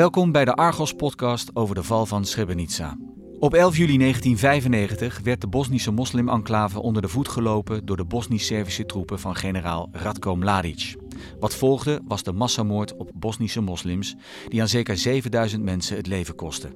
Welkom 0.00 0.32
bij 0.32 0.44
de 0.44 0.54
Argos-podcast 0.54 1.50
over 1.56 1.74
de 1.74 1.82
val 1.82 2.06
van 2.06 2.24
Srebrenica. 2.24 2.96
Op 3.38 3.54
11 3.54 3.76
juli 3.76 3.98
1995 3.98 5.20
werd 5.22 5.40
de 5.40 5.46
Bosnische 5.46 5.90
moslim-enclave 5.90 6.80
onder 6.80 7.02
de 7.02 7.08
voet 7.08 7.28
gelopen 7.28 7.86
door 7.86 7.96
de 7.96 8.04
Bosnisch-Servische 8.04 8.86
troepen 8.86 9.18
van 9.18 9.36
generaal 9.36 9.88
Ratko 9.92 10.36
Mladic. 10.36 10.96
Wat 11.40 11.54
volgde 11.54 12.00
was 12.04 12.22
de 12.22 12.32
massamoord 12.32 12.96
op 12.96 13.10
Bosnische 13.14 13.60
moslims, 13.60 14.16
die 14.48 14.60
aan 14.60 14.68
zeker 14.68 14.96
7000 14.96 15.62
mensen 15.62 15.96
het 15.96 16.06
leven 16.06 16.34
kostte. 16.34 16.68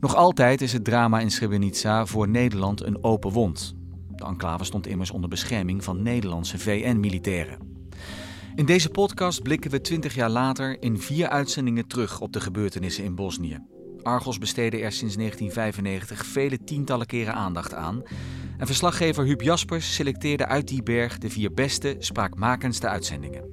Nog 0.00 0.14
altijd 0.14 0.60
is 0.60 0.72
het 0.72 0.84
drama 0.84 1.20
in 1.20 1.30
Srebrenica 1.30 2.06
voor 2.06 2.28
Nederland 2.28 2.82
een 2.82 3.04
open 3.04 3.30
wond. 3.30 3.74
De 4.16 4.24
enclave 4.24 4.64
stond 4.64 4.86
immers 4.86 5.10
onder 5.10 5.28
bescherming 5.28 5.84
van 5.84 6.02
Nederlandse 6.02 6.58
VN-militairen. 6.58 7.71
In 8.54 8.66
deze 8.66 8.88
podcast 8.88 9.42
blikken 9.42 9.70
we 9.70 9.80
20 9.80 10.14
jaar 10.14 10.30
later 10.30 10.82
in 10.82 10.98
vier 10.98 11.28
uitzendingen 11.28 11.86
terug 11.86 12.20
op 12.20 12.32
de 12.32 12.40
gebeurtenissen 12.40 13.04
in 13.04 13.14
Bosnië. 13.14 13.58
Argos 14.02 14.38
besteedde 14.38 14.76
er 14.76 14.92
sinds 14.92 15.16
1995 15.16 16.26
vele 16.26 16.64
tientallen 16.64 17.06
keren 17.06 17.34
aandacht 17.34 17.74
aan. 17.74 18.02
En 18.58 18.66
verslaggever 18.66 19.24
Huub 19.24 19.42
Jaspers 19.42 19.94
selecteerde 19.94 20.46
uit 20.46 20.68
die 20.68 20.82
berg 20.82 21.18
de 21.18 21.30
vier 21.30 21.54
beste, 21.54 21.96
spraakmakendste 21.98 22.88
uitzendingen. 22.88 23.44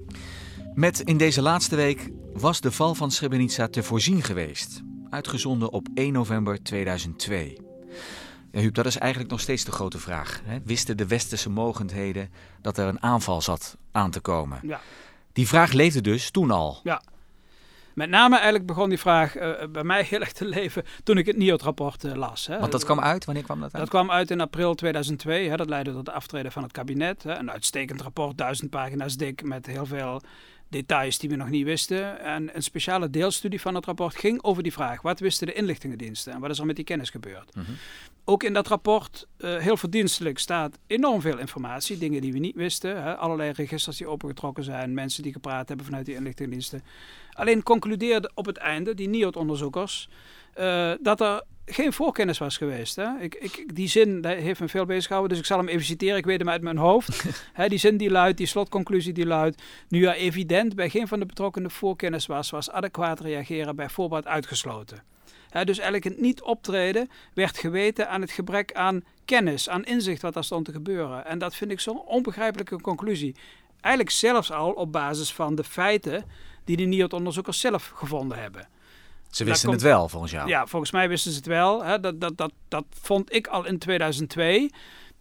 Met 0.73 0.99
in 0.99 1.17
deze 1.17 1.41
laatste 1.41 1.75
week 1.75 2.09
was 2.33 2.61
de 2.61 2.71
val 2.71 2.95
van 2.95 3.11
Srebrenica 3.11 3.67
te 3.67 3.83
voorzien 3.83 4.23
geweest. 4.23 4.81
Uitgezonden 5.09 5.71
op 5.71 5.87
1 5.93 6.13
november 6.13 6.63
2002. 6.63 7.57
Ja, 8.51 8.59
Huub, 8.59 8.73
dat 8.73 8.85
is 8.85 8.97
eigenlijk 8.97 9.31
nog 9.31 9.39
steeds 9.39 9.63
de 9.63 9.71
grote 9.71 9.99
vraag. 9.99 10.41
Hè? 10.43 10.59
Wisten 10.63 10.97
de 10.97 11.07
westerse 11.07 11.49
mogendheden 11.49 12.29
dat 12.61 12.77
er 12.77 12.87
een 12.87 13.01
aanval 13.01 13.41
zat 13.41 13.77
aan 13.91 14.11
te 14.11 14.19
komen? 14.19 14.59
Ja. 14.63 14.81
Die 15.33 15.47
vraag 15.47 15.71
leefde 15.71 16.01
dus 16.01 16.31
toen 16.31 16.51
al. 16.51 16.79
Ja. 16.83 17.01
Met 17.93 18.09
name 18.09 18.35
eigenlijk 18.35 18.65
begon 18.65 18.89
die 18.89 18.99
vraag 18.99 19.37
uh, 19.37 19.51
bij 19.71 19.83
mij 19.83 20.03
heel 20.03 20.19
erg 20.19 20.31
te 20.31 20.45
leven 20.45 20.83
toen 21.03 21.17
ik 21.17 21.25
het 21.25 21.37
NIOT-rapport 21.37 22.03
uh, 22.03 22.13
las. 22.13 22.47
Hè. 22.47 22.59
Want 22.59 22.71
dat 22.71 22.83
kwam 22.83 22.99
uit? 22.99 23.25
Wanneer 23.25 23.43
kwam 23.43 23.59
dat 23.59 23.73
uit? 23.73 23.81
Dat 23.81 23.89
kwam 23.89 24.11
uit 24.11 24.31
in 24.31 24.41
april 24.41 24.75
2002. 24.75 25.49
Hè. 25.49 25.55
Dat 25.55 25.69
leidde 25.69 25.91
tot 25.91 26.05
de 26.05 26.11
aftreden 26.11 26.51
van 26.51 26.63
het 26.63 26.71
kabinet. 26.71 27.23
Hè. 27.23 27.37
Een 27.37 27.51
uitstekend 27.51 28.01
rapport, 28.01 28.37
duizend 28.37 28.69
pagina's 28.69 29.17
dik, 29.17 29.43
met 29.43 29.65
heel 29.65 29.85
veel 29.85 30.21
details 30.69 31.17
die 31.17 31.29
we 31.29 31.35
nog 31.35 31.49
niet 31.49 31.65
wisten. 31.65 32.19
En 32.19 32.55
een 32.55 32.63
speciale 32.63 33.09
deelstudie 33.09 33.61
van 33.61 33.75
het 33.75 33.85
rapport 33.85 34.15
ging 34.15 34.43
over 34.43 34.63
die 34.63 34.73
vraag. 34.73 35.01
Wat 35.01 35.19
wisten 35.19 35.47
de 35.47 35.53
inlichtingendiensten 35.53 36.33
en 36.33 36.39
wat 36.39 36.49
is 36.49 36.59
er 36.59 36.65
met 36.65 36.75
die 36.75 36.85
kennis 36.85 37.09
gebeurd? 37.09 37.55
Mhm. 37.55 37.71
Ook 38.29 38.43
in 38.43 38.53
dat 38.53 38.67
rapport, 38.67 39.27
uh, 39.37 39.57
heel 39.57 39.77
verdienstelijk, 39.77 40.39
staat 40.39 40.79
enorm 40.87 41.21
veel 41.21 41.37
informatie. 41.37 41.97
Dingen 41.97 42.21
die 42.21 42.33
we 42.33 42.39
niet 42.39 42.55
wisten. 42.55 43.03
Hè? 43.03 43.15
Allerlei 43.15 43.51
registers 43.51 43.97
die 43.97 44.07
opengetrokken 44.07 44.63
zijn. 44.63 44.93
Mensen 44.93 45.23
die 45.23 45.31
gepraat 45.31 45.67
hebben 45.67 45.85
vanuit 45.85 46.05
die 46.05 46.15
inlichtingendiensten. 46.15 46.83
Alleen 47.31 47.63
concludeerde 47.63 48.31
op 48.33 48.45
het 48.45 48.57
einde, 48.57 48.93
die 48.93 49.07
NIOT-onderzoekers, 49.07 50.09
uh, 50.59 50.91
dat 51.01 51.21
er 51.21 51.43
geen 51.65 51.93
voorkennis 51.93 52.37
was 52.37 52.57
geweest. 52.57 52.95
Hè? 52.95 53.19
Ik, 53.19 53.35
ik, 53.35 53.75
die 53.75 53.87
zin 53.87 54.25
heeft 54.25 54.59
me 54.59 54.67
veel 54.67 54.85
bezig 54.85 55.05
gehouden, 55.05 55.29
dus 55.29 55.39
ik 55.39 55.45
zal 55.45 55.57
hem 55.57 55.67
even 55.67 55.85
citeren. 55.85 56.17
Ik 56.17 56.25
weet 56.25 56.39
hem 56.39 56.49
uit 56.49 56.61
mijn 56.61 56.77
hoofd. 56.77 57.23
die 57.67 57.77
zin 57.77 57.97
die 57.97 58.09
luidt, 58.09 58.37
die 58.37 58.47
slotconclusie 58.47 59.13
die 59.13 59.25
luidt. 59.25 59.63
Nu 59.87 60.05
er 60.05 60.15
evident 60.15 60.75
bij 60.75 60.89
geen 60.89 61.07
van 61.07 61.19
de 61.19 61.25
betrokkenen 61.25 61.71
voorkennis 61.71 62.25
was, 62.25 62.49
was 62.49 62.71
adequaat 62.71 63.19
reageren 63.19 63.75
bij 63.75 63.89
voorbaat 63.89 64.27
uitgesloten. 64.27 65.03
Dus 65.49 65.79
eigenlijk 65.79 66.03
het 66.03 66.19
niet 66.19 66.41
optreden 66.41 67.09
werd 67.33 67.57
geweten 67.57 68.09
aan 68.09 68.21
het 68.21 68.31
gebrek 68.31 68.73
aan 68.73 69.03
kennis, 69.25 69.69
aan 69.69 69.85
inzicht 69.85 70.21
wat 70.21 70.33
daar 70.33 70.43
stond 70.43 70.65
te 70.65 70.71
gebeuren. 70.71 71.25
En 71.25 71.39
dat 71.39 71.55
vind 71.55 71.71
ik 71.71 71.79
zo'n 71.79 72.01
onbegrijpelijke 72.01 72.81
conclusie. 72.81 73.35
Eigenlijk 73.81 74.15
zelfs 74.15 74.51
al 74.51 74.71
op 74.71 74.91
basis 74.91 75.33
van 75.33 75.55
de 75.55 75.63
feiten 75.63 76.23
die 76.63 76.77
de 76.77 76.83
NIOT-onderzoekers 76.83 77.59
zelf 77.59 77.91
gevonden 77.95 78.39
hebben. 78.39 78.67
Ze 79.29 79.43
wisten 79.43 79.71
het 79.71 79.81
wel, 79.81 80.09
volgens 80.09 80.31
jou? 80.31 80.47
Ja, 80.47 80.67
volgens 80.67 80.91
mij 80.91 81.09
wisten 81.09 81.31
ze 81.31 81.37
het 81.37 81.47
wel. 81.47 81.83
Hè. 81.83 81.99
Dat, 81.99 82.21
dat, 82.21 82.37
dat, 82.37 82.51
dat 82.67 82.85
vond 83.01 83.33
ik 83.33 83.47
al 83.47 83.65
in 83.65 83.77
2002. 83.77 84.71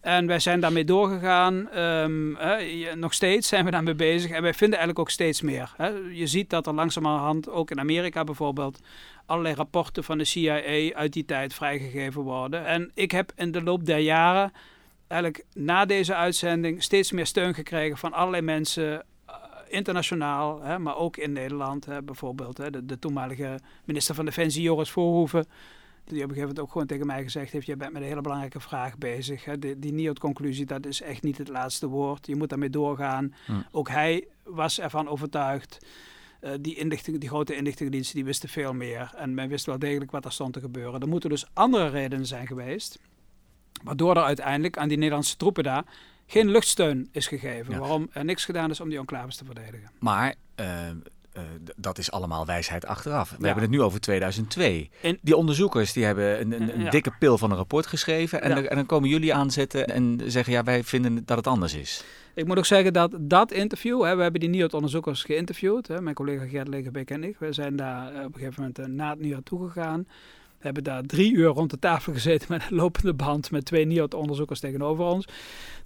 En 0.08 0.26
wij 0.26 0.38
zijn 0.38 0.60
daarmee 0.60 0.84
doorgegaan. 0.84 1.68
Hè, 1.70 2.96
nog 2.96 3.14
steeds 3.14 3.48
zijn 3.48 3.64
we 3.64 3.70
daarmee 3.70 3.94
bezig. 3.94 4.30
En 4.30 4.42
wij 4.42 4.54
vinden 4.54 4.78
eigenlijk 4.78 4.98
ook 4.98 5.10
steeds 5.10 5.40
meer. 5.40 5.74
Hè. 5.76 5.88
Je 6.12 6.26
ziet 6.26 6.50
dat 6.50 6.66
er 6.66 6.74
langzamerhand, 6.74 7.50
ook 7.50 7.70
in 7.70 7.80
Amerika 7.80 8.24
bijvoorbeeld, 8.24 8.80
allerlei 9.26 9.54
rapporten 9.54 10.04
van 10.04 10.18
de 10.18 10.24
CIA 10.24 10.92
uit 10.92 11.12
die 11.12 11.24
tijd 11.24 11.54
vrijgegeven 11.54 12.22
worden. 12.22 12.66
En 12.66 12.90
ik 12.94 13.10
heb 13.10 13.32
in 13.36 13.52
de 13.52 13.62
loop 13.62 13.86
der 13.86 13.98
jaren, 13.98 14.52
eigenlijk 15.06 15.44
na 15.54 15.84
deze 15.84 16.14
uitzending, 16.14 16.82
steeds 16.82 17.12
meer 17.12 17.26
steun 17.26 17.54
gekregen 17.54 17.96
van 17.96 18.12
allerlei 18.12 18.42
mensen 18.42 19.04
internationaal, 19.68 20.62
hè, 20.62 20.78
maar 20.78 20.96
ook 20.96 21.16
in 21.16 21.32
Nederland. 21.32 21.84
Hè, 21.84 22.02
bijvoorbeeld 22.02 22.58
hè, 22.58 22.70
de, 22.70 22.86
de, 22.86 22.98
toenmalige 22.98 23.58
minister 23.84 24.14
van 24.14 24.24
Defensie, 24.24 24.62
Joris 24.62 24.90
Voorhoeven. 24.90 25.46
Die 26.08 26.16
op 26.16 26.28
een 26.28 26.34
gegeven 26.34 26.48
moment 26.48 26.60
ook 26.60 26.72
gewoon 26.72 26.86
tegen 26.86 27.06
mij 27.06 27.22
gezegd 27.22 27.52
heeft: 27.52 27.66
Je 27.66 27.76
bent 27.76 27.92
met 27.92 28.02
een 28.02 28.08
hele 28.08 28.20
belangrijke 28.20 28.60
vraag 28.60 28.98
bezig. 28.98 29.44
Hè. 29.44 29.58
Die, 29.58 29.78
die 29.78 29.92
NIOT-conclusie, 29.92 30.66
dat 30.66 30.86
is 30.86 31.00
echt 31.00 31.22
niet 31.22 31.38
het 31.38 31.48
laatste 31.48 31.86
woord. 31.86 32.26
Je 32.26 32.36
moet 32.36 32.48
daarmee 32.48 32.70
doorgaan. 32.70 33.34
Ook 33.70 33.88
hij 33.88 34.26
was 34.44 34.80
ervan 34.80 35.08
overtuigd. 35.08 35.86
Uh, 36.40 36.50
die, 36.60 36.74
inlichting, 36.74 37.18
die 37.18 37.28
grote 37.28 37.56
inlichtingendiensten 37.56 38.16
die 38.16 38.24
wisten 38.24 38.48
veel 38.48 38.72
meer. 38.72 39.12
En 39.16 39.34
men 39.34 39.48
wist 39.48 39.66
wel 39.66 39.78
degelijk 39.78 40.10
wat 40.10 40.24
er 40.24 40.32
stond 40.32 40.52
te 40.52 40.60
gebeuren. 40.60 41.00
Er 41.00 41.08
moeten 41.08 41.30
dus 41.30 41.46
andere 41.52 41.88
redenen 41.88 42.26
zijn 42.26 42.46
geweest. 42.46 42.98
Waardoor 43.82 44.16
er 44.16 44.22
uiteindelijk 44.22 44.78
aan 44.78 44.88
die 44.88 44.96
Nederlandse 44.96 45.36
troepen 45.36 45.64
daar 45.64 45.84
geen 46.26 46.50
luchtsteun 46.50 47.08
is 47.12 47.26
gegeven. 47.26 47.72
Ja. 47.72 47.78
Waarom 47.78 48.08
er 48.12 48.24
niks 48.24 48.44
gedaan 48.44 48.70
is 48.70 48.80
om 48.80 48.88
die 48.88 48.98
enclaves 48.98 49.36
te 49.36 49.44
verdedigen. 49.44 49.90
Maar 49.98 50.34
uh, 50.60 50.88
uh, 51.38 51.44
dat 51.76 51.98
is 51.98 52.10
allemaal 52.10 52.46
wijsheid 52.46 52.86
achteraf. 52.86 53.30
We 53.30 53.36
Ja. 53.38 53.44
hebben 53.44 53.62
het 53.62 53.72
nu 53.72 53.82
over 53.82 54.00
2002. 54.00 54.90
En- 55.02 55.18
Die 55.22 55.36
onderzoekers 55.36 55.92
die 55.92 56.04
hebben 56.04 56.40
een, 56.40 56.52
een, 56.62 56.74
een 56.74 56.82
Ja. 56.84 56.90
dikke 56.90 57.12
pil 57.18 57.38
van 57.38 57.50
een 57.50 57.56
rapport 57.56 57.86
geschreven. 57.86 58.42
En, 58.42 58.48
Ja. 58.48 58.54
dan, 58.54 58.64
en 58.66 58.76
dan 58.76 58.86
komen 58.86 59.08
jullie 59.08 59.34
aanzetten 59.34 59.86
en 59.86 60.20
zeggen: 60.26 60.52
ja, 60.52 60.62
wij 60.62 60.84
vinden 60.84 61.22
dat 61.24 61.36
het 61.36 61.46
anders 61.46 61.74
is. 61.74 62.04
Ik 62.34 62.46
moet 62.46 62.58
ook 62.58 62.66
zeggen 62.66 62.92
dat 62.92 63.12
dat 63.20 63.52
interview, 63.52 64.02
hè, 64.04 64.16
we 64.16 64.22
hebben 64.22 64.40
die 64.40 64.48
NIOT-onderzoekers 64.50 65.22
geïnterviewd. 65.22 65.86
Hè, 65.88 66.00
mijn 66.00 66.14
collega 66.14 66.46
Gert 66.46 66.68
Legebeek 66.68 67.10
en 67.10 67.24
ik. 67.24 67.36
We 67.38 67.52
zijn 67.52 67.76
daar 67.76 68.12
eh, 68.14 68.18
op 68.24 68.34
een 68.34 68.40
gegeven 68.40 68.54
moment 68.56 68.78
eh, 68.78 68.86
na 68.86 69.10
het 69.10 69.20
NIOT 69.20 69.44
toegegaan. 69.44 70.06
We 70.58 70.64
hebben 70.64 70.84
daar 70.84 71.02
drie 71.02 71.32
uur 71.32 71.46
rond 71.46 71.70
de 71.70 71.78
tafel 71.78 72.12
gezeten 72.12 72.46
met 72.50 72.62
een 72.70 72.76
lopende 72.76 73.14
band 73.14 73.50
met 73.50 73.64
twee 73.64 73.84
NIOT-onderzoekers 73.86 74.60
tegenover 74.60 75.04
ons. 75.04 75.26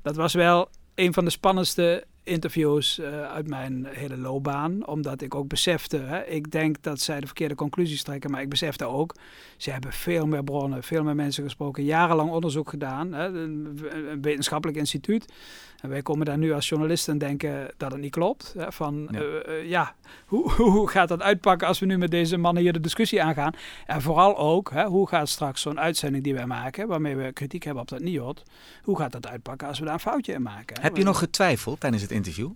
Dat 0.02 0.16
was 0.16 0.32
wel 0.34 0.68
een 0.94 1.12
van 1.12 1.24
de 1.24 1.30
spannendste 1.30 2.04
interviews 2.25 2.99
eh, 2.99 3.22
uit 3.22 3.49
mijn 3.49 3.87
hele 3.91 4.16
loopbaan. 4.16 4.87
Omdat 4.87 5.21
ik 5.21 5.34
ook 5.34 5.49
besefte, 5.49 5.97
hè, 5.97 6.25
ik 6.25 6.50
denk 6.50 6.83
dat 6.83 7.00
zij 7.00 7.21
de 7.21 7.27
verkeerde 7.27 7.55
conclusies 7.55 8.03
trekken, 8.03 8.31
maar 8.31 8.43
ik 8.43 8.49
besefte 8.49 8.84
ook, 8.84 9.15
ze 9.56 9.71
hebben 9.71 9.93
veel 9.93 10.27
meer 10.27 10.44
bronnen, 10.44 10.83
veel 10.83 11.03
meer 11.03 11.15
mensen 11.15 11.44
gesproken, 11.44 11.84
jarenlang 11.84 12.31
onderzoek 12.31 12.71
gedaan, 12.71 13.12
hè, 13.12 13.27
een, 13.27 13.78
wetenschappelijk 14.21 14.78
instituut. 14.78 15.33
En 15.81 15.88
wij 15.88 16.03
komen 16.03 16.27
daar 16.27 16.38
nu 16.38 16.53
als 16.53 16.69
journalisten 16.69 17.12
en 17.12 17.19
denken 17.19 17.69
dat 17.77 17.93
het 17.93 18.00
niet 18.00 18.10
klopt. 18.10 18.54
Hè, 18.59 18.72
van, 18.72 19.09
Ja. 19.10 19.21
ja, 19.21 19.54
ja 19.54 19.94
hoe, 20.27 20.50
hoe 20.72 20.89
gaat 20.89 21.09
dat 21.09 21.22
uitpakken 21.22 21.66
als 21.69 21.78
we 21.78 21.87
nu 21.87 21.99
met 21.99 22.10
deze 22.10 22.37
mannen 22.37 22.62
hier 22.62 22.72
de 22.72 22.81
discussie 22.81 23.22
aangaan? 23.22 23.53
En 23.87 24.03
vooral 24.03 24.39
ook, 24.39 24.71
hè, 24.71 24.84
hoe 24.84 25.09
gaat 25.09 25.28
straks 25.28 25.60
zo'n 25.60 25.81
uitzending 25.81 26.25
die 26.25 26.34
wij 26.34 26.47
maken, 26.47 26.89
waarmee 26.89 27.16
we 27.16 27.33
kritiek 27.33 27.62
hebben 27.62 27.83
op 27.83 27.89
dat 27.89 28.00
NIOT, 28.00 28.43
hoe 28.83 28.99
gaat 28.99 29.12
dat 29.12 29.28
uitpakken 29.28 29.69
als 29.69 29.78
we 29.78 29.84
daar 29.84 29.94
een 29.94 30.00
foutje 30.00 30.33
in 30.33 30.43
maken? 30.43 30.81
Heb 30.81 30.97
je 30.97 31.04
nog 31.04 31.19
getwijfeld 31.19 31.81
tijdens 31.81 32.03
het 32.03 32.11
interview 32.12 32.50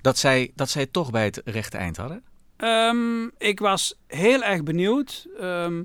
dat 0.00 0.18
zij, 0.18 0.52
dat 0.54 0.68
zij 0.70 0.86
toch 0.86 1.10
bij 1.10 1.24
het 1.24 1.40
rechte 1.44 1.76
eind 1.76 1.96
hadden? 1.96 2.22
Ehm, 2.56 3.24
ik 3.38 3.58
was 3.58 3.98
heel 4.06 4.42
erg 4.42 4.62
benieuwd 4.62 5.26
ehm, 5.38 5.82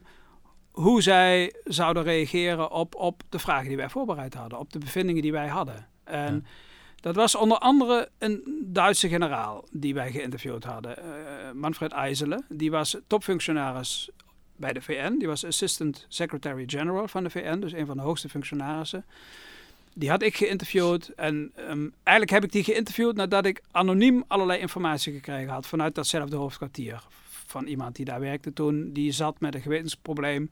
hoe 0.71 1.01
zij 1.01 1.53
zouden 1.63 2.03
reageren 2.03 2.71
op, 2.71 2.95
op 2.95 3.21
de 3.29 3.39
vragen 3.39 3.67
die 3.67 3.77
wij 3.77 3.89
voorbereid 3.89 4.33
hadden, 4.33 4.59
op 4.59 4.73
de 4.73 4.79
bevindingen 4.79 5.21
die 5.21 5.31
wij 5.31 5.47
hadden. 5.47 5.87
En 6.03 6.33
Ja. 6.33 6.41
dat 6.95 7.15
was 7.15 7.35
onder 7.35 7.57
andere 7.57 8.09
een 8.17 8.61
Duitse 8.65 9.07
generaal 9.09 9.63
die 9.71 9.93
wij 9.93 10.11
geïnterviewd 10.11 10.63
hadden, 10.63 10.97
eh, 10.97 11.51
Manfred 11.53 11.91
Eisele. 11.91 12.43
Die 12.49 12.71
was 12.71 12.97
topfunctionaris 13.07 14.09
bij 14.55 14.73
de 14.73 14.81
VN, 14.81 15.17
die 15.17 15.27
was 15.27 15.45
Assistant 15.45 16.05
Secretary 16.07 16.63
General 16.67 17.07
van 17.07 17.23
de 17.23 17.29
VN, 17.29 17.59
dus 17.59 17.71
een 17.73 17.85
van 17.85 17.97
de 17.97 18.03
hoogste 18.03 18.29
functionarissen. 18.29 19.05
Die 19.93 20.09
had 20.09 20.21
ik 20.21 20.35
geïnterviewd 20.35 21.07
en 21.07 21.51
ehm, 21.55 21.87
eigenlijk 22.03 22.29
heb 22.31 22.43
ik 22.43 22.51
die 22.51 22.63
geïnterviewd 22.63 23.15
nadat 23.15 23.45
ik 23.45 23.61
anoniem 23.71 24.23
allerlei 24.27 24.59
informatie 24.59 25.13
gekregen 25.13 25.53
had 25.53 25.67
vanuit 25.67 25.95
datzelfde 25.95 26.35
hoofdkwartier. 26.35 27.03
Van 27.45 27.65
iemand 27.65 27.95
die 27.95 28.05
daar 28.05 28.19
werkte 28.19 28.53
toen, 28.53 28.93
die 28.93 29.11
zat 29.11 29.39
met 29.39 29.55
een 29.55 29.61
gewetensprobleem. 29.61 30.49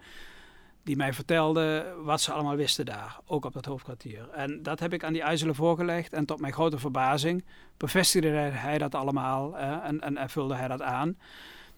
Die 0.84 0.96
mij 0.96 1.14
vertelde 1.14 1.94
wat 2.04 2.22
ze 2.22 2.32
allemaal 2.32 2.56
wisten 2.56 2.86
daar, 2.86 3.20
ook 3.26 3.46
op 3.46 3.54
dat 3.54 3.66
hoofdkwartier. 3.66 4.30
En 4.30 4.64
dat 4.64 4.80
heb 4.80 4.94
ik 4.94 5.04
aan 5.04 5.14
die 5.14 5.22
IJzelen 5.22 5.56
voorgelegd 5.56 6.14
en 6.14 6.26
tot 6.26 6.40
mijn 6.40 6.54
grote 6.54 6.78
verbazing 6.78 7.44
bevestigde 7.78 8.28
hij- 8.30 8.78
dat 8.78 8.96
allemaal 8.96 9.58
eh, 9.58 9.78
en, 9.84 10.18
en, 10.18 10.30
vulde 10.30 10.56
hij 10.56 10.68
dat 10.68 10.82
aan. 10.82 11.18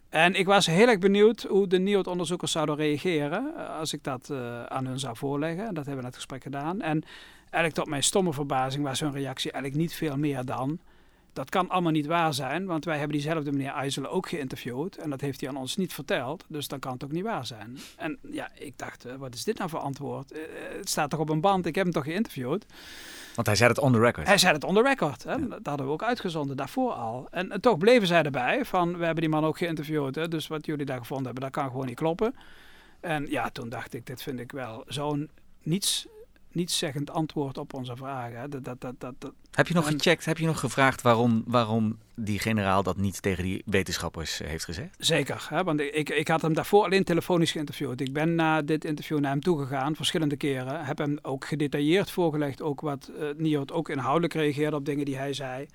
En 0.09 0.35
ik 0.35 0.45
was 0.45 0.65
heel 0.65 0.87
erg 0.87 0.99
benieuwd 0.99 1.43
hoe 1.43 1.67
de 1.67 1.79
NIOT-onderzoekers 1.79 2.51
zouden 2.51 2.75
reageren 2.75 3.53
eh, 3.57 3.77
als 3.79 3.93
ik 3.93 4.03
dat 4.03 4.29
eh, 4.29 4.63
aan 4.63 4.85
hun 4.85 4.99
zou 4.99 5.15
voorleggen. 5.17 5.67
En 5.67 5.73
dat 5.73 5.85
hebben 5.85 5.93
we 5.93 5.99
in 5.99 6.05
het 6.05 6.15
gesprek 6.15 6.43
gedaan. 6.43 6.81
En 6.81 7.03
eigenlijk 7.51 7.73
tot 7.73 7.87
mijn 7.87 8.03
stomme 8.03 8.33
verbazing 8.33 8.83
was 8.83 8.99
hun 8.99 9.11
reactie 9.11 9.51
eigenlijk 9.51 9.83
niet 9.83 9.93
veel 9.93 10.17
meer 10.17 10.45
dan... 10.45 10.79
dat 11.33 11.49
kan 11.49 11.69
allemaal 11.69 11.91
niet 11.91 12.05
waar 12.05 12.33
zijn, 12.33 12.65
want 12.65 12.85
wij 12.85 12.97
hebben 12.97 13.17
diezelfde 13.17 13.51
meneer 13.51 13.71
IJsselen 13.71 14.11
ook 14.11 14.29
geïnterviewd 14.29 14.97
en 14.97 15.09
dat 15.09 15.21
heeft 15.21 15.39
hij 15.39 15.49
aan 15.49 15.57
ons 15.57 15.77
niet 15.77 15.93
verteld, 15.93 16.45
dus 16.47 16.67
dan 16.67 16.79
kan 16.79 16.93
het 16.93 17.03
ook 17.03 17.11
niet 17.11 17.23
waar 17.23 17.45
zijn. 17.45 17.77
En 17.97 18.17
ja, 18.31 18.49
ik 18.53 18.77
dacht, 18.77 19.05
eh, 19.05 19.15
wat 19.15 19.33
is 19.33 19.43
dit 19.43 19.57
nou 19.57 19.69
voor 19.69 19.79
antwoord? 19.79 20.31
Eh, 20.31 20.39
het 20.77 20.89
staat 20.89 21.09
toch 21.09 21.19
op 21.19 21.29
een 21.29 21.41
band, 21.41 21.65
ik 21.65 21.75
heb 21.75 21.83
hem 21.83 21.93
toch 21.93 22.03
geïnterviewd? 22.03 22.65
Want 23.35 23.47
hij 23.47 23.55
zei 23.55 23.69
het 23.69 23.79
on 23.79 23.91
the 23.91 23.99
record. 23.99 24.27
Hij 24.27 24.37
zei 24.37 24.53
het 24.53 24.63
on 24.63 24.73
the 24.75 24.81
record. 24.81 25.23
Hè? 25.23 25.47
Dat 25.47 25.59
hadden 25.63 25.85
we 25.85 25.91
ook 25.91 26.03
uitgezonden 26.03 26.57
daarvoor 26.57 26.91
al. 26.91 27.27
En, 27.31 27.51
en, 27.51 27.61
toch 27.61 27.77
bleven 27.77 28.07
zij 28.07 28.23
erbij 28.23 28.65
van, 28.65 28.97
we 28.97 29.05
hebben 29.05 29.21
die 29.23 29.29
man 29.29 29.45
ook 29.45 29.57
geïnterviewd, 29.57 30.15
hè? 30.15 30.27
dus 30.27 30.47
wat 30.47 30.65
jullie 30.65 30.85
daar 30.85 30.97
gevonden 30.97 31.25
hebben, 31.25 31.43
dat 31.43 31.51
kan 31.51 31.71
gewoon 31.71 31.85
niet 31.85 31.95
kloppen. 31.95 32.35
En 32.99 33.29
ja, 33.29 33.49
toen 33.49 33.69
dacht 33.69 33.93
ik, 33.93 34.05
dit 34.05 34.21
vind 34.21 34.39
ik 34.39 34.51
wel 34.51 34.83
zo'n 34.87 35.29
niets 35.63 36.07
zeggend 36.53 37.11
antwoord 37.11 37.57
op 37.57 37.73
onze 37.73 37.95
vragen. 37.95 38.49
Dat, 38.49 38.63
dat, 38.63 38.81
dat, 38.81 39.15
dat, 39.17 39.31
heb 39.51 39.67
je 39.67 39.73
nog 39.73 39.87
gecheckt, 39.87 40.25
heb 40.25 40.37
je 40.37 40.45
nog 40.45 40.59
gevraagd 40.59 41.01
waarom, 41.01 41.43
waarom 41.45 41.97
die 42.15 42.39
generaal 42.39 42.83
dat 42.83 42.97
niet 42.97 43.21
tegen 43.21 43.43
die 43.43 43.61
wetenschappers 43.65 44.37
heeft 44.37 44.65
gezegd? 44.65 44.95
Zeker, 44.97 45.47
hè, 45.49 45.63
want 45.63 45.79
ik, 45.79 46.09
ik 46.09 46.27
had 46.27 46.41
hem 46.41 46.53
daarvoor 46.53 46.83
alleen 46.83 47.03
telefonisch 47.03 47.51
geïnterviewd. 47.51 48.01
Ik 48.01 48.13
ben 48.13 48.35
na 48.35 48.61
dit 48.61 48.85
interview 48.85 49.19
naar 49.19 49.31
hem 49.31 49.41
toegegaan, 49.41 49.95
verschillende 49.95 50.37
keren. 50.37 50.85
Heb 50.85 50.97
hem 50.97 51.19
ook 51.21 51.45
gedetailleerd 51.45 52.11
voorgelegd, 52.11 52.61
ook 52.61 52.81
wat 52.81 53.11
uh, 53.19 53.29
Niot 53.37 53.71
ook 53.71 53.89
inhoudelijk 53.89 54.33
reageerde 54.33 54.75
op 54.75 54.85
dingen 54.85 55.05
die 55.05 55.17
hij 55.17 55.33
zei. 55.33 55.67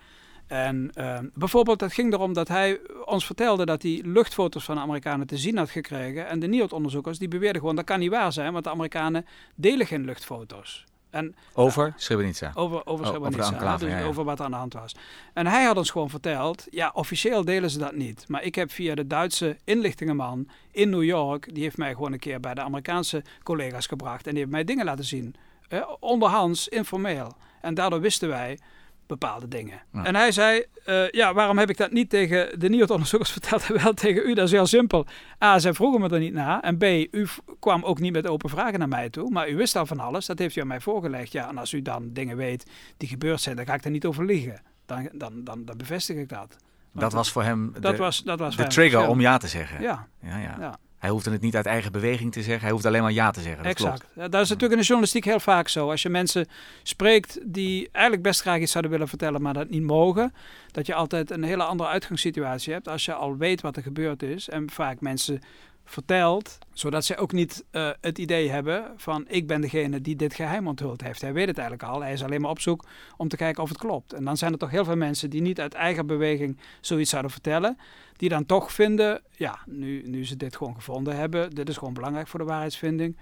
En 0.46 0.90
uh, 0.94 1.18
bijvoorbeeld, 1.34 1.80
het 1.80 1.92
ging 1.92 2.12
erom 2.12 2.32
dat 2.32 2.48
hij 2.48 2.80
ons 3.04 3.26
vertelde 3.26 3.64
dat 3.64 3.82
hij 3.82 4.02
luchtfoto's 4.04 4.64
van 4.64 4.74
de 4.74 4.80
Amerikanen 4.80 5.26
te 5.26 5.36
zien 5.36 5.56
had 5.56 5.70
gekregen. 5.70 6.26
En 6.26 6.38
de 6.38 6.46
NIOD-onderzoekers 6.46 7.18
die 7.18 7.28
beweerden 7.28 7.60
gewoon 7.60 7.76
dat 7.76 7.84
kan 7.84 7.98
niet 7.98 8.10
waar 8.10 8.32
zijn, 8.32 8.52
want 8.52 8.64
de 8.64 8.70
Amerikanen 8.70 9.26
delen 9.54 9.86
geen 9.86 10.04
luchtfoto's. 10.04 10.84
En, 11.10 11.34
over 11.54 11.94
Srebrenica? 11.96 12.52
Over, 12.54 12.86
over 12.86 13.06
Srebrenica, 13.06 13.64
oh, 13.64 13.72
over, 13.72 13.88
dus 13.88 14.02
over 14.02 14.24
wat 14.24 14.38
er 14.38 14.44
aan 14.44 14.50
de 14.50 14.56
hand 14.56 14.72
was. 14.72 14.94
En 15.32 15.46
hij 15.46 15.64
had 15.64 15.76
ons 15.76 15.90
gewoon 15.90 16.10
verteld, 16.10 16.66
ja, 16.70 16.90
officieel 16.94 17.44
delen 17.44 17.70
ze 17.70 17.78
dat 17.78 17.94
niet. 17.94 18.24
Maar 18.28 18.42
ik 18.42 18.54
heb 18.54 18.70
via 18.70 18.94
de 18.94 19.06
Duitse 19.06 19.56
inlichtingenman 19.64 20.48
in 20.70 20.90
New 20.90 21.04
York, 21.04 21.54
die 21.54 21.62
heeft 21.62 21.76
mij 21.76 21.92
gewoon 21.92 22.12
een 22.12 22.18
keer 22.18 22.40
bij 22.40 22.54
de 22.54 22.60
Amerikaanse 22.60 23.22
collega's 23.42 23.86
gebracht. 23.86 24.24
En 24.26 24.30
die 24.30 24.40
heeft 24.40 24.52
mij 24.52 24.64
dingen 24.64 24.84
laten 24.84 25.04
zien. 25.04 25.34
Eh, 25.68 25.88
onderhands, 26.00 26.68
informeel. 26.68 27.36
En 27.60 27.74
daardoor 27.74 28.00
wisten 28.00 28.28
wij 28.28 28.58
bepaalde 29.06 29.48
dingen. 29.48 29.82
En 29.92 30.14
hij 30.14 30.32
zei, 30.32 30.64
uh, 30.86 31.10
ja, 31.10 31.34
waarom 31.34 31.58
heb 31.58 31.70
ik 31.70 31.76
dat 31.76 31.90
niet 31.90 32.10
tegen 32.10 32.58
de 32.58 32.68
NIOT-onderzoekers 32.68 33.30
verteld 33.38 33.70
en 33.70 33.82
wel 33.82 33.94
tegen 33.94 34.28
u? 34.28 34.34
Dat 34.34 34.46
is 34.46 34.52
heel 34.52 34.66
simpel. 34.66 35.06
A, 35.44 35.58
zij 35.58 35.72
vroegen 35.72 36.00
me 36.00 36.08
er 36.08 36.18
niet 36.18 36.32
na. 36.32 36.62
En 36.62 36.78
B, 36.78 36.82
u 37.10 37.26
kwam 37.58 37.84
ook 37.84 38.00
niet 38.00 38.12
met 38.12 38.26
open 38.26 38.50
vragen 38.50 38.78
naar 38.78 38.88
mij 38.88 39.10
toe. 39.10 39.30
Maar 39.30 39.48
u 39.48 39.56
wist 39.56 39.76
al 39.76 39.86
van 39.86 40.00
alles, 40.00 40.26
dat 40.26 40.38
heeft 40.38 40.56
u 40.56 40.60
aan 40.60 40.66
mij 40.66 40.80
voorgelegd. 40.80 41.32
Ja, 41.32 41.48
en 41.48 41.58
als 41.58 41.72
u 41.72 41.82
dan 41.82 42.12
dingen 42.12 42.36
weet 42.36 42.70
die 42.96 43.08
gebeurd 43.08 43.40
zijn, 43.40 43.56
dan 43.56 43.66
ga 43.66 43.74
ik 43.74 43.84
er 43.84 43.90
niet 43.90 44.04
over 44.04 44.24
liegen. 44.24 44.62
Dan, 44.86 45.08
dan, 45.12 45.44
dan, 45.44 45.64
dan 45.64 45.76
bevestig 45.76 46.16
ik 46.16 46.28
dat. 46.28 46.56
dat 46.92 47.12
was 47.12 47.32
voor 47.32 47.42
hem 47.42 47.72
de, 47.72 47.80
dat 47.80 47.96
was, 47.96 48.22
dat 48.22 48.38
was 48.38 48.56
de 48.56 48.66
trigger 48.66 49.08
om 49.08 49.20
ja 49.20 49.38
te 49.38 49.48
zeggen. 49.48 49.82
Ja. 49.82 50.06
Ja, 50.22 50.38
ja. 50.38 50.56
ja. 50.58 50.78
Hij 51.06 51.14
hoefde 51.14 51.30
het 51.30 51.40
niet 51.40 51.56
uit 51.56 51.66
eigen 51.66 51.92
beweging 51.92 52.32
te 52.32 52.42
zeggen. 52.42 52.62
Hij 52.62 52.70
hoeft 52.70 52.84
alleen 52.84 53.02
maar 53.02 53.12
ja 53.12 53.30
te 53.30 53.40
zeggen. 53.40 53.62
Dat 53.62 53.72
exact. 53.72 54.04
Klopt. 54.12 54.32
Dat 54.32 54.42
is 54.42 54.48
natuurlijk 54.48 54.72
in 54.72 54.78
de 54.78 54.86
journalistiek 54.86 55.24
heel 55.24 55.40
vaak 55.40 55.68
zo. 55.68 55.90
Als 55.90 56.02
je 56.02 56.08
mensen 56.08 56.46
spreekt 56.82 57.38
die 57.42 57.88
eigenlijk 57.92 58.22
best 58.24 58.40
graag 58.40 58.60
iets 58.60 58.72
zouden 58.72 58.92
willen 58.92 59.08
vertellen, 59.08 59.42
maar 59.42 59.54
dat 59.54 59.68
niet 59.68 59.82
mogen. 59.82 60.34
Dat 60.70 60.86
je 60.86 60.94
altijd 60.94 61.30
een 61.30 61.42
hele 61.42 61.62
andere 61.62 61.88
uitgangssituatie 61.88 62.72
hebt 62.72 62.88
als 62.88 63.04
je 63.04 63.14
al 63.14 63.36
weet 63.36 63.60
wat 63.60 63.76
er 63.76 63.82
gebeurd 63.82 64.22
is. 64.22 64.48
En 64.48 64.70
vaak 64.70 65.00
mensen 65.00 65.40
vertelt, 65.86 66.58
zodat 66.72 67.04
zij 67.04 67.18
ook 67.18 67.32
niet 67.32 67.64
uh, 67.72 67.90
het 68.00 68.18
idee 68.18 68.50
hebben 68.50 68.92
van 68.96 69.24
ik 69.28 69.46
ben 69.46 69.60
degene 69.60 70.00
die 70.00 70.16
dit 70.16 70.34
geheim 70.34 70.68
onthuld 70.68 71.00
heeft. 71.00 71.20
Hij 71.20 71.32
weet 71.32 71.46
het 71.46 71.58
eigenlijk 71.58 71.88
al, 71.88 72.00
hij 72.00 72.12
is 72.12 72.22
alleen 72.22 72.40
maar 72.40 72.50
op 72.50 72.60
zoek 72.60 72.84
om 73.16 73.28
te 73.28 73.36
kijken 73.36 73.62
of 73.62 73.68
het 73.68 73.78
klopt. 73.78 74.12
En 74.12 74.24
dan 74.24 74.36
zijn 74.36 74.52
er 74.52 74.58
toch 74.58 74.70
heel 74.70 74.84
veel 74.84 74.96
mensen 74.96 75.30
die 75.30 75.40
niet 75.40 75.60
uit 75.60 75.74
eigen 75.74 76.06
beweging 76.06 76.58
zoiets 76.80 77.10
zouden 77.10 77.30
vertellen, 77.30 77.78
die 78.16 78.28
dan 78.28 78.46
toch 78.46 78.72
vinden, 78.72 79.22
ja, 79.30 79.58
nu, 79.66 80.02
nu 80.02 80.26
ze 80.26 80.36
dit 80.36 80.56
gewoon 80.56 80.74
gevonden 80.74 81.16
hebben, 81.16 81.50
dit 81.50 81.68
is 81.68 81.76
gewoon 81.76 81.94
belangrijk 81.94 82.28
voor 82.28 82.38
de 82.38 82.46
waarheidsvinding, 82.46 83.16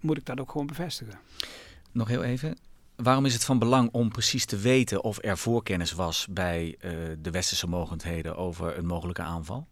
moet 0.00 0.16
ik 0.16 0.24
dat 0.24 0.40
ook 0.40 0.50
gewoon 0.50 0.66
bevestigen. 0.66 1.18
Nog 1.92 2.08
heel 2.08 2.22
even, 2.22 2.56
Waarom 2.96 3.26
is 3.26 3.32
het 3.32 3.44
van 3.44 3.58
belang 3.58 3.88
om 3.92 4.08
precies 4.08 4.44
te 4.44 4.56
weten 4.56 5.04
of 5.04 5.18
er 5.20 5.38
voorkennis 5.38 5.92
was 5.92 6.26
bij 6.30 6.76
uh, 6.80 6.90
de 7.18 7.30
westerse 7.30 7.66
mogendheden 7.66 8.36
over 8.36 8.78
een 8.78 8.86
mogelijke 8.86 9.22
aanval? 9.22 9.66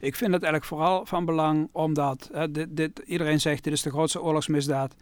Ik 0.00 0.16
vind 0.16 0.32
het 0.32 0.42
eigenlijk 0.42 0.64
vooral 0.64 1.06
van 1.06 1.24
belang 1.24 1.68
omdat 1.72 2.30
hè, 2.32 2.50
dit, 2.50 2.76
dit, 2.76 2.98
iedereen 3.06 3.40
zegt 3.40 3.64
dit 3.64 3.72
is 3.72 3.82
de 3.82 3.90
grootste 3.90 4.22
oorlogsmisdaad 4.22 4.94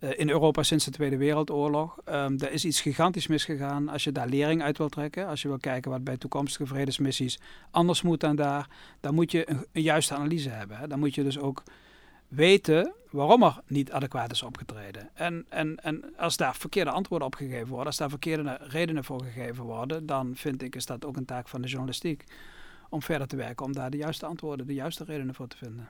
uh, 0.00 0.10
in 0.16 0.28
Europa 0.28 0.62
sinds 0.62 0.84
de 0.84 0.90
Tweede 0.90 1.16
Wereldoorlog. 1.16 1.98
Um, 2.08 2.40
er 2.40 2.52
is 2.52 2.64
iets 2.64 2.80
gigantisch 2.80 3.26
misgegaan. 3.26 3.88
Als 3.88 4.04
je 4.04 4.12
daar 4.12 4.28
lering 4.28 4.62
uit 4.62 4.78
wil 4.78 4.88
trekken, 4.88 5.26
als 5.26 5.42
je 5.42 5.48
wil 5.48 5.58
kijken 5.58 5.90
wat 5.90 6.04
bij 6.04 6.16
toekomstige 6.16 6.66
vredesmissies 6.66 7.38
anders 7.70 8.02
moet 8.02 8.20
dan 8.20 8.36
daar, 8.36 8.68
dan 9.00 9.14
moet 9.14 9.30
je 9.30 9.50
een, 9.50 9.66
een 9.72 9.82
juiste 9.82 10.14
analyse 10.14 10.50
hebben. 10.50 10.76
Hè. 10.76 10.88
Dan 10.88 10.98
moet 10.98 11.14
je 11.14 11.22
dus 11.22 11.38
ook 11.38 11.62
weten 12.28 12.92
waarom 13.10 13.42
er 13.42 13.60
niet 13.66 13.92
adequaat 13.92 14.32
is 14.32 14.42
opgetreden. 14.42 15.10
En, 15.14 15.46
en, 15.48 15.76
en 15.82 16.16
als 16.16 16.36
daar 16.36 16.56
verkeerde 16.56 16.90
antwoorden 16.90 17.26
op 17.26 17.34
gegeven 17.34 17.68
worden, 17.68 17.86
als 17.86 17.96
daar 17.96 18.08
verkeerde 18.08 18.58
redenen 18.60 19.04
voor 19.04 19.22
gegeven 19.22 19.64
worden, 19.64 20.06
dan 20.06 20.32
vind 20.34 20.62
ik 20.62 20.76
is 20.76 20.86
dat 20.86 21.04
ook 21.04 21.16
een 21.16 21.24
taak 21.24 21.48
van 21.48 21.62
de 21.62 21.68
journalistiek 21.68 22.24
om 22.88 23.02
verder 23.02 23.26
te 23.26 23.36
werken, 23.36 23.66
om 23.66 23.72
daar 23.72 23.90
de 23.90 23.96
juiste 23.96 24.26
antwoorden, 24.26 24.66
de 24.66 24.74
juiste 24.74 25.04
redenen 25.04 25.34
voor 25.34 25.48
te 25.48 25.56
vinden. 25.56 25.88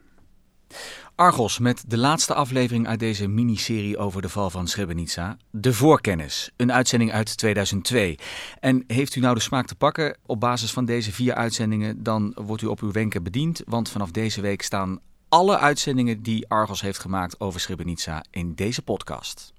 Argos 1.14 1.58
met 1.58 1.84
de 1.87 1.98
laatste 1.98 2.34
aflevering 2.34 2.87
uit 2.87 2.98
deze 2.98 3.26
miniserie 3.26 3.98
over 3.98 4.22
de 4.22 4.28
val 4.28 4.50
van 4.50 4.69
Srebrenica. 4.69 5.37
De 5.50 5.72
Voorkennis, 5.72 6.50
een 6.56 6.72
uitzending 6.72 7.12
uit 7.12 7.37
2002. 7.37 8.19
En 8.60 8.84
heeft 8.87 9.14
u 9.14 9.20
nou 9.20 9.34
de 9.34 9.40
smaak 9.40 9.66
te 9.66 9.75
pakken 9.75 10.16
op 10.26 10.40
basis 10.40 10.72
van 10.72 10.84
deze 10.84 11.12
vier 11.12 11.34
uitzendingen, 11.34 12.02
dan 12.02 12.37
wordt 12.37 12.62
u 12.62 12.66
op 12.66 12.81
uw 12.81 12.93
wenken 12.93 13.22
bediend. 13.22 13.62
Want 13.66 13.88
vanaf 13.88 14.10
deze 14.10 14.40
week 14.40 14.62
staan 14.62 15.00
alle 15.28 15.58
uitzendingen 15.58 16.22
die 16.22 16.48
Argos 16.48 16.81
heeft 16.81 16.98
gemaakt 16.98 17.40
over 17.40 17.60
Srebrenica 17.60 18.25
in 18.31 18.54
deze 18.54 18.82
podcast. 18.82 19.52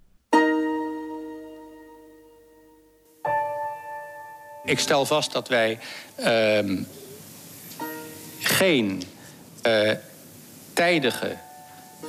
Ik 4.63 4.79
stel 4.79 5.05
vast 5.05 5.31
dat 5.31 5.47
wij 5.47 5.79
uh, 6.19 6.85
geen 8.39 9.03
uh, 9.67 9.91
tijdige, 10.73 11.35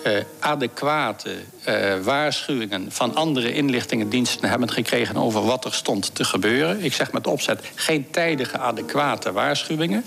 uh, 0.06 0.12
adequate 0.38 1.30
uh, 1.68 1.96
waarschuwingen 2.02 2.92
van 2.92 3.14
andere 3.14 3.52
inlichtingendiensten 3.52 4.48
hebben 4.48 4.70
gekregen 4.70 5.16
over 5.16 5.44
wat 5.44 5.64
er 5.64 5.74
stond 5.74 6.14
te 6.14 6.24
gebeuren. 6.24 6.84
Ik 6.84 6.92
zeg 6.92 7.12
met 7.12 7.26
opzet 7.26 7.60
geen 7.74 8.10
tijdige, 8.10 8.58
adequate 8.58 9.32
waarschuwingen. 9.32 10.04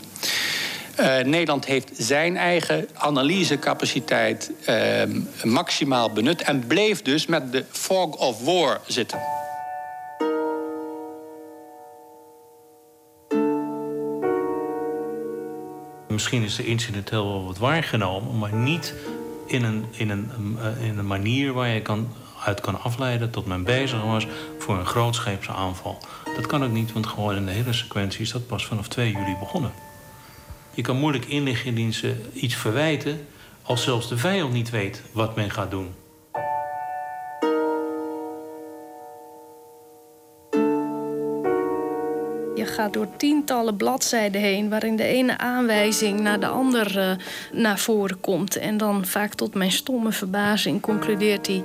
Nederland 1.24 1.66
heeft 1.66 1.90
zijn 1.98 2.38
eigen 2.38 2.88
analysecapaciteit 2.94 4.52
ehm, 4.66 5.20
maximaal 5.44 6.12
benut 6.12 6.42
en 6.42 6.68
bleef 6.68 7.02
dus 7.02 7.26
met 7.26 7.52
de 7.52 7.66
fog 7.72 8.16
of 8.16 8.44
war 8.44 8.82
zitten. 8.88 9.41
Misschien 16.22 16.44
is 16.44 16.56
de 16.56 16.66
incidenteel 16.66 17.28
wel 17.28 17.46
wat 17.46 17.58
waargenomen, 17.58 18.38
maar 18.38 18.54
niet 18.54 18.94
in 19.46 19.64
een, 19.64 19.86
in 19.92 20.10
een, 20.10 20.58
eh, 20.60 20.88
in 20.88 20.98
een 20.98 21.08
manier 21.08 21.54
waar 21.54 21.68
je 21.68 21.82
kan, 21.82 22.14
uit 22.46 22.62
kan 22.62 22.82
afleiden 22.82 23.32
dat 23.32 23.46
men 23.46 23.64
bezig 23.64 24.02
was 24.02 24.28
voor 24.58 24.78
een 24.78 24.86
grootscheepse 24.86 25.52
aanval. 25.52 25.98
Dat 26.36 26.48
kan 26.48 26.64
ook 26.64 26.72
niet, 26.72 26.94
want 26.94 27.08
gewoon 27.08 27.36
in 27.36 27.46
de 27.46 27.52
hele 27.52 27.74
sequentie 27.74 28.22
is 28.22 28.32
dat 28.32 28.48
pas 28.48 28.66
vanaf 28.66 28.88
2 28.88 29.12
juli 29.12 29.36
begonnen. 29.40 29.72
Je 30.74 30.82
kan 30.82 30.98
moeilijk 30.98 31.26
inlichtingendiensten 31.26 32.26
iets 32.34 32.56
verwijten 32.56 33.28
als 33.62 33.84
zelfs 33.84 34.10
de 34.10 34.18
vijand 34.18 34.54
niet 34.54 34.70
weet 34.70 35.02
wat 35.12 35.36
men 35.36 35.52
gaat 35.52 35.72
doen. 35.72 35.94
Je 42.62 42.68
gaat 42.68 42.94
door 42.94 43.08
tientallen 43.18 43.76
bladzijden 43.76 44.42
heen 44.42 44.70
waarin 44.70 44.96
de 44.96 45.04
ene 45.04 45.38
aanwijzing 45.38 46.20
naar 46.20 46.40
de 46.40 46.48
andere 46.48 47.18
naar 47.52 47.80
voren 47.80 48.20
komt. 48.20 48.56
En 48.56 48.78
dan 48.78 49.06
vaak 49.06 49.34
tot 49.34 49.54
mijn 49.54 49.72
stomme 49.72 50.12
verbazing 50.12 50.82
concludeert 50.82 51.48
hij: 51.48 51.64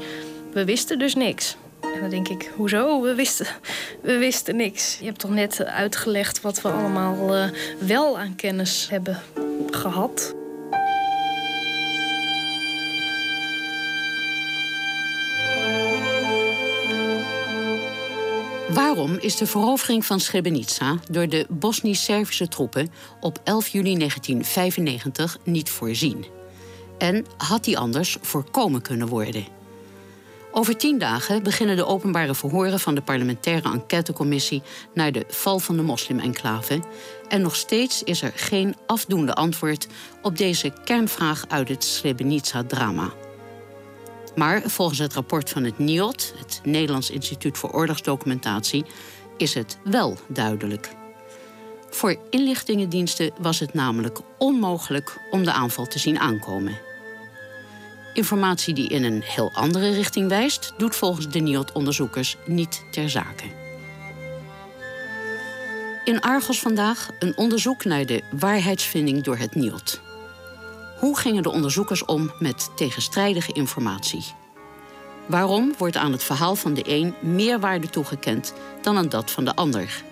We 0.52 0.64
wisten 0.64 0.98
dus 0.98 1.14
niks. 1.14 1.56
En 1.80 2.00
dan 2.00 2.10
denk 2.10 2.28
ik, 2.28 2.50
hoezo? 2.56 3.00
We 3.02 3.14
wisten, 3.14 3.46
we 4.02 4.18
wisten 4.18 4.56
niks. 4.56 4.98
Je 4.98 5.04
hebt 5.04 5.18
toch 5.18 5.30
net 5.30 5.64
uitgelegd 5.64 6.40
wat 6.40 6.62
we 6.62 6.68
allemaal 6.68 7.36
uh, 7.36 7.44
wel 7.78 8.18
aan 8.18 8.36
kennis 8.36 8.86
hebben 8.90 9.20
gehad. 9.70 10.35
Waarom 18.96 19.18
is 19.20 19.36
de 19.36 19.46
verovering 19.46 20.06
van 20.06 20.20
Srebrenica 20.20 20.98
door 21.10 21.28
de 21.28 21.46
Bosnisch-Servische 21.48 22.48
troepen 22.48 22.92
op 23.20 23.40
11 23.44 23.68
juli 23.68 23.96
1995 23.96 25.38
niet 25.44 25.70
voorzien? 25.70 26.24
En 26.98 27.26
had 27.36 27.64
die 27.64 27.78
anders 27.78 28.16
voorkomen 28.20 28.82
kunnen 28.82 29.08
worden? 29.08 29.46
Over 30.52 30.76
tien 30.76 30.98
dagen 30.98 31.42
beginnen 31.42 31.76
de 31.76 31.86
openbare 31.86 32.34
verhoren 32.34 32.80
van 32.80 32.94
de 32.94 33.02
parlementaire 33.02 33.72
enquêtecommissie 33.72 34.62
naar 34.94 35.12
de 35.12 35.24
val 35.28 35.58
van 35.58 35.76
de 35.76 35.82
moslim-enclave. 35.82 36.82
En 37.28 37.42
nog 37.42 37.56
steeds 37.56 38.02
is 38.02 38.22
er 38.22 38.32
geen 38.34 38.76
afdoende 38.86 39.34
antwoord 39.34 39.86
op 40.22 40.36
deze 40.36 40.72
kernvraag 40.84 41.44
uit 41.48 41.68
het 41.68 41.84
Srebrenica-drama. 41.84 43.12
Maar 44.36 44.62
volgens 44.64 44.98
het 44.98 45.14
rapport 45.14 45.50
van 45.50 45.64
het 45.64 45.78
NIOD, 45.78 46.34
het 46.38 46.60
Nederlands 46.64 47.10
Instituut 47.10 47.58
voor 47.58 47.70
Oorlogsdocumentatie, 47.70 48.84
is 49.36 49.54
het 49.54 49.78
wel 49.84 50.18
duidelijk. 50.28 50.90
Voor 51.90 52.16
inlichtingendiensten 52.30 53.30
was 53.38 53.60
het 53.60 53.74
namelijk 53.74 54.18
onmogelijk 54.38 55.20
om 55.30 55.44
de 55.44 55.52
aanval 55.52 55.86
te 55.86 55.98
zien 55.98 56.18
aankomen. 56.18 56.78
Informatie 58.14 58.74
die 58.74 58.88
in 58.88 59.04
een 59.04 59.22
heel 59.22 59.50
andere 59.54 59.90
richting 59.90 60.28
wijst, 60.28 60.72
doet 60.78 60.96
volgens 60.96 61.28
de 61.28 61.38
NIOD-onderzoekers 61.38 62.36
niet 62.46 62.84
ter 62.90 63.10
zake. 63.10 63.44
In 66.04 66.20
Argos 66.20 66.60
vandaag 66.60 67.08
een 67.18 67.36
onderzoek 67.36 67.84
naar 67.84 68.06
de 68.06 68.22
waarheidsvinding 68.30 69.22
door 69.22 69.36
het 69.36 69.54
NIOD. 69.54 70.00
Hoe 70.98 71.18
gingen 71.18 71.42
de 71.42 71.50
onderzoekers 71.50 72.04
om 72.04 72.32
met 72.38 72.70
tegenstrijdige 72.76 73.52
informatie? 73.52 74.24
Waarom 75.26 75.74
wordt 75.78 75.96
aan 75.96 76.12
het 76.12 76.22
verhaal 76.22 76.54
van 76.54 76.74
de 76.74 76.82
een 76.86 77.14
meer 77.20 77.60
waarde 77.60 77.90
toegekend 77.90 78.52
dan 78.82 78.96
aan 78.96 79.08
dat 79.08 79.30
van 79.30 79.44
de 79.44 79.54
ander? 79.54 80.02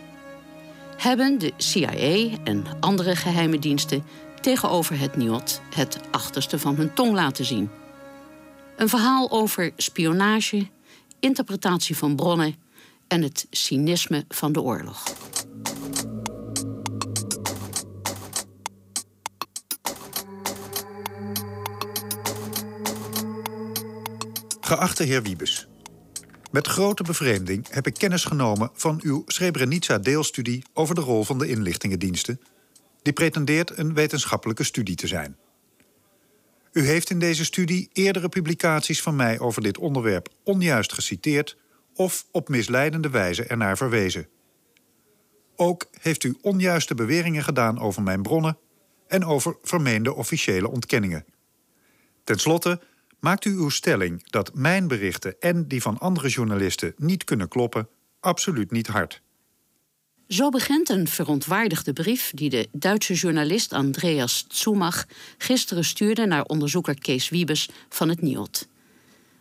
Hebben 0.96 1.38
de 1.38 1.52
CIA 1.56 2.38
en 2.44 2.64
andere 2.80 3.16
geheime 3.16 3.58
diensten 3.58 4.04
tegenover 4.40 4.98
het 4.98 5.16
NIOD 5.16 5.60
het 5.74 5.98
achterste 6.10 6.58
van 6.58 6.76
hun 6.76 6.94
tong 6.94 7.12
laten 7.12 7.44
zien? 7.44 7.70
Een 8.76 8.88
verhaal 8.88 9.30
over 9.30 9.72
spionage, 9.76 10.68
interpretatie 11.20 11.96
van 11.96 12.16
bronnen 12.16 12.54
en 13.08 13.22
het 13.22 13.46
cynisme 13.50 14.24
van 14.28 14.52
de 14.52 14.60
oorlog. 14.60 15.02
Geachte 24.64 25.02
heer 25.02 25.22
Wiebes. 25.22 25.68
Met 26.50 26.66
grote 26.66 27.02
bevreemding 27.02 27.68
heb 27.70 27.86
ik 27.86 27.94
kennis 27.94 28.24
genomen 28.24 28.70
van 28.72 29.00
uw 29.02 29.22
Srebrenica-deelstudie 29.26 30.64
over 30.72 30.94
de 30.94 31.00
rol 31.00 31.24
van 31.24 31.38
de 31.38 31.48
inlichtingendiensten, 31.48 32.40
die 33.02 33.12
pretendeert 33.12 33.78
een 33.78 33.94
wetenschappelijke 33.94 34.64
studie 34.64 34.96
te 34.96 35.06
zijn. 35.06 35.36
U 36.72 36.86
heeft 36.86 37.10
in 37.10 37.18
deze 37.18 37.44
studie 37.44 37.88
eerdere 37.92 38.28
publicaties 38.28 39.02
van 39.02 39.16
mij 39.16 39.38
over 39.38 39.62
dit 39.62 39.78
onderwerp 39.78 40.28
onjuist 40.44 40.92
geciteerd 40.92 41.56
of 41.94 42.26
op 42.30 42.48
misleidende 42.48 43.10
wijze 43.10 43.44
ernaar 43.44 43.76
verwezen. 43.76 44.28
Ook 45.56 45.88
heeft 46.00 46.24
u 46.24 46.36
onjuiste 46.40 46.94
beweringen 46.94 47.44
gedaan 47.44 47.80
over 47.80 48.02
mijn 48.02 48.22
bronnen 48.22 48.58
en 49.06 49.24
over 49.24 49.56
vermeende 49.62 50.14
officiële 50.14 50.68
ontkenningen. 50.68 51.24
Ten 52.24 52.38
slotte 52.38 52.80
maakt 53.24 53.44
u 53.44 53.50
uw 53.50 53.68
stelling 53.68 54.30
dat 54.30 54.54
mijn 54.54 54.88
berichten 54.88 55.40
en 55.40 55.68
die 55.68 55.82
van 55.82 55.98
andere 55.98 56.28
journalisten 56.28 56.94
niet 56.96 57.24
kunnen 57.24 57.48
kloppen 57.48 57.88
absoluut 58.20 58.70
niet 58.70 58.86
hard. 58.86 59.20
Zo 60.28 60.48
begint 60.48 60.88
een 60.88 61.08
verontwaardigde 61.08 61.92
brief 61.92 62.30
die 62.34 62.50
de 62.50 62.68
Duitse 62.72 63.14
journalist 63.14 63.72
Andreas 63.72 64.44
Zumach 64.48 65.06
gisteren 65.38 65.84
stuurde 65.84 66.26
naar 66.26 66.44
onderzoeker 66.44 66.98
Kees 66.98 67.28
Wiebes 67.28 67.68
van 67.88 68.08
het 68.08 68.22
NIOD. 68.22 68.68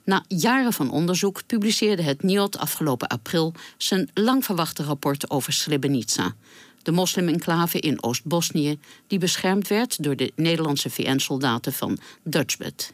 Na 0.04 0.24
jaren 0.28 0.74
van 0.74 0.92
onderzoek 0.92 1.46
publiceerde 1.46 2.02
het 2.02 2.24
NIOD 2.24 2.58
afgelopen 2.58 3.08
april 3.08 3.54
zijn 3.78 4.10
lang 4.13 4.46
verwachte 4.46 4.84
rapport 4.84 5.30
over 5.30 5.54
Srebrenica, 5.54 6.36
de 6.82 6.92
moslim-enclave 6.92 7.80
in 7.80 8.04
Oost-Bosnië, 8.04 8.80
die 9.08 9.20
beschermd 9.20 9.68
werd 9.68 10.04
door 10.04 10.16
de 10.16 10.32
Nederlandse 10.36 10.90
VN-soldaten 10.90 11.74
van 11.74 11.98
Dutchbat. 12.24 12.94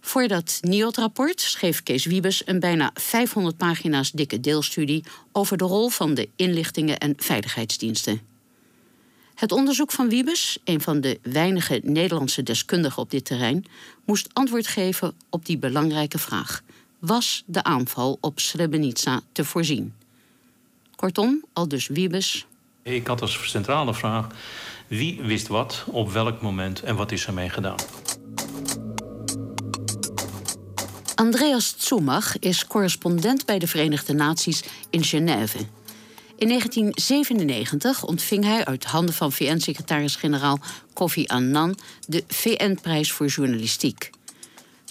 Voor 0.00 0.28
dat 0.28 0.58
NIOD-rapport 0.62 1.40
schreef 1.40 1.82
Kees 1.82 2.04
Wiebes 2.04 2.46
een 2.46 2.60
bijna 2.60 2.90
500 2.94 3.56
pagina's 3.56 4.10
dikke 4.10 4.40
deelstudie 4.40 5.04
over 5.32 5.56
de 5.56 5.64
rol 5.64 5.88
van 5.88 6.14
de 6.14 6.28
inlichtingen 6.36 6.98
en 6.98 7.14
veiligheidsdiensten. 7.16 8.20
Het 9.34 9.52
onderzoek 9.52 9.92
van 9.92 10.08
Wiebes, 10.08 10.58
een 10.64 10.80
van 10.80 11.00
de 11.00 11.18
weinige 11.22 11.80
Nederlandse 11.82 12.42
deskundigen 12.42 13.02
op 13.02 13.10
dit 13.10 13.24
terrein, 13.24 13.64
moest 14.04 14.28
antwoord 14.32 14.66
geven 14.66 15.14
op 15.28 15.46
die 15.46 15.58
belangrijke 15.58 16.18
vraag: 16.18 16.62
was 16.98 17.42
de 17.46 17.62
aanval 17.62 18.18
op 18.20 18.40
Srebrenica 18.40 19.20
te 19.32 19.44
voorzien? 19.44 19.94
Kortom, 20.96 21.44
al 21.52 21.68
dus 21.68 21.86
Wiebes. 21.86 22.46
Ik 22.82 23.06
had 23.06 23.20
als 23.20 23.50
centrale 23.50 23.94
vraag: 23.94 24.26
wie 24.88 25.22
wist 25.22 25.46
wat, 25.46 25.84
op 25.86 26.12
welk 26.12 26.42
moment 26.42 26.82
en 26.82 26.96
wat 26.96 27.12
is 27.12 27.26
ermee 27.26 27.48
gedaan? 27.48 27.78
Andreas 31.20 31.74
Zumach 31.76 32.38
is 32.38 32.66
correspondent 32.66 33.46
bij 33.46 33.58
de 33.58 33.66
Verenigde 33.66 34.12
Naties 34.12 34.62
in 34.90 35.04
Genève. 35.04 35.58
In 36.36 36.48
1997 36.48 38.04
ontving 38.04 38.44
hij 38.44 38.64
uit 38.64 38.84
handen 38.84 39.14
van 39.14 39.32
VN-secretaris-generaal 39.32 40.58
Kofi 40.92 41.26
Annan 41.26 41.76
de 42.06 42.24
VN-prijs 42.28 43.12
voor 43.12 43.26
journalistiek. 43.26 44.10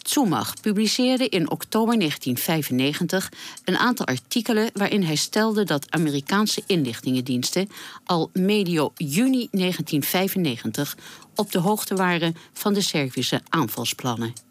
Zumach 0.04 0.54
publiceerde 0.62 1.30
in 1.30 1.52
oktober 1.52 1.98
1995 1.98 3.32
een 3.66 3.78
aantal 3.78 4.06
artikelen 4.06 4.70
waarin 4.74 5.04
hij 5.04 5.16
stelde 5.16 5.64
dat 5.64 5.92
Amerikaanse 5.92 6.64
inlichtingendiensten 6.66 7.70
al 8.06 8.30
medio 8.34 8.92
juni 8.96 9.48
1995 9.52 10.98
op 11.36 11.52
de 11.52 11.60
hoogte 11.60 11.96
waren 11.96 12.36
van 12.54 12.74
de 12.74 12.82
Servische 12.82 13.42
aanvalsplannen. 13.50 14.49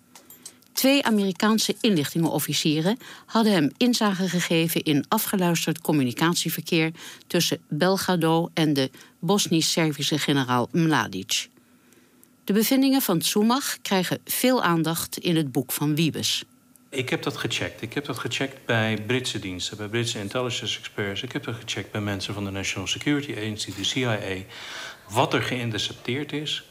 Twee 0.78 1.04
Amerikaanse 1.04 1.76
inlichtingenofficieren 1.80 2.99
hadden 3.26 3.52
hem 3.52 3.70
inzage 3.76 4.28
gegeven 4.28 4.82
in 4.82 5.04
afgeluisterd 5.08 5.80
communicatieverkeer 5.80 6.90
tussen 7.26 7.58
Belgrado 7.68 8.50
en 8.54 8.73
de 8.73 8.90
Bosnisch-Servische 9.18 10.18
generaal 10.18 10.68
Mladic. 10.73 11.49
De 12.44 12.52
bevindingen 12.52 13.02
van 13.02 13.18
Tsumach 13.18 13.78
krijgen 13.82 14.18
veel 14.25 14.62
aandacht 14.62 15.18
in 15.18 15.37
het 15.37 15.52
boek 15.52 15.73
van 15.73 15.94
Wiebes. 15.94 16.44
Ik 16.90 17.08
heb 17.08 17.23
dat 17.23 17.37
gecheckt. 17.37 17.82
Ik 17.82 17.92
heb 17.92 18.04
dat 18.04 18.18
gecheckt 18.18 18.66
bij 18.66 19.02
Britse 19.06 19.38
diensten, 19.38 19.76
bij 19.76 19.88
Britse 19.88 20.18
intelligence 20.18 20.78
experts. 20.78 21.23
Ik 21.23 21.32
heb 21.32 21.44
dat 21.44 21.54
gecheckt 21.54 21.90
bij 21.90 22.00
mensen 22.00 22.35
van 22.35 22.44
de 22.44 22.50
National 22.50 22.88
Security 22.88 23.32
Agency, 23.32 23.73
de 23.76 23.85
CIA. 23.85 24.18
Wat 25.08 25.35
er 25.35 25.42
geïntercepteerd 25.42 26.32
is, 26.32 26.64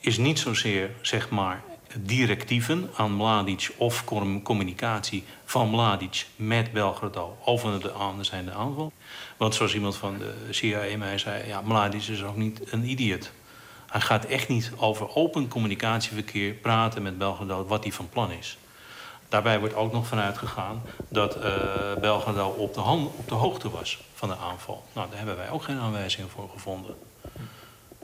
is 0.00 0.16
niet 0.16 0.38
zozeer 0.38 0.90
zeg 1.02 1.30
maar 1.30 1.62
directieven 1.96 2.90
aan 2.96 3.12
Mladic 3.12 3.70
of 3.76 4.04
communicatie 4.42 5.24
van 5.44 5.70
Mladic 5.70 6.26
met 6.36 6.72
Belgrado 6.72 7.36
over 7.44 7.80
de 7.80 7.92
aanzijnde 7.92 8.52
aanval. 8.52 8.92
Want 9.36 9.54
zoals 9.54 9.74
iemand 9.74 9.96
van 9.96 10.18
de 10.18 10.34
CIA 10.50 10.96
mij 10.96 11.18
zei, 11.18 11.46
ja, 11.46 11.60
Mladic 11.60 12.02
is 12.02 12.22
ook 12.22 12.36
niet 12.36 12.72
een 12.72 12.84
idiot. 12.84 13.30
Hij 13.86 14.00
gaat 14.00 14.24
echt 14.24 14.48
niet 14.48 14.72
over 14.76 15.14
open 15.14 15.48
communicatieverkeer 15.48 16.52
praten 16.52 17.02
met 17.02 17.18
Belgrado 17.18 17.66
wat 17.66 17.82
hij 17.82 17.92
van 17.92 18.08
plan 18.08 18.30
is. 18.30 18.58
Daarbij 19.28 19.58
wordt 19.58 19.74
ook 19.74 19.92
nog 19.92 20.06
vanuit 20.06 20.38
gegaan 20.38 20.82
dat 21.08 21.36
uh, 21.36 21.42
Belgrado 22.00 22.48
op 22.48 22.74
de, 22.74 22.80
hand, 22.80 23.10
op 23.16 23.28
de 23.28 23.34
hoogte 23.34 23.70
was 23.70 23.98
van 24.14 24.28
de 24.28 24.36
aanval. 24.36 24.84
Nou, 24.92 25.08
daar 25.08 25.18
hebben 25.18 25.36
wij 25.36 25.50
ook 25.50 25.62
geen 25.62 25.78
aanwijzingen 25.78 26.30
voor 26.30 26.48
gevonden. 26.52 26.94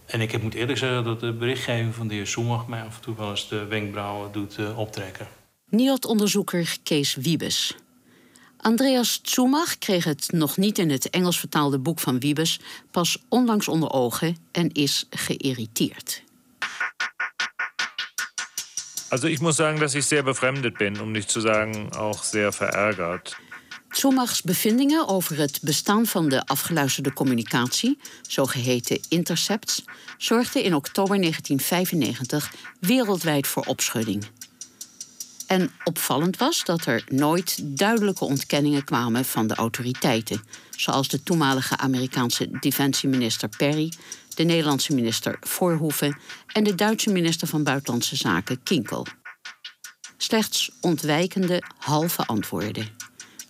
En 0.07 0.21
ik 0.21 0.43
moet 0.43 0.55
eerlijk 0.55 0.79
zeggen 0.79 1.05
dat 1.05 1.21
de 1.21 1.33
berichtgeving 1.33 1.95
van 1.95 2.09
de 2.09 2.15
heer 2.15 2.27
Soemach 2.27 2.67
mij 2.67 2.83
af 2.83 2.97
en 2.97 3.03
toe 3.03 3.17
wel 3.17 3.31
eens 3.31 3.49
de 3.49 3.65
wenkbrauwen 3.65 4.33
doet 4.33 4.59
uh, 4.59 4.79
optrekken. 4.79 5.27
NIOD-onderzoeker 5.69 6.77
Kees 6.83 7.15
Wiebes. 7.15 7.77
Andreas 8.57 9.21
Zumach 9.23 9.79
kreeg 9.79 10.05
het 10.05 10.33
nog 10.33 10.57
niet 10.57 10.79
in 10.79 10.91
het 10.91 11.11
Engels 11.11 11.39
vertaalde 11.39 11.79
boek 11.79 12.01
van 12.01 12.21
Wiebes 12.21 12.61
pas 12.91 13.19
onlangs 13.29 13.69
onder 13.69 13.91
ogen 13.91 14.37
en 14.53 14.73
is 14.73 15.07
geïrriteerd. 15.11 16.23
Also 19.09 19.29
ich 19.29 19.41
muss 19.41 19.57
sagen, 19.57 19.81
dass 19.81 19.95
ich 19.95 20.05
sehr 20.07 20.25
befremdet 20.25 20.77
bin, 20.77 21.01
um 21.01 21.13
nicht 21.13 21.31
zu 21.31 21.41
sagen 21.41 21.93
auch 21.93 22.25
sehr 22.25 22.53
verärgert. 22.53 23.37
Zumachs 23.97 24.43
bevindingen 24.43 25.09
over 25.09 25.39
het 25.39 25.59
bestaan 25.63 26.07
van 26.07 26.29
de 26.29 26.47
afgeluisterde 26.47 27.13
communicatie, 27.13 27.99
zogeheten 28.29 29.01
intercepts, 29.09 29.85
zorgden 30.19 30.63
in 30.63 30.75
oktober 30.75 31.21
1995 31.21 32.55
wereldwijd 32.81 33.47
voor 33.47 33.65
opschudding. 33.65 34.25
En 35.47 35.71
opvallend 35.85 36.37
was 36.37 36.65
dat 36.65 36.87
er 36.87 37.05
nooit 37.09 37.59
duidelijke 37.79 38.25
ontkenningen 38.25 38.85
kwamen 38.85 39.25
van 39.25 39.47
de 39.47 39.55
autoriteiten, 39.55 40.43
zoals 40.77 41.09
de 41.09 41.23
toenmalige 41.23 41.77
Amerikaanse 41.77 42.49
defensieminister 42.61 43.49
Perry, 43.49 43.93
de 44.35 44.45
Nederlandse 44.45 44.95
minister 44.95 45.37
Voorhoeven 45.41 46.19
en 46.53 46.65
de 46.65 46.75
Duitse 46.75 47.11
minister 47.11 47.49
van 47.49 47.63
Buitenlandse 47.63 48.17
Zaken 48.17 48.63
Kinkel. 48.63 49.07
Slechts 50.17 50.71
ontwijkende 50.81 51.63
halve 51.79 52.27
antwoorden. 52.27 53.04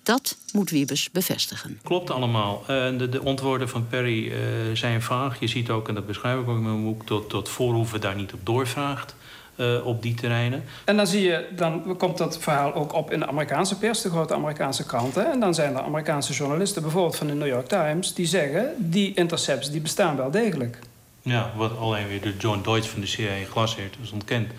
Dat 0.04 0.36
moet 0.52 0.70
Wiebes 0.70 1.10
bevestigen. 1.10 1.80
Klopt 1.82 2.10
allemaal. 2.10 2.60
Uh, 2.60 2.66
de, 2.98 3.08
de, 3.08 3.20
antwoorden 3.20 3.68
van 3.68 3.86
Perry 3.88 4.26
uh, 4.26 4.36
zijn 4.72 5.02
vaag. 5.02 5.40
Je 5.40 5.46
ziet 5.46 5.70
ook, 5.70 5.88
en 5.88 5.94
dat 5.94 6.06
beschrijf 6.06 6.40
ik 6.40 6.48
ook 6.48 6.56
in 6.56 6.62
mijn 6.62 6.84
boek, 6.84 7.06
dat, 7.06 7.30
dat 7.30 7.48
Voorhoeven 7.48 8.00
daar 8.00 8.14
niet 8.14 8.32
op 8.32 8.40
doorvraagt. 8.42 9.14
Uh, 9.56 9.86
op 9.86 10.02
die 10.02 10.14
terreinen. 10.14 10.64
En 10.84 10.96
dan 10.96 11.06
zie 11.06 11.22
je, 11.22 11.48
dan 11.56 11.96
komt 11.96 12.18
dat 12.18 12.38
verhaal 12.38 12.74
ook 12.74 12.92
op 12.92 13.12
in 13.12 13.18
de 13.18 13.26
Amerikaanse 13.26 13.78
pers, 13.78 14.02
de 14.02 14.10
grote 14.10 14.34
Amerikaanse 14.34 14.86
kranten. 14.86 15.32
En 15.32 15.40
dan 15.40 15.54
zijn 15.54 15.74
er 15.74 15.82
Amerikaanse 15.82 16.32
journalisten, 16.32 16.82
bijvoorbeeld 16.82 17.16
van 17.16 17.26
de 17.26 17.34
New 17.34 17.48
York 17.48 17.66
Times, 17.66 18.14
die 18.14 18.26
zeggen: 18.26 18.74
die 18.78 19.14
intercepts 19.14 19.70
die 19.70 19.80
bestaan 19.80 20.16
wel 20.16 20.30
degelijk. 20.30 20.78
Ja, 21.22 21.52
wat 21.56 21.78
alleen 21.78 22.08
weer 22.08 22.20
de 22.20 22.36
John 22.38 22.60
Deutsch 22.62 22.90
van 22.90 23.00
de 23.00 23.06
CIA 23.06 23.44
glasheert 23.50 23.96
is 24.02 24.10
ontkend. 24.10 24.52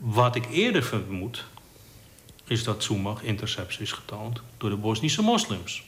Wat 0.00 0.36
ik 0.36 0.46
eerder 0.50 0.82
vermoed, 0.82 1.44
is 2.44 2.64
dat 2.64 2.82
Zumach 2.82 3.22
intercepts 3.22 3.78
is 3.78 3.92
getoond 3.92 4.40
door 4.56 4.70
de 4.70 4.76
Bosnische 4.76 5.22
moslims. 5.22 5.82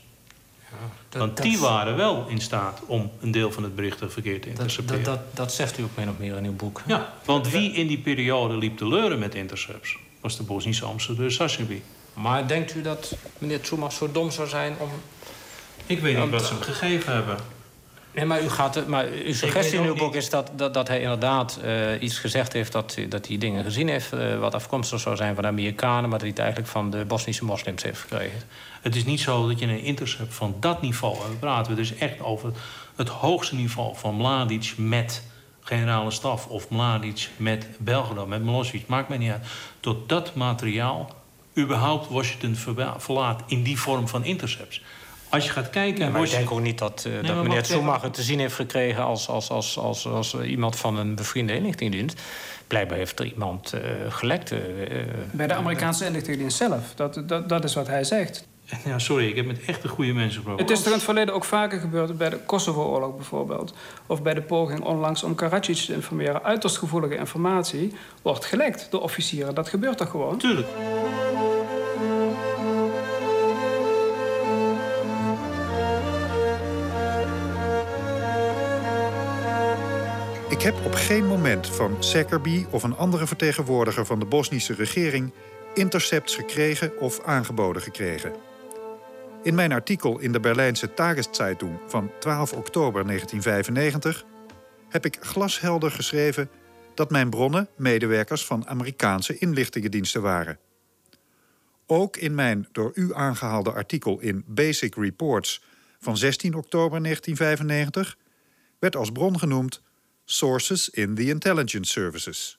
Ja, 0.58 0.76
dat, 1.08 1.20
Want 1.20 1.42
die 1.42 1.58
waren 1.58 1.96
wel 1.96 2.26
in 2.28 2.40
staat 2.40 2.80
om 2.86 3.10
een 3.20 3.30
deel 3.30 3.52
van 3.52 3.62
het 3.62 3.74
berichtenverkeer 3.74 4.40
te 4.40 4.48
intercepteren. 4.48 5.02
Dat, 5.02 5.14
dat, 5.14 5.36
dat, 5.36 5.52
zegt 5.52 5.78
u 5.78 5.82
ook 5.82 5.96
min 5.96 6.08
of 6.08 6.18
meer 6.18 6.36
in 6.36 6.44
uw 6.44 6.56
boek. 6.56 6.82
Ja, 6.86 7.12
want 7.24 7.50
wie 7.50 7.72
in 7.72 7.86
die 7.86 7.98
periode 7.98 8.56
liep 8.56 8.76
te 8.76 8.88
leuren 8.88 9.18
met 9.18 9.34
intercepts... 9.34 9.96
was 10.20 10.36
de 10.36 10.42
Bosnische 10.42 10.84
ambassadeur 10.84 11.32
Sachebi. 11.32 11.82
Maar 12.12 12.48
denkt 12.48 12.74
u 12.74 12.82
dat 12.82 13.16
meneer 13.38 13.58
Zumach 13.62 13.92
zo 13.92 14.12
dom 14.12 14.30
zou 14.30 14.48
zijn 14.48 14.76
om... 14.78 14.90
Ik 15.86 16.00
weet 16.00 16.18
niet 16.18 16.30
wat 16.30 16.44
ze 16.44 16.52
hem 16.52 16.62
gegeven 16.62 17.12
hebben. 17.12 17.36
Nee, 18.16 18.24
maar, 18.24 18.42
u 18.42 18.48
gaat, 18.48 18.86
maar 18.86 19.06
uw 19.24 19.34
suggestie 19.34 19.78
in 19.78 19.84
uw 19.84 19.94
boek 19.94 20.14
is 20.14 20.30
dat, 20.30 20.50
dat, 20.54 20.74
dat 20.74 20.88
hij 20.88 21.00
inderdaad 21.00 21.58
uh, 21.64 22.02
iets 22.02 22.18
gezegd 22.18 22.52
heeft... 22.52 22.72
dat, 22.72 22.96
dat 23.08 23.26
hij 23.26 23.38
dingen 23.38 23.64
gezien 23.64 23.88
heeft 23.88 24.14
uh, 24.14 24.38
wat 24.38 24.54
afkomstig 24.54 25.00
zou 25.00 25.16
zijn 25.16 25.34
van 25.34 25.42
de 25.42 25.48
Amerikanen... 25.48 26.00
maar 26.00 26.10
dat 26.10 26.20
hij 26.20 26.28
het 26.28 26.38
eigenlijk 26.38 26.68
van 26.68 26.90
de 26.90 27.04
Bosnische 27.04 27.44
moslims 27.44 27.82
heeft 27.82 28.00
gekregen. 28.00 28.40
Het 28.82 28.96
is 28.96 29.04
niet 29.04 29.20
zo 29.20 29.48
dat 29.48 29.58
je 29.58 29.66
een 29.66 29.82
intercept 29.82 30.34
van 30.34 30.56
dat 30.60 30.82
niveau... 30.82 31.16
we 31.16 31.36
praten 31.36 31.72
we 31.72 31.78
dus 31.78 31.94
echt 31.94 32.20
over 32.20 32.52
het 32.96 33.08
hoogste 33.08 33.54
niveau 33.54 33.96
van 33.96 34.14
Mladic 34.14 34.74
met 34.76 35.22
generale 35.60 36.10
staf... 36.10 36.46
of 36.46 36.68
Mladic 36.68 37.28
met 37.36 37.66
Belgrado, 37.78 38.26
met 38.26 38.42
Milosevic, 38.42 38.86
maakt 38.86 39.08
mij 39.08 39.18
niet 39.18 39.30
uit. 39.30 39.46
Tot 39.80 40.08
dat 40.08 40.34
materiaal 40.34 41.14
überhaupt 41.58 42.08
Washington 42.08 42.56
verlaat 42.98 43.42
in 43.46 43.62
die 43.62 43.78
vorm 43.78 44.08
van 44.08 44.24
intercepts... 44.24 44.82
Als 45.28 45.44
je 45.44 45.50
gaat 45.50 45.70
kijken... 45.70 46.12
maar 46.12 46.22
ik 46.22 46.30
denk 46.30 46.50
ook 46.50 46.60
niet 46.60 46.78
dat, 46.78 47.04
uh, 47.08 47.28
dat 47.28 47.42
meneer 47.42 47.64
Schumacher 47.64 48.10
te 48.10 48.22
zien 48.22 48.38
heeft 48.38 48.54
gekregen... 48.54 49.04
als, 49.04 49.28
als, 49.28 49.50
als, 49.50 49.78
als, 49.78 50.06
als 50.06 50.40
iemand 50.40 50.76
van 50.76 50.96
een 50.96 51.14
bevriende 51.14 51.54
inlichtingendienst. 51.54 52.20
Blijkbaar 52.66 52.98
heeft 52.98 53.18
er 53.18 53.26
iemand 53.26 53.74
uh, 53.74 53.80
gelekt. 54.08 54.52
Uh, 54.52 54.58
Bij 55.30 55.46
de 55.46 55.54
Amerikaanse 55.54 56.06
inlichtingendienst 56.06 56.56
zelf. 56.56 56.92
Dat, 56.94 57.22
dat, 57.26 57.48
dat 57.48 57.64
is 57.64 57.74
wat 57.74 57.86
hij 57.86 58.04
zegt. 58.04 58.46
Ja, 58.84 58.98
sorry, 58.98 59.28
ik 59.28 59.36
heb 59.36 59.46
met 59.46 59.64
echte 59.66 59.88
goede 59.88 60.12
mensen 60.12 60.34
gesproken. 60.34 60.62
Het 60.62 60.72
is 60.72 60.80
er 60.80 60.86
in 60.86 60.92
het 60.92 61.02
verleden 61.02 61.34
ook 61.34 61.44
vaker 61.44 61.80
gebeurd, 61.80 62.18
bij 62.18 62.30
de 62.30 62.36
Kosovo-oorlog 62.36 63.16
bijvoorbeeld. 63.16 63.74
Of 64.06 64.22
bij 64.22 64.34
de 64.34 64.42
poging 64.42 64.80
onlangs 64.80 65.22
om 65.22 65.34
Karadzic 65.34 65.76
te 65.76 65.92
informeren. 65.92 66.42
Uiterst 66.42 66.78
gevoelige 66.78 67.16
informatie 67.16 67.92
wordt 68.22 68.44
gelekt 68.44 68.86
door 68.90 69.02
officieren. 69.02 69.54
Dat 69.54 69.68
gebeurt 69.68 70.00
er 70.00 70.06
gewoon. 70.06 70.38
Tuurlijk. 70.38 70.66
Ik 80.48 80.62
heb 80.62 80.84
op 80.84 80.94
geen 80.94 81.26
moment 81.26 81.66
van 81.66 81.96
Sekkerby 82.02 82.66
of 82.70 82.82
een 82.82 82.96
andere 82.96 83.26
vertegenwoordiger 83.26 84.06
van 84.06 84.18
de 84.18 84.24
Bosnische 84.24 84.74
regering 84.74 85.32
intercepts 85.74 86.34
gekregen 86.34 86.98
of 87.00 87.20
aangeboden 87.20 87.82
gekregen. 87.82 88.32
In 89.42 89.54
mijn 89.54 89.72
artikel 89.72 90.18
in 90.18 90.32
de 90.32 90.40
Berlijnse 90.40 90.94
Tageszeitung 90.94 91.78
van 91.86 92.10
12 92.18 92.52
oktober 92.52 93.06
1995 93.06 94.24
heb 94.88 95.04
ik 95.04 95.18
glashelder 95.20 95.90
geschreven 95.90 96.48
dat 96.94 97.10
mijn 97.10 97.30
bronnen 97.30 97.68
medewerkers 97.76 98.44
van 98.44 98.68
Amerikaanse 98.68 99.38
inlichtingendiensten 99.38 100.22
waren. 100.22 100.58
Ook 101.86 102.16
in 102.16 102.34
mijn 102.34 102.68
door 102.72 102.90
u 102.94 103.14
aangehaalde 103.14 103.72
artikel 103.72 104.20
in 104.20 104.44
Basic 104.46 104.94
Reports 104.94 105.62
van 105.98 106.16
16 106.16 106.54
oktober 106.54 107.02
1995 107.02 108.16
werd 108.78 108.96
als 108.96 109.10
bron 109.10 109.38
genoemd 109.38 109.84
Sources 110.28 110.88
in 110.88 111.14
the 111.14 111.28
Intelligence 111.28 111.90
Services. 111.92 112.58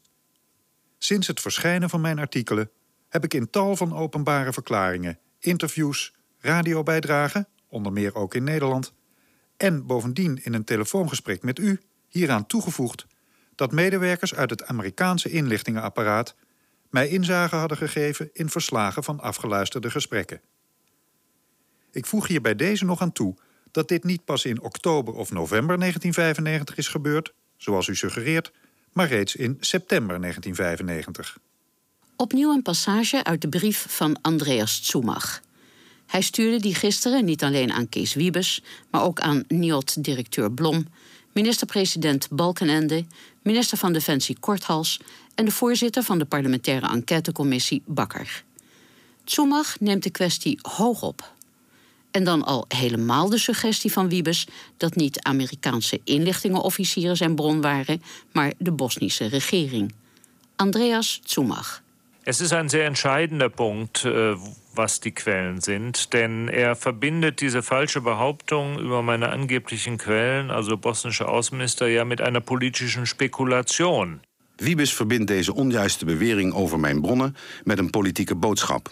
Sinds 0.97 1.27
het 1.27 1.41
verschijnen 1.41 1.89
van 1.89 2.01
mijn 2.01 2.19
artikelen 2.19 2.71
heb 3.09 3.23
ik 3.23 3.33
in 3.33 3.49
tal 3.49 3.75
van 3.75 3.95
openbare 3.95 4.53
verklaringen, 4.53 5.19
interviews, 5.39 6.13
radiobijdragen, 6.39 7.47
onder 7.67 7.93
meer 7.93 8.15
ook 8.15 8.35
in 8.35 8.43
Nederland, 8.43 8.93
en 9.57 9.85
bovendien 9.85 10.43
in 10.43 10.53
een 10.53 10.63
telefoongesprek 10.63 11.43
met 11.43 11.59
u 11.59 11.81
hieraan 12.07 12.45
toegevoegd 12.45 13.05
dat 13.55 13.71
medewerkers 13.71 14.35
uit 14.35 14.49
het 14.49 14.65
Amerikaanse 14.65 15.29
inlichtingenapparaat 15.29 16.35
mij 16.89 17.07
inzage 17.07 17.55
hadden 17.55 17.77
gegeven 17.77 18.29
in 18.33 18.49
verslagen 18.49 19.03
van 19.03 19.19
afgeluisterde 19.19 19.89
gesprekken. 19.89 20.41
Ik 21.91 22.05
voeg 22.05 22.27
hier 22.27 22.41
bij 22.41 22.55
deze 22.55 22.85
nog 22.85 23.01
aan 23.01 23.11
toe 23.11 23.35
dat 23.71 23.87
dit 23.87 24.03
niet 24.03 24.25
pas 24.25 24.45
in 24.45 24.61
oktober 24.61 25.13
of 25.13 25.31
november 25.31 25.79
1995 25.79 26.77
is 26.77 26.87
gebeurd, 26.87 27.33
zoals 27.57 27.87
u 27.87 27.95
suggereert, 27.95 28.51
maar 28.93 29.07
reeds 29.07 29.35
in 29.35 29.57
september 29.59 30.21
1995. 30.21 31.37
Opnieuw 32.15 32.51
een 32.51 32.61
passage 32.61 33.23
uit 33.23 33.41
de 33.41 33.49
brief 33.49 33.85
van 33.89 34.21
Andreas 34.21 34.79
Tsumach. 34.79 35.41
Hij 36.05 36.21
stuurde 36.21 36.59
die 36.59 36.75
gisteren 36.75 37.25
niet 37.25 37.43
alleen 37.43 37.71
aan 37.71 37.89
Kees 37.89 38.13
Wiebes, 38.13 38.63
maar 38.89 39.03
ook 39.03 39.19
aan 39.19 39.43
NIOD-directeur 39.47 40.51
Blom, 40.51 40.87
minister-president 41.31 42.27
Balkenende, 42.31 43.05
minister 43.41 43.77
van 43.77 43.93
Defensie 43.93 44.37
Korthals 44.39 44.99
en 45.35 45.45
de 45.45 45.51
voorzitter 45.51 46.03
van 46.03 46.19
de 46.19 46.25
parlementaire 46.25 46.87
enquêtecommissie 46.87 47.81
Bakker. 47.85 48.43
Tsumach 49.23 49.79
neemt 49.79 50.03
de 50.03 50.09
kwestie 50.09 50.59
hoog 50.61 51.01
op. 51.01 51.35
En 52.11 52.23
dan 52.23 52.43
al 52.43 52.65
helemaal 52.67 53.29
de 53.29 53.37
suggestie 53.37 53.91
van 53.91 54.09
Wiebes 54.09 54.47
dat 54.77 54.95
niet 54.95 55.21
Amerikaanse 55.21 55.99
inlichtingenofficieren 56.03 57.17
zijn 57.17 57.35
bron 57.35 57.61
waren, 57.61 58.01
maar 58.31 58.53
de 58.57 58.71
Bosnische 58.71 59.25
regering. 59.25 59.93
Andreas 60.55 61.21
Tsumach. 61.23 61.81
Es 62.23 62.41
ist 62.41 62.51
ein 62.51 62.69
sehr 62.69 62.85
entscheidender 62.85 63.49
Punkt, 63.49 64.03
äh, 64.03 64.35
was 64.73 64.99
die 64.99 65.13
Quellen 65.13 65.61
sind, 65.61 66.11
denn 66.11 66.49
er 66.49 66.75
verbindet 66.75 67.39
diese 67.39 67.63
falsche 67.63 68.01
Behauptung 68.01 68.79
über 68.79 69.01
meine 69.01 69.29
angeblichen 69.29 69.97
Quellen, 69.97 70.51
also 70.51 70.77
bosnische 70.77 71.27
Außenminister, 71.27 71.87
ja 71.87 72.03
mit 72.03 72.19
einer 72.19 72.41
politischen 72.41 73.05
Spekulation. 73.05 74.19
Wiebes 74.57 74.93
verbindt 74.93 75.27
deze 75.27 75.53
onjuiste 75.53 76.05
bewering 76.05 76.53
over 76.53 76.79
mijn 76.79 77.01
bronnen 77.01 77.35
met 77.63 77.79
een 77.79 77.89
politieke 77.89 78.35
boodschap. 78.35 78.91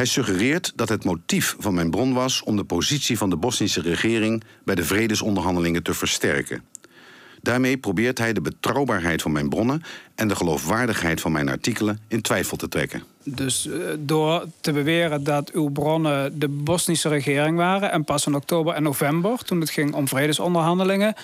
Hij 0.00 0.08
suggereert 0.08 0.72
dat 0.74 0.88
het 0.88 1.04
motief 1.04 1.56
van 1.58 1.74
mijn 1.74 1.90
bron 1.90 2.12
was 2.12 2.42
om 2.42 2.56
de 2.56 2.64
positie 2.64 3.18
van 3.18 3.30
de 3.30 3.36
Bosnische 3.36 3.80
regering 3.80 4.42
bij 4.64 4.74
de 4.74 4.84
vredesonderhandelingen 4.84 5.82
te 5.82 5.94
versterken. 5.94 6.62
Daarmee 7.42 7.78
probeert 7.78 8.18
hij 8.18 8.32
de 8.32 8.40
betrouwbaarheid 8.40 9.22
van 9.22 9.32
mijn 9.32 9.48
bronnen 9.48 9.82
en 10.14 10.28
de 10.28 10.36
geloofwaardigheid 10.36 11.20
van 11.20 11.32
mijn 11.32 11.48
artikelen 11.48 11.98
in 12.08 12.20
twijfel 12.20 12.56
te 12.56 12.68
trekken. 12.68 13.02
Dus 13.24 13.66
uh, 13.66 13.90
door 13.98 14.46
te 14.60 14.72
beweren 14.72 15.24
dat 15.24 15.50
uw 15.50 15.68
bronnen 15.68 16.38
de 16.38 16.48
Bosnische 16.48 17.08
regering 17.08 17.56
waren 17.56 17.92
en 17.92 18.04
pas 18.04 18.26
in 18.26 18.34
oktober 18.34 18.74
en 18.74 18.82
november, 18.82 19.44
toen 19.44 19.60
het 19.60 19.70
ging 19.70 19.94
om 19.94 20.08
vredesonderhandelingen, 20.08 21.14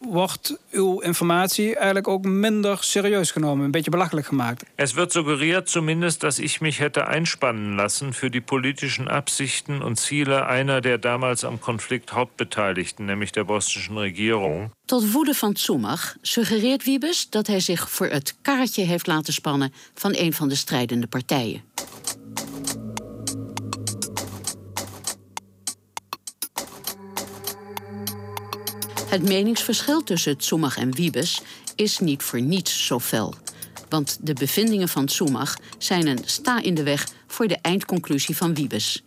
wordt 0.00 0.58
uw 0.70 0.98
informatie 0.98 1.74
eigenlijk 1.74 2.08
ook 2.08 2.24
minder 2.24 2.78
serieus 2.80 3.30
genomen, 3.30 3.64
een 3.64 3.70
beetje 3.70 3.90
belachelijk 3.90 4.26
gemaakt. 4.26 4.64
Es 4.74 4.92
wird 4.92 5.12
suggeriert 5.12 5.68
zumindest, 5.68 6.20
dass 6.20 6.38
ich 6.38 6.60
mich 6.60 6.78
hätte 6.78 7.06
einspannen 7.06 7.76
lassen 7.76 8.12
für 8.12 8.30
die 8.30 8.40
politischen 8.40 9.08
Absichten 9.08 9.82
und 9.82 9.98
Ziele 9.98 10.46
einer 10.46 10.80
der 10.80 10.98
damals 10.98 11.44
am 11.44 11.60
Konflikt 11.60 12.12
Hauptbeteiligten, 12.12 13.04
nämlich 13.04 13.32
der 13.32 13.44
bosnischen 13.44 13.98
Regierung. 13.98 14.70
Tot 14.86 15.12
woede 15.12 15.34
van 15.34 15.52
Tsumach 15.54 16.16
suggereert 16.22 16.84
Wiebes 16.84 17.30
dat 17.30 17.46
hij 17.46 17.60
zich 17.60 17.90
voor 17.90 18.06
het 18.06 18.34
karretje 18.42 18.84
heeft 18.84 19.06
laten 19.06 19.32
spannen 19.32 19.72
van 19.94 20.14
een 20.16 20.32
van 20.32 20.48
de 20.48 20.54
strijdende 20.54 21.06
partijen. 21.06 21.62
Het 29.10 29.22
meningsverschil 29.22 30.02
tussen 30.02 30.38
Tsumach 30.38 30.76
en 30.76 30.94
Wiebes 30.94 31.40
is 31.74 31.98
niet 31.98 32.22
voor 32.22 32.40
niets 32.40 32.86
zo 32.86 32.98
fel. 32.98 33.34
Want 33.88 34.18
de 34.20 34.32
bevindingen 34.32 34.88
van 34.88 35.06
Tsumach 35.06 35.56
zijn 35.78 36.06
een 36.06 36.22
sta 36.24 36.62
in 36.62 36.74
de 36.74 36.82
weg 36.82 37.08
voor 37.26 37.48
de 37.48 37.58
eindconclusie 37.62 38.36
van 38.36 38.54
Wiebes. 38.54 39.02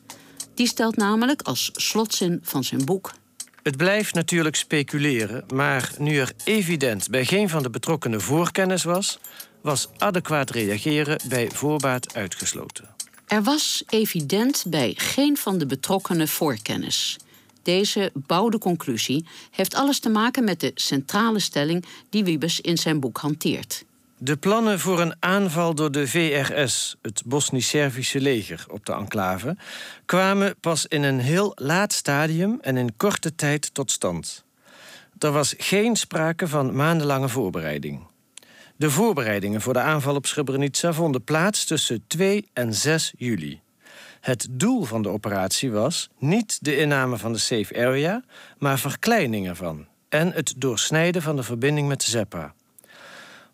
Die 0.56 0.68
stelt 0.68 0.96
namelijk 0.96 1.42
als 1.42 1.70
slotzin 1.74 2.40
van 2.44 2.64
zijn 2.64 2.86
boek... 2.86 3.14
Het 3.62 3.78
blijft 3.78 4.14
natuurlijk 4.14 4.56
speculeren, 4.56 5.44
maar 5.54 5.92
nu 5.98 6.18
er 6.18 6.32
evident 6.44 7.10
bij 7.10 7.26
geen 7.26 7.50
van 7.50 7.64
de 7.64 7.70
betrokkenen 7.70 8.22
voorkennis 8.22 8.84
was, 8.84 9.20
was 9.62 9.90
adequaat 9.98 10.50
reageren 10.50 11.20
bij 11.28 11.50
voorbaat 11.54 12.16
uitgesloten. 12.16 12.96
Er 13.28 13.44
was 13.44 13.84
evident 13.90 14.64
bij 14.68 14.94
geen 14.98 15.38
van 15.38 15.58
de 15.58 15.66
betrokkenen 15.66 16.28
voorkennis. 16.28 17.18
Deze 17.64 18.12
bouwde 18.14 18.58
conclusie 18.58 19.26
heeft 19.52 19.76
alles 19.76 20.00
te 20.00 20.10
maken 20.10 20.44
met 20.44 20.60
de 20.60 20.72
centrale 20.76 21.40
stelling 21.40 21.86
die 22.10 22.24
Wiebes 22.24 22.62
in 22.62 22.78
zijn 22.78 23.00
boek 23.00 23.18
hanteert. 23.18 23.86
De 24.18 24.38
plannen 24.38 24.80
voor 24.80 25.02
een 25.02 25.16
aanval 25.20 25.76
door 25.76 25.92
de 25.92 26.08
VRS, 26.08 26.96
het 27.02 27.22
Bosnisch-Servische 27.26 28.22
leger, 28.22 28.66
op 28.68 28.86
de 28.86 28.94
enclave, 28.94 29.58
kwamen 30.06 30.56
pas 30.60 30.86
in 30.88 31.04
een 31.04 31.20
heel 31.20 31.52
laat 31.56 31.94
stadium 31.94 32.58
en 32.62 32.78
in 32.78 32.98
korte 32.98 33.36
tijd 33.36 33.74
tot 33.74 33.92
stand. 33.92 34.44
Er 35.20 35.32
was 35.32 35.56
geen 35.58 35.96
sprake 35.96 36.48
van 36.48 36.76
maandenlange 36.76 37.30
voorbereiding. 37.30 38.02
De 38.76 38.90
voorbereidingen 38.90 39.62
voor 39.62 39.74
de 39.74 39.80
aanval 39.80 40.16
op 40.16 40.26
Srebrenica 40.26 40.94
vonden 40.94 41.24
plaats 41.24 41.66
tussen 41.66 42.04
2 42.08 42.50
en 42.54 42.74
6 42.74 43.14
juli. 43.18 43.63
Het 44.24 44.48
doel 44.52 44.84
van 44.84 45.02
de 45.02 45.10
operatie 45.10 45.72
was 45.72 46.10
niet 46.18 46.58
de 46.62 46.78
inname 46.78 47.18
van 47.18 47.34
de 47.34 47.38
safe 47.40 47.78
area, 47.78 48.24
maar 48.58 48.80
verkleining 48.80 49.48
ervan 49.48 49.88
en 50.10 50.32
het 50.32 50.54
doorsnijden 50.58 51.22
van 51.22 51.36
de 51.36 51.44
verbinding 51.44 51.88
met 51.88 52.04
Zeppa. 52.04 52.54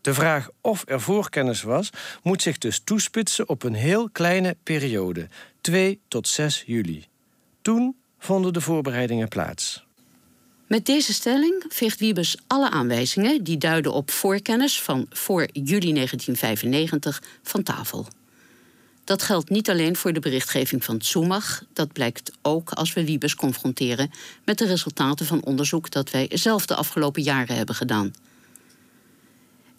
De 0.02 0.14
vraag 0.14 0.50
of 0.62 0.84
er 0.88 1.02
voorkennis 1.02 1.62
was, 1.62 1.90
moet 2.24 2.42
zich 2.42 2.58
dus 2.58 2.80
toespitsen 2.84 3.50
op 3.50 3.64
een 3.64 3.74
heel 3.74 4.10
kleine 4.10 4.56
periode, 4.64 5.28
2 5.62 6.00
tot 6.08 6.28
6 6.28 6.64
juli. 6.66 7.06
Toen 7.62 7.96
vonden 8.20 8.54
de 8.54 8.62
voorbereidingen 8.62 9.28
plaats. 9.28 9.86
Met 10.68 10.86
deze 10.86 11.14
stelling 11.14 11.66
veegt 11.68 12.00
Wiebes 12.00 12.38
alle 12.48 12.70
aanwijzingen 12.70 13.44
die 13.44 13.58
duiden 13.58 13.94
op 13.94 14.12
voorkennis 14.12 14.82
van 14.82 15.06
voor 15.10 15.48
juli 15.54 15.94
1995 15.94 17.24
van 17.44 17.64
tafel. 17.64 18.08
Dat 19.10 19.22
geldt 19.24 19.50
niet 19.50 19.70
alleen 19.70 19.96
voor 19.96 20.14
de 20.14 20.20
berichtgeving 20.20 20.84
van 20.84 20.98
Tsumach, 20.98 21.64
dat 21.74 21.94
blijkt 21.94 22.32
ook 22.42 22.72
als 22.72 22.94
we 22.94 23.06
Wiebes 23.06 23.36
confronteren 23.36 24.12
met 24.46 24.58
de 24.58 24.66
resultaten 24.66 25.26
van 25.26 25.44
onderzoek 25.44 25.92
dat 25.92 26.10
wij 26.12 26.30
zelf 26.34 26.66
de 26.66 26.76
afgelopen 26.76 27.22
jaren 27.22 27.56
hebben 27.56 27.76
gedaan. 27.76 28.14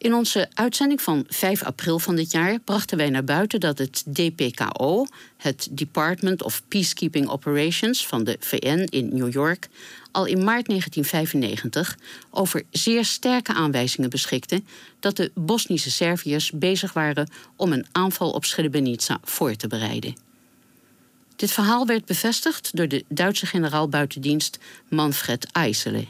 In 0.01 0.15
onze 0.15 0.49
uitzending 0.55 1.03
van 1.03 1.25
5 1.29 1.63
april 1.63 1.99
van 1.99 2.17
dit 2.17 2.33
jaar 2.33 2.59
brachten 2.59 2.97
wij 2.97 3.11
naar 3.11 3.25
buiten 3.25 3.61
dat 3.61 3.79
het 3.79 4.05
DPKO, 4.13 5.07
het 5.37 5.69
Department 5.71 6.43
of 6.43 6.63
Peacekeeping 6.69 7.29
Operations 7.29 8.07
van 8.07 8.25
de 8.25 8.37
VN 8.41 8.87
in 8.91 9.09
New 9.15 9.33
York, 9.33 9.69
al 10.11 10.27
in 10.27 10.45
maart 10.45 10.67
1995 10.67 11.99
over 12.31 12.63
zeer 12.71 13.05
sterke 13.05 13.53
aanwijzingen 13.53 14.11
beschikte 14.11 14.63
dat 15.01 15.17
de 15.17 15.31
Bosnische 15.35 15.91
Serviërs 15.91 16.51
bezig 16.51 16.93
waren 16.93 17.31
om 17.57 17.73
een 17.73 17.87
aanval 17.93 18.31
op 18.31 18.45
Srebrenica 18.45 19.19
voor 19.25 19.57
te 19.57 19.67
bereiden. 19.67 20.17
Dit 21.37 21.53
verhaal 21.53 21.87
werd 21.87 22.05
bevestigd 22.05 22.77
door 22.77 22.89
de 22.89 23.05
Duitse 23.09 23.47
generaal 23.47 23.89
buitendienst 23.89 24.59
Manfred 24.89 25.53
Eisele. 25.53 26.07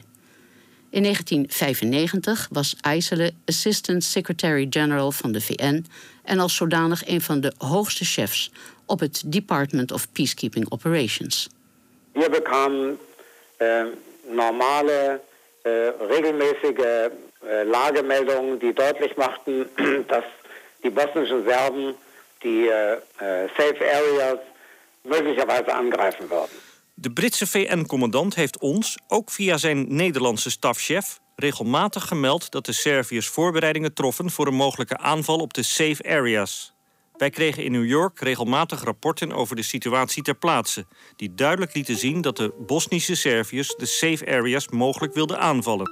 In 0.93 1.03
1995 1.03 2.47
was 2.51 2.75
Eisele 2.81 3.31
Assistant 3.45 4.03
Secretary-General 4.03 5.11
van 5.11 5.31
de 5.31 5.41
VN 5.41 5.85
en 6.23 6.39
als 6.39 6.55
zodanig 6.55 7.07
een 7.07 7.21
van 7.21 7.41
de 7.41 7.53
hoogste 7.57 8.05
chefs 8.05 8.51
op 8.85 8.99
het 8.99 9.23
Department 9.25 9.91
of 9.91 10.11
Peacekeeping 10.11 10.71
Operations. 10.71 11.49
Wir 12.11 12.29
bekamen 12.29 12.99
äh, 13.57 13.85
normale, 14.31 15.21
äh, 15.63 15.69
regelmäßige 16.09 17.09
äh, 17.39 17.63
Lagemeldungen, 17.63 18.59
die 18.59 18.73
deutlich 18.73 19.15
machten, 19.15 19.65
dass 20.07 20.25
die 20.83 20.89
bosnischen 20.89 21.45
Serben 21.45 21.95
die 22.43 22.67
äh, 22.67 22.93
äh, 22.93 23.47
Safe 23.57 23.79
Areas 23.93 24.39
möglicherweise 25.03 25.73
angreifen 25.73 26.29
würden. 26.29 26.70
De 27.01 27.11
Britse 27.11 27.47
VN-commandant 27.47 28.35
heeft 28.35 28.59
ons, 28.59 28.97
ook 29.07 29.31
via 29.31 29.57
zijn 29.57 29.95
Nederlandse 29.95 30.49
stafchef, 30.49 31.19
regelmatig 31.35 32.07
gemeld 32.07 32.51
dat 32.51 32.65
de 32.65 32.71
Serviërs 32.71 33.27
voorbereidingen 33.27 33.93
troffen 33.93 34.31
voor 34.31 34.47
een 34.47 34.53
mogelijke 34.53 34.97
aanval 34.97 35.37
op 35.37 35.53
de 35.53 35.63
safe 35.63 36.03
areas. 36.03 36.73
Wij 37.17 37.29
kregen 37.29 37.63
in 37.63 37.71
New 37.71 37.85
York 37.85 38.19
regelmatig 38.19 38.83
rapporten 38.83 39.31
over 39.31 39.55
de 39.55 39.61
situatie 39.61 40.23
ter 40.23 40.35
plaatse, 40.35 40.85
die 41.15 41.33
duidelijk 41.33 41.73
lieten 41.73 41.97
zien 41.97 42.21
dat 42.21 42.37
de 42.37 42.53
Bosnische 42.67 43.15
Serviërs 43.15 43.75
de 43.75 43.85
safe 43.85 44.25
areas 44.25 44.67
mogelijk 44.67 45.13
wilden 45.13 45.39
aanvallen. 45.39 45.91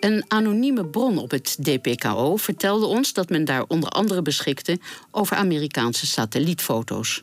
Een 0.00 0.24
anonieme 0.28 0.86
bron 0.86 1.18
op 1.18 1.30
het 1.30 1.56
DPKO 1.62 2.36
vertelde 2.36 2.86
ons 2.86 3.12
dat 3.12 3.28
men 3.28 3.44
daar 3.44 3.64
onder 3.68 3.88
andere 3.88 4.22
beschikte 4.22 4.78
over 5.10 5.36
Amerikaanse 5.36 6.06
satellietfoto's. 6.06 7.22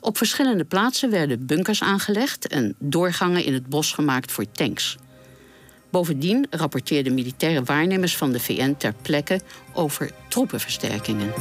Op 0.00 0.16
verschillende 0.16 0.64
plaatsen 0.64 1.10
werden 1.10 1.46
bunkers 1.46 1.82
aangelegd 1.82 2.46
en 2.46 2.74
doorgangen 2.78 3.44
in 3.44 3.54
het 3.54 3.66
bos 3.66 3.92
gemaakt 3.92 4.32
voor 4.32 4.50
tanks. 4.52 4.96
Bovendien 5.90 6.46
rapporteerden 6.50 7.14
militaire 7.14 7.62
waarnemers 7.62 8.16
van 8.16 8.32
de 8.32 8.40
VN 8.40 8.74
ter 8.78 8.94
plekke 9.02 9.40
over 9.72 10.10
troepenversterkingen. 10.28 11.32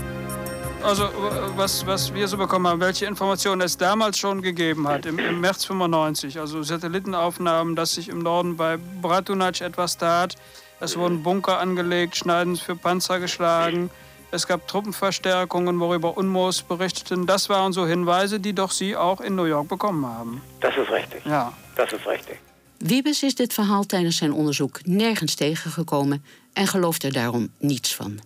Also 0.82 1.10
was, 1.56 1.84
was 1.86 2.12
wir 2.13 2.28
so 2.28 2.38
bekommen 2.38 2.68
haben, 2.72 2.80
welche 2.80 3.06
Informationen 3.06 3.65
es 3.65 3.76
damals 3.76 4.20
schon 4.20 4.41
gegeben 4.41 4.88
hat, 4.88 5.06
im, 5.06 5.18
im 5.18 5.39
März 5.39 5.65
95. 5.65 6.39
Also 6.39 6.62
Satellitenaufnahmen, 6.62 7.76
dass 7.76 7.96
sich 7.96 8.08
im 8.08 8.20
Norden 8.20 8.56
bei 8.56 8.78
Bratunac 9.02 9.62
etwas 9.62 9.98
tat. 9.98 10.36
Es 10.80 10.96
wurden 10.96 11.24
Bunker 11.24 11.60
angelegt, 11.60 12.15
Schneiden 12.15 12.56
für 12.56 12.76
Panzer 12.76 13.20
geschlagen. 13.20 13.89
Es 14.32 14.46
gab 14.48 14.68
Truppenverstärkungen, 14.68 15.80
worüber 15.80 16.18
Unmos 16.18 16.62
berichteten. 16.62 17.26
Das 17.26 17.48
waren 17.50 17.74
so 17.74 17.86
Hinweise, 17.86 18.40
die 18.40 18.54
doch 18.54 18.72
Sie 18.72 18.96
auch 18.96 19.22
in 19.22 19.36
New 19.36 19.46
York 19.46 19.68
bekommen 19.68 20.06
haben. 20.06 20.42
Das 20.60 20.76
ist 20.78 20.90
richtig. 20.90 21.26
Ja. 21.26 21.54
Das 21.76 21.92
ist 21.92 22.06
richtig. 22.08 22.40
Wiebes 22.80 23.24
is 23.24 23.36
dit 23.36 23.54
verhaal 23.54 23.86
tijdens 23.86 24.18
zijn 24.18 24.34
onderzoek 24.34 24.80
nergens 24.86 25.36
tegengekomen 25.36 26.24
en 26.54 26.68
gelooft 26.68 27.04
er 27.04 27.12
daarom 27.12 27.50
niets 27.60 27.96
van. 27.96 28.20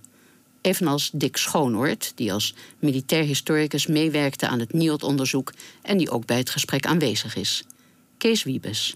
Evenals 0.61 1.09
Dick 1.13 1.37
Schoonoort, 1.37 2.11
die 2.15 2.33
als 2.33 2.53
militair 2.79 3.23
historicus 3.23 3.87
meewerkte 3.87 4.47
aan 4.47 4.59
het 4.59 4.73
NIOD-onderzoek 4.73 5.53
en 5.81 5.97
die 5.97 6.09
ook 6.09 6.25
bij 6.25 6.37
het 6.37 6.49
gesprek 6.49 6.85
aanwezig 6.85 7.35
is. 7.35 7.63
Kees 8.17 8.43
Wiebes. 8.43 8.95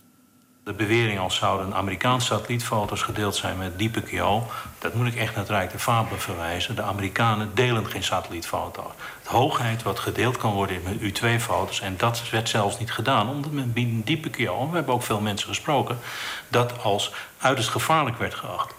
De 0.63 0.73
bewering 0.73 1.19
als 1.19 1.35
zouden 1.35 1.73
Amerikaanse 1.73 2.27
satellietfoto's 2.27 3.01
gedeeld 3.01 3.35
zijn 3.35 3.57
met 3.57 3.79
diepe 3.79 4.01
KO... 4.01 4.47
dat 4.79 4.93
moet 4.93 5.07
ik 5.07 5.15
echt 5.15 5.35
naar 5.35 5.43
het 5.43 5.49
Rijk 5.49 5.71
de 5.71 5.79
Fabelen 5.79 6.19
verwijzen. 6.19 6.75
De 6.75 6.81
Amerikanen 6.81 7.51
delen 7.53 7.85
geen 7.85 8.03
satellietfoto's. 8.03 8.91
Het 9.19 9.27
hoogheid 9.27 9.83
wat 9.83 9.99
gedeeld 9.99 10.37
kan 10.37 10.53
worden 10.53 10.81
met 10.83 11.01
U-2-foto's... 11.01 11.79
en 11.79 11.97
dat 11.97 12.29
werd 12.29 12.49
zelfs 12.49 12.79
niet 12.79 12.91
gedaan, 12.91 13.29
omdat 13.29 13.51
men 13.51 13.73
binnen 13.73 14.03
KO... 14.31 14.61
en 14.61 14.69
we 14.69 14.75
hebben 14.75 14.93
ook 14.93 15.03
veel 15.03 15.19
mensen 15.19 15.47
gesproken... 15.47 15.99
dat 16.47 16.83
als 16.83 17.11
uiterst 17.37 17.69
gevaarlijk 17.69 18.17
werd 18.17 18.33
geacht. 18.33 18.73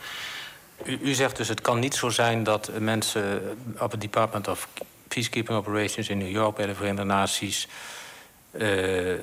U, 0.85 1.15
zegt 1.15 1.37
dus 1.37 1.49
het 1.49 1.61
kan 1.61 1.79
niet 1.79 1.95
zo 1.95 2.09
zijn 2.09 2.43
dat 2.43 2.71
mensen 2.79 3.57
op 3.79 3.91
het 3.91 4.01
Department 4.01 4.49
of 4.49 4.69
Peacekeeping 5.09 5.59
Operations 5.59 6.09
in 6.09 6.19
New 6.19 6.31
York... 6.31 6.57
bij 6.57 6.67
de 6.67 6.75
Verenigde 6.75 7.05
Naties... 7.05 7.69
Uh, 8.53 9.19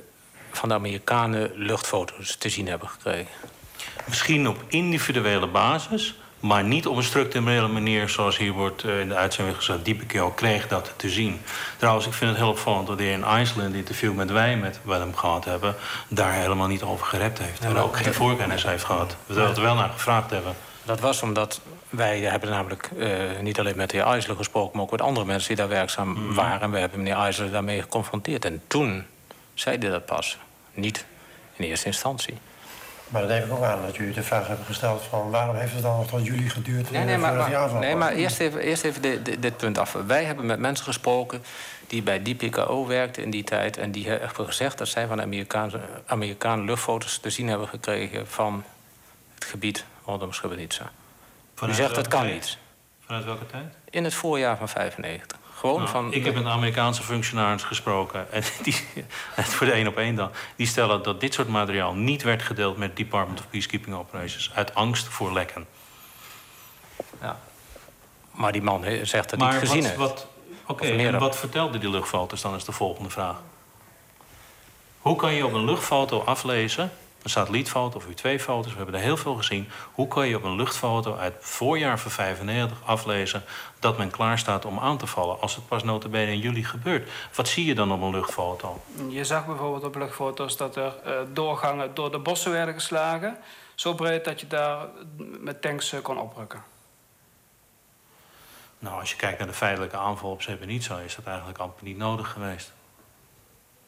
van 0.56 0.70
de 0.70 0.76
Amerikanen 0.76 1.52
luchtfoto's 1.56 2.36
te 2.36 2.50
zien 2.50 2.68
hebben 2.68 2.88
gekregen. 2.88 3.32
Misschien 4.06 4.48
op 4.48 4.64
individuele 4.68 5.48
basis, 5.48 6.16
maar 6.40 6.64
niet 6.64 6.88
op 6.88 6.98
een 6.98 7.04
structurele 7.04 7.68
manier 7.68 8.10
zoals 8.10 8.38
hier 8.38 8.52
wordt 8.52 8.84
in 8.84 9.08
de 9.08 9.16
uitzending 9.16 9.58
gezegd. 9.58 9.86
Diepeke 9.86 10.20
al 10.20 10.32
kreeg 10.32 10.68
dat 10.68 10.94
te 10.96 11.10
zien. 11.10 11.42
Trouwens, 11.78 12.06
ik 12.06 12.14
vind 12.14 12.30
het 12.30 12.40
heel 12.40 12.50
opvallend 12.50 12.88
dat 12.88 13.00
hij 13.00 13.12
in 13.12 13.24
IJsland 13.24 13.76
interview 13.76 14.14
met 14.14 14.32
wij 14.32 14.58
met 14.58 14.80
hem 14.88 15.16
gehad 15.16 15.46
hebben, 15.46 15.76
daar 16.08 16.34
helemaal 16.34 16.68
niet 16.68 16.84
over 16.84 17.06
gerept 17.06 17.40
heeft. 17.40 17.60
en 17.60 17.78
ook 17.78 17.98
geen 17.98 18.14
voorkennis 18.14 18.64
heeft 18.64 18.84
gehad. 18.84 19.16
We 19.26 19.42
er 19.42 19.62
wel 19.62 19.76
naar 19.76 19.90
gevraagd 19.90 20.30
hebben. 20.30 20.56
Dat 20.84 21.00
was 21.00 21.22
omdat 21.22 21.62
wij 21.90 22.20
hebben 22.20 22.50
namelijk 22.50 22.90
uh, 22.98 23.10
niet 23.42 23.60
alleen 23.60 23.76
met 23.76 23.90
de 23.90 23.98
heer 23.98 24.36
gesproken, 24.38 24.72
maar 24.74 24.86
ook 24.86 24.92
met 24.92 25.02
andere 25.02 25.26
mensen 25.26 25.48
die 25.48 25.58
daar 25.58 25.68
werkzaam 25.68 26.10
mm. 26.10 26.34
waren. 26.34 26.62
En 26.62 26.72
we 26.72 26.80
hebben 26.80 26.98
meneer 26.98 27.18
IJsselen 27.18 27.52
daarmee 27.52 27.82
geconfronteerd. 27.82 28.46
En 28.46 28.62
toen 28.68 29.06
zeiden 29.62 29.91
dat 29.91 30.06
pas. 30.06 30.38
Niet 30.74 31.06
in 31.56 31.65
eerste 31.65 31.86
instantie. 31.86 32.38
Maar 33.08 33.21
dat 33.21 33.30
neem 33.30 33.43
ik 33.43 33.52
ook 33.52 33.63
aan 33.63 33.82
dat 33.82 33.95
jullie 33.95 34.13
de 34.13 34.24
vraag 34.24 34.47
hebben 34.47 34.65
gesteld 34.65 35.04
van 35.04 35.30
waarom 35.30 35.56
heeft 35.56 35.74
het 35.74 35.82
dan 35.82 35.97
nog 35.97 36.08
tot 36.08 36.26
jullie 36.26 36.50
geduurd 36.50 36.91
nee, 36.91 37.04
nee, 37.04 37.17
maar, 37.17 37.34
maar, 37.34 37.74
nee, 37.74 37.95
maar 37.95 38.12
eerst 38.12 38.39
even, 38.39 38.60
eerst 38.60 38.84
even 38.84 39.02
dit, 39.02 39.41
dit, 39.41 39.58
punt 39.58 39.78
af. 39.78 39.91
Wij 40.08 40.24
hebben 40.24 40.45
met 40.45 40.60
mensen 40.60 40.86
gesproken 40.86 41.43
die 41.88 42.04
bij 42.04 42.21
DPKO 42.21 42.88
werkten 42.88 43.24
in 43.24 43.30
die 43.30 43.43
tijd... 43.43 43.78
en 43.78 43.91
die 43.91 44.10
hebben 44.10 44.45
gezegd 44.45 44.78
dat 44.78 44.88
zij 44.88 45.08
van 45.08 45.21
Amerikaanse, 45.21 45.80
Amerikanen 46.06 46.65
luchtfoto's 46.65 47.17
te 47.17 47.30
zien 47.30 47.47
hebben 47.47 47.67
gekregen... 47.67 48.28
van 48.28 48.63
het 49.34 49.45
gebied 49.45 49.86
rondom 50.06 50.34
Srebrenica. 50.34 50.91
U 51.67 51.74
zegt 51.74 51.95
dat 51.95 52.08
kan 52.08 52.26
niet. 52.26 52.58
Vanuit 53.06 53.26
welke 53.26 53.45
tijd? 53.45 53.74
In 53.89 54.04
het 54.04 54.13
voorjaar 54.13 54.58
van 54.58 54.69
95. 54.69 55.40
Gewoon 55.62 55.78
Nou, 55.78 55.89
van... 55.89 56.13
Ik 56.13 56.26
heb 56.26 56.34
met 56.34 56.45
Amerikaanse 56.45 57.04
functionaris 57.04 57.63
gesproken. 57.63 58.32
En 58.32 58.43
die, 58.63 58.76
voor 59.36 59.65
de 59.65 59.71
één 59.71 59.88
op 59.88 59.97
één 59.97 60.15
dan. 60.15 60.32
Die 60.56 60.67
stellen 60.67 61.04
dat 61.04 61.19
dit 61.19 61.34
soort 61.34 61.47
materiaal 61.47 61.93
niet 61.93 62.24
werd 62.24 62.41
gedeeld 62.41 62.78
met 62.78 62.95
Department 62.95 63.39
of 63.39 63.50
Peacekeeping 63.50 63.95
Operations. 63.95 64.52
Uit 64.54 64.76
angst 64.76 65.08
voor 65.08 65.34
lekken. 65.34 65.65
Ja. 67.21 67.39
Maar 68.32 68.52
die 68.52 68.62
man 68.62 68.84
zegt 69.04 69.30
dat 69.30 69.39
hij 69.39 69.50
het 69.50 69.60
gezien 69.60 69.82
wat, 69.82 69.86
heeft. 69.86 69.95
wat, 69.95 70.28
Oké, 70.65 70.86
en 70.86 71.19
wat 71.19 71.38
vertelde 71.38 71.78
die 71.78 71.89
luchtfoto's 71.89 72.41
dan 72.41 72.56
is 72.56 72.65
de 72.65 72.71
volgende 72.71 73.10
vraag. 73.10 73.36
Hoe 75.00 75.15
kan 75.15 75.34
je 75.34 75.45
op 75.45 75.54
een 75.54 75.65
luchtfoto 75.65 76.19
aflezen, 76.19 76.91
een 77.24 77.30
satellietfoto 77.30 77.98
of 77.98 78.06
U2-foto's, 78.06 78.72
we 78.72 78.78
hebben 78.78 78.96
er 78.96 79.02
heel 79.02 79.18
veel 79.18 79.36
gezien. 79.36 79.70
Hoe 79.92 80.08
kan 80.08 80.28
je 80.28 80.36
op 80.36 80.44
een 80.44 80.56
luchtfoto 80.56 81.16
uit 81.16 81.34
het 81.34 81.46
voorjaar 81.46 82.00
van 82.00 82.12
95 82.12 82.78
aflezen 82.86 83.44
dat 83.80 83.98
men 83.98 84.12
klaar 84.12 84.40
staat 84.40 84.66
om 84.66 84.80
aan 84.80 84.98
te 84.98 85.08
vallen 85.08 85.42
als 85.42 85.56
het 85.56 85.68
pas 85.68 85.84
notabene 85.84 86.32
in 86.32 86.40
juli 86.40 86.64
gebeurt? 86.64 87.10
Wat 87.36 87.48
zie 87.48 87.66
je 87.66 87.76
dan 87.76 87.92
op 87.92 88.02
een 88.02 88.12
luchtfoto? 88.12 88.82
Je 89.10 89.24
zag 89.24 89.46
bijvoorbeeld 89.46 89.84
op 89.84 89.96
luchtfoto's 89.96 90.58
dat 90.58 90.76
er 90.76 90.94
eh, 91.04 91.14
doorgangen 91.34 91.94
door 91.94 92.12
de 92.12 92.20
bossen 92.20 92.52
werden 92.52 92.74
geslagen. 92.74 93.38
Zo 93.76 93.94
breed 93.94 94.26
dat 94.26 94.40
je 94.40 94.48
daar 94.48 94.88
met 95.18 95.62
tanks 95.62 95.94
eh, 95.94 96.02
kon 96.02 96.20
oprukken. 96.20 96.64
Nou, 98.80 99.00
als 99.00 99.12
je 99.12 99.16
kijkt 99.16 99.38
naar 99.38 99.48
de 99.48 99.54
feitelijke 99.54 99.98
aanval 99.98 100.32
op 100.32 100.42
Srebrenica, 100.42 101.00
is 101.00 101.16
dat 101.16 101.26
eigenlijk 101.26 101.58
amper 101.58 101.84
niet 101.84 101.98
nodig 101.98 102.32
geweest. 102.32 102.72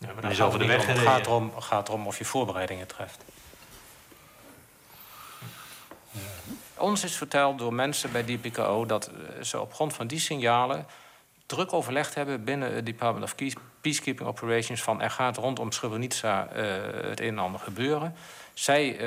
Ja, 0.07 0.13
maar 0.21 0.31
is 0.31 0.41
over 0.41 0.59
de 0.59 0.65
weg 0.65 0.87
om. 0.87 0.95
gaat 0.95 1.25
erom, 1.25 1.51
gaat 1.59 1.87
erom 1.87 2.07
of 2.07 2.17
je 2.17 2.25
voorbereidingen 2.25 2.87
treft. 2.87 3.23
Ons 6.77 7.03
is 7.03 7.15
verteld 7.15 7.57
door 7.59 7.73
mensen 7.73 8.11
bij 8.11 8.23
DPKO 8.23 8.85
dat 8.85 9.07
eh, 9.07 9.43
ze 9.43 9.59
op 9.59 9.73
grond 9.73 9.93
van 9.93 10.07
die 10.07 10.19
signalen 10.19 10.85
druk 11.45 11.73
overlegd 11.73 12.15
hebben 12.15 12.43
binnen 12.43 12.73
het 12.73 12.85
Department 12.85 13.25
of 13.25 13.35
Peace- 13.35 13.57
Peacekeeping 13.81 14.29
Operations 14.29 14.81
van 14.81 15.01
er 15.01 15.09
gaat 15.09 15.37
rondom 15.37 15.71
Srebrenica 15.71 16.47
eh, 16.47 16.63
het 17.09 17.19
een 17.19 17.27
en 17.27 17.39
ander 17.39 17.59
gebeuren. 17.59 18.15
Zij, 18.53 18.91
eh, 18.91 18.97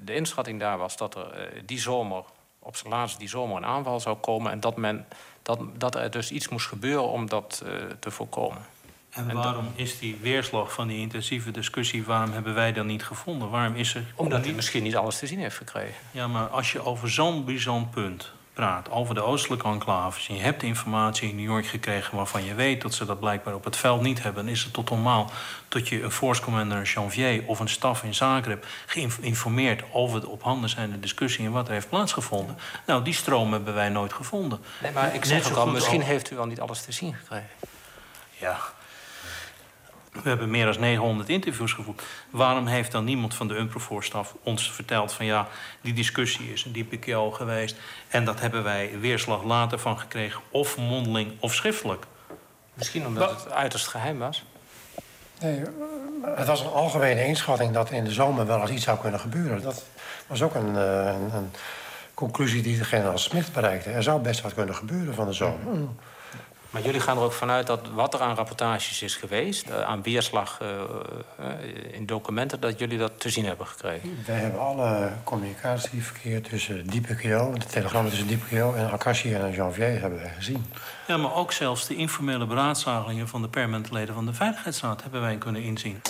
de 0.00 0.14
inschatting 0.14 0.60
daar 0.60 0.78
was 0.78 0.96
dat 0.96 1.14
er 1.14 1.48
die 1.66 1.80
zomer, 1.80 2.24
op 2.58 2.76
zijn 2.76 2.92
laatst 2.92 3.18
die 3.18 3.28
zomer, 3.28 3.56
een 3.56 3.64
aanval 3.64 4.00
zou 4.00 4.16
komen 4.16 4.52
en 4.52 4.60
dat, 4.60 4.76
men, 4.76 5.06
dat, 5.42 5.60
dat 5.76 5.94
er 5.94 6.10
dus 6.10 6.30
iets 6.30 6.48
moest 6.48 6.66
gebeuren 6.66 7.08
om 7.08 7.28
dat 7.28 7.64
te 8.00 8.10
voorkomen. 8.10 8.73
En 9.14 9.30
En 9.30 9.36
waarom 9.36 9.72
is 9.74 9.98
die 9.98 10.18
weerslag 10.20 10.72
van 10.72 10.86
die 10.88 10.98
intensieve 10.98 11.50
discussie, 11.50 12.04
waarom 12.04 12.32
hebben 12.32 12.54
wij 12.54 12.72
dan 12.72 12.86
niet 12.86 13.04
gevonden? 13.04 13.50
Waarom 13.50 13.74
is 13.74 13.94
er... 13.94 14.04
Omdat 14.14 14.44
hij 14.44 14.52
misschien 14.54 14.82
niet 14.82 14.96
alles 14.96 15.18
te 15.18 15.26
zien 15.26 15.38
heeft 15.38 15.56
gekregen. 15.56 15.94
Ja, 16.10 16.26
maar 16.28 16.46
als 16.46 16.72
je 16.72 16.84
over 16.84 17.10
zo'n 17.10 17.44
bizant 17.44 17.90
punt 17.90 18.32
praat, 18.52 18.90
over 18.90 19.14
de 19.14 19.22
oostelijke 19.22 19.68
enclaves... 19.68 20.28
en 20.28 20.34
je 20.34 20.40
hebt 20.40 20.62
informatie 20.62 21.28
in 21.28 21.36
New 21.36 21.44
York 21.44 21.66
gekregen 21.66 22.16
waarvan 22.16 22.44
je 22.44 22.54
weet... 22.54 22.82
dat 22.82 22.94
ze 22.94 23.04
dat 23.04 23.20
blijkbaar 23.20 23.54
op 23.54 23.64
het 23.64 23.76
veld 23.76 24.00
niet 24.02 24.22
hebben... 24.22 24.44
dan 24.44 24.52
is 24.52 24.62
het 24.64 24.72
tot 24.72 24.90
normaal 24.90 25.30
dat 25.68 25.88
je 25.88 26.02
een 26.02 26.10
force 26.10 26.42
commander 26.42 26.78
in 26.78 26.84
Janvier... 26.84 27.42
of 27.46 27.60
een 27.60 27.68
staf 27.68 28.02
in 28.02 28.14
Zagreb 28.14 28.66
geïnformeerd 28.86 29.82
over 29.92 30.20
de 30.20 30.28
op 30.28 30.42
handen 30.42 30.68
zijnde 30.70 31.00
discussie... 31.00 31.44
en 31.46 31.52
wat 31.52 31.66
er 31.66 31.72
heeft 31.72 31.88
plaatsgevonden. 31.88 32.58
Nou, 32.86 33.04
die 33.04 33.14
stroom 33.14 33.52
hebben 33.52 33.74
wij 33.74 33.88
nooit 33.88 34.12
gevonden. 34.12 34.60
Nee, 34.82 34.92
maar 34.92 35.14
ik 35.14 35.24
zeg 35.24 35.50
ook 35.50 35.56
al, 35.56 35.66
misschien 35.66 36.00
al- 36.00 36.06
heeft 36.06 36.30
u 36.30 36.38
al 36.38 36.46
niet 36.46 36.60
alles 36.60 36.82
te 36.82 36.92
zien 36.92 37.14
gekregen. 37.14 37.48
Ja. 38.38 38.58
We 40.22 40.28
hebben 40.28 40.50
meer 40.50 40.64
dan 40.64 40.80
900 40.80 41.28
interviews 41.28 41.72
gevoerd. 41.72 42.02
Waarom 42.30 42.66
heeft 42.66 42.92
dan 42.92 43.04
niemand 43.04 43.34
van 43.34 43.48
de 43.48 43.56
UNPROFOR-staf 43.56 44.34
ons 44.42 44.72
verteld 44.72 45.12
van 45.12 45.26
ja, 45.26 45.48
die 45.80 45.92
discussie 45.92 46.52
is 46.52 46.64
een 46.64 46.72
DPKO 46.72 47.30
geweest 47.30 47.76
en 48.08 48.24
dat 48.24 48.40
hebben 48.40 48.62
wij 48.62 48.90
weerslag 49.00 49.42
later 49.42 49.78
van 49.78 49.98
gekregen, 49.98 50.40
of 50.50 50.78
mondeling 50.78 51.32
of 51.40 51.54
schriftelijk? 51.54 52.06
Misschien 52.74 53.06
omdat 53.06 53.30
het 53.30 53.52
uiterst 53.52 53.86
geheim 53.86 54.18
was. 54.18 54.44
Nee, 55.40 55.56
eh, 55.56 56.36
het 56.36 56.46
was 56.46 56.60
een 56.60 56.70
algemene 56.70 57.24
inschatting 57.26 57.72
dat 57.72 57.90
in 57.90 58.04
de 58.04 58.12
zomer 58.12 58.46
wel 58.46 58.60
eens 58.60 58.70
iets 58.70 58.84
zou 58.84 58.98
kunnen 58.98 59.20
gebeuren. 59.20 59.62
Dat 59.62 59.84
was 60.26 60.42
ook 60.42 60.54
een, 60.54 60.76
eh, 60.76 61.06
een, 61.06 61.34
een 61.34 61.50
conclusie 62.14 62.62
die 62.62 62.78
de 62.78 62.84
generaal 62.84 63.18
Smith 63.18 63.52
bereikte. 63.52 63.90
Er 63.90 64.02
zou 64.02 64.20
best 64.20 64.40
wat 64.40 64.54
kunnen 64.54 64.74
gebeuren 64.74 65.14
van 65.14 65.26
de 65.26 65.32
zomer. 65.32 65.88
Maar 66.74 66.82
jullie 66.82 67.00
gaan 67.00 67.16
er 67.16 67.22
ook 67.22 67.32
vanuit 67.32 67.66
dat 67.66 67.80
wat 67.94 68.14
er 68.14 68.20
aan 68.20 68.34
rapportages 68.34 69.02
is 69.02 69.16
geweest, 69.16 69.68
eh, 69.68 69.80
aan 69.80 70.02
weerslag 70.02 70.58
eh, 70.60 70.68
eh, 70.68 71.94
in 71.94 72.06
documenten, 72.06 72.60
dat 72.60 72.78
jullie 72.78 72.98
dat 72.98 73.20
te 73.20 73.30
zien 73.30 73.44
hebben 73.44 73.66
gekregen. 73.66 74.18
Wij 74.26 74.36
hebben 74.36 74.60
alle 74.60 75.12
communicatieverkeer 75.24 76.42
tussen 76.42 76.86
DPKO, 76.86 77.52
de 77.52 77.66
telegrammen 77.66 78.10
tussen 78.10 78.28
DPKO 78.28 78.74
en 78.74 78.90
Akashi 78.90 79.34
en 79.34 79.52
Janvier 79.52 80.00
hebben 80.00 80.18
wij 80.18 80.32
gezien. 80.36 80.64
Ja, 81.06 81.16
maar 81.16 81.34
ook 81.34 81.52
zelfs 81.52 81.86
de 81.86 81.96
informele 81.96 82.46
beraadslagingen 82.46 83.28
van 83.28 83.42
de 83.42 83.48
permanente 83.48 83.92
leden 83.92 84.14
van 84.14 84.26
de 84.26 84.32
Veiligheidsraad 84.32 85.02
hebben 85.02 85.20
wij 85.20 85.36
kunnen 85.36 85.62
inzien. 85.62 86.00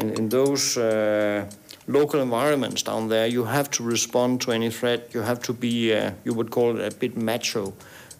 in, 0.00 0.14
in 0.14 0.28
those 0.28 0.78
uh, 0.78 1.59
local 1.90 2.20
environments 2.20 2.82
down 2.82 3.08
there, 3.08 3.26
you 3.26 3.44
have 3.44 3.70
to 3.70 3.82
respond 3.82 4.40
to 4.42 4.52
any 4.52 4.70
threat. 4.70 5.14
You 5.14 5.22
have 5.22 5.40
to 5.42 5.52
be, 5.52 5.92
uh, 5.92 6.12
you 6.24 6.34
would 6.34 6.50
call 6.50 6.78
it 6.78 6.92
a 6.92 6.96
bit 6.96 7.16
macho, 7.16 7.72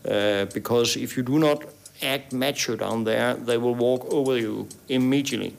uh, 0.08 0.46
because 0.52 0.96
if 0.96 1.16
you 1.16 1.22
do 1.22 1.38
not 1.38 1.64
act 2.02 2.32
macho 2.32 2.76
down 2.76 3.04
there, 3.04 3.34
they 3.34 3.58
will 3.58 3.74
walk 3.74 4.12
over 4.12 4.36
you 4.36 4.66
immediately. 4.88 5.54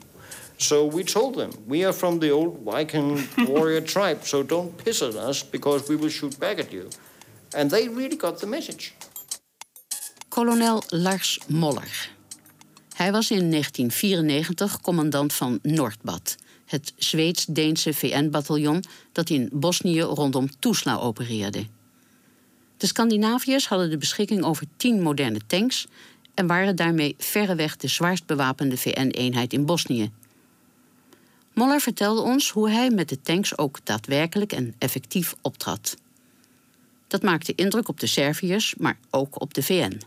So 0.58 0.86
we 0.86 1.04
told 1.04 1.36
them, 1.36 1.52
we 1.68 1.86
are 1.86 1.94
from 1.94 2.20
the 2.20 2.30
old 2.30 2.60
Viking 2.64 3.28
warrior 3.48 3.82
tribe, 3.82 4.24
so 4.24 4.44
don't 4.44 4.78
piss 4.78 5.02
at 5.02 5.16
us 5.16 5.44
because 5.44 5.90
we 5.90 5.96
will 5.96 6.10
shoot 6.10 6.40
back 6.40 6.60
at 6.60 6.72
you. 6.72 6.90
And 7.56 7.72
they 7.72 7.88
really 7.88 8.18
got 8.18 8.40
the 8.40 8.48
message. 8.48 8.94
Kolonel 10.30 10.84
Lars 10.90 11.40
Moller. 11.48 12.10
Hij 12.96 13.12
was 13.12 13.32
in 13.32 13.50
1994 13.52 14.82
commandant 14.82 15.34
van 15.34 15.60
Noordbad, 15.62 16.36
het 16.72 16.94
Zweeds-Deense 16.98 17.94
VN-bataljon 17.94 18.84
dat 19.12 19.30
in 19.30 19.50
Bosnië 19.52 20.02
rondom 20.02 20.50
Tuzla 20.60 20.96
opereerde. 20.96 21.66
De 22.78 22.88
Scandinaviërs 22.88 23.68
hadden 23.68 23.90
de 23.90 23.98
beschikking 23.98 24.44
over 24.44 24.66
tien 24.78 25.02
moderne 25.02 25.40
tanks 25.48 25.88
en 26.34 26.48
waren 26.48 26.76
daarmee 26.76 27.16
verreweg 27.18 27.78
de 27.78 27.88
zwaarst 27.88 28.26
bewapende 28.26 28.78
VN-eenheid 28.78 29.54
in 29.54 29.66
Bosnië. 29.66 30.12
Moller 31.54 31.82
vertelde 31.82 32.22
ons 32.22 32.52
hoe 32.52 32.70
hij 32.70 32.90
met 32.90 33.10
de 33.10 33.22
tanks 33.22 33.58
ook 33.58 33.80
daadwerkelijk 33.84 34.52
en 34.52 34.76
effectief 34.78 35.36
optrad. 35.42 35.98
Dat 37.08 37.22
maakte 37.22 37.56
indruk 37.56 37.88
op 37.88 38.00
de 38.00 38.08
Serviërs, 38.08 38.76
maar 38.78 38.98
ook 39.10 39.42
op 39.42 39.54
de 39.54 39.64
VN. 39.64 40.00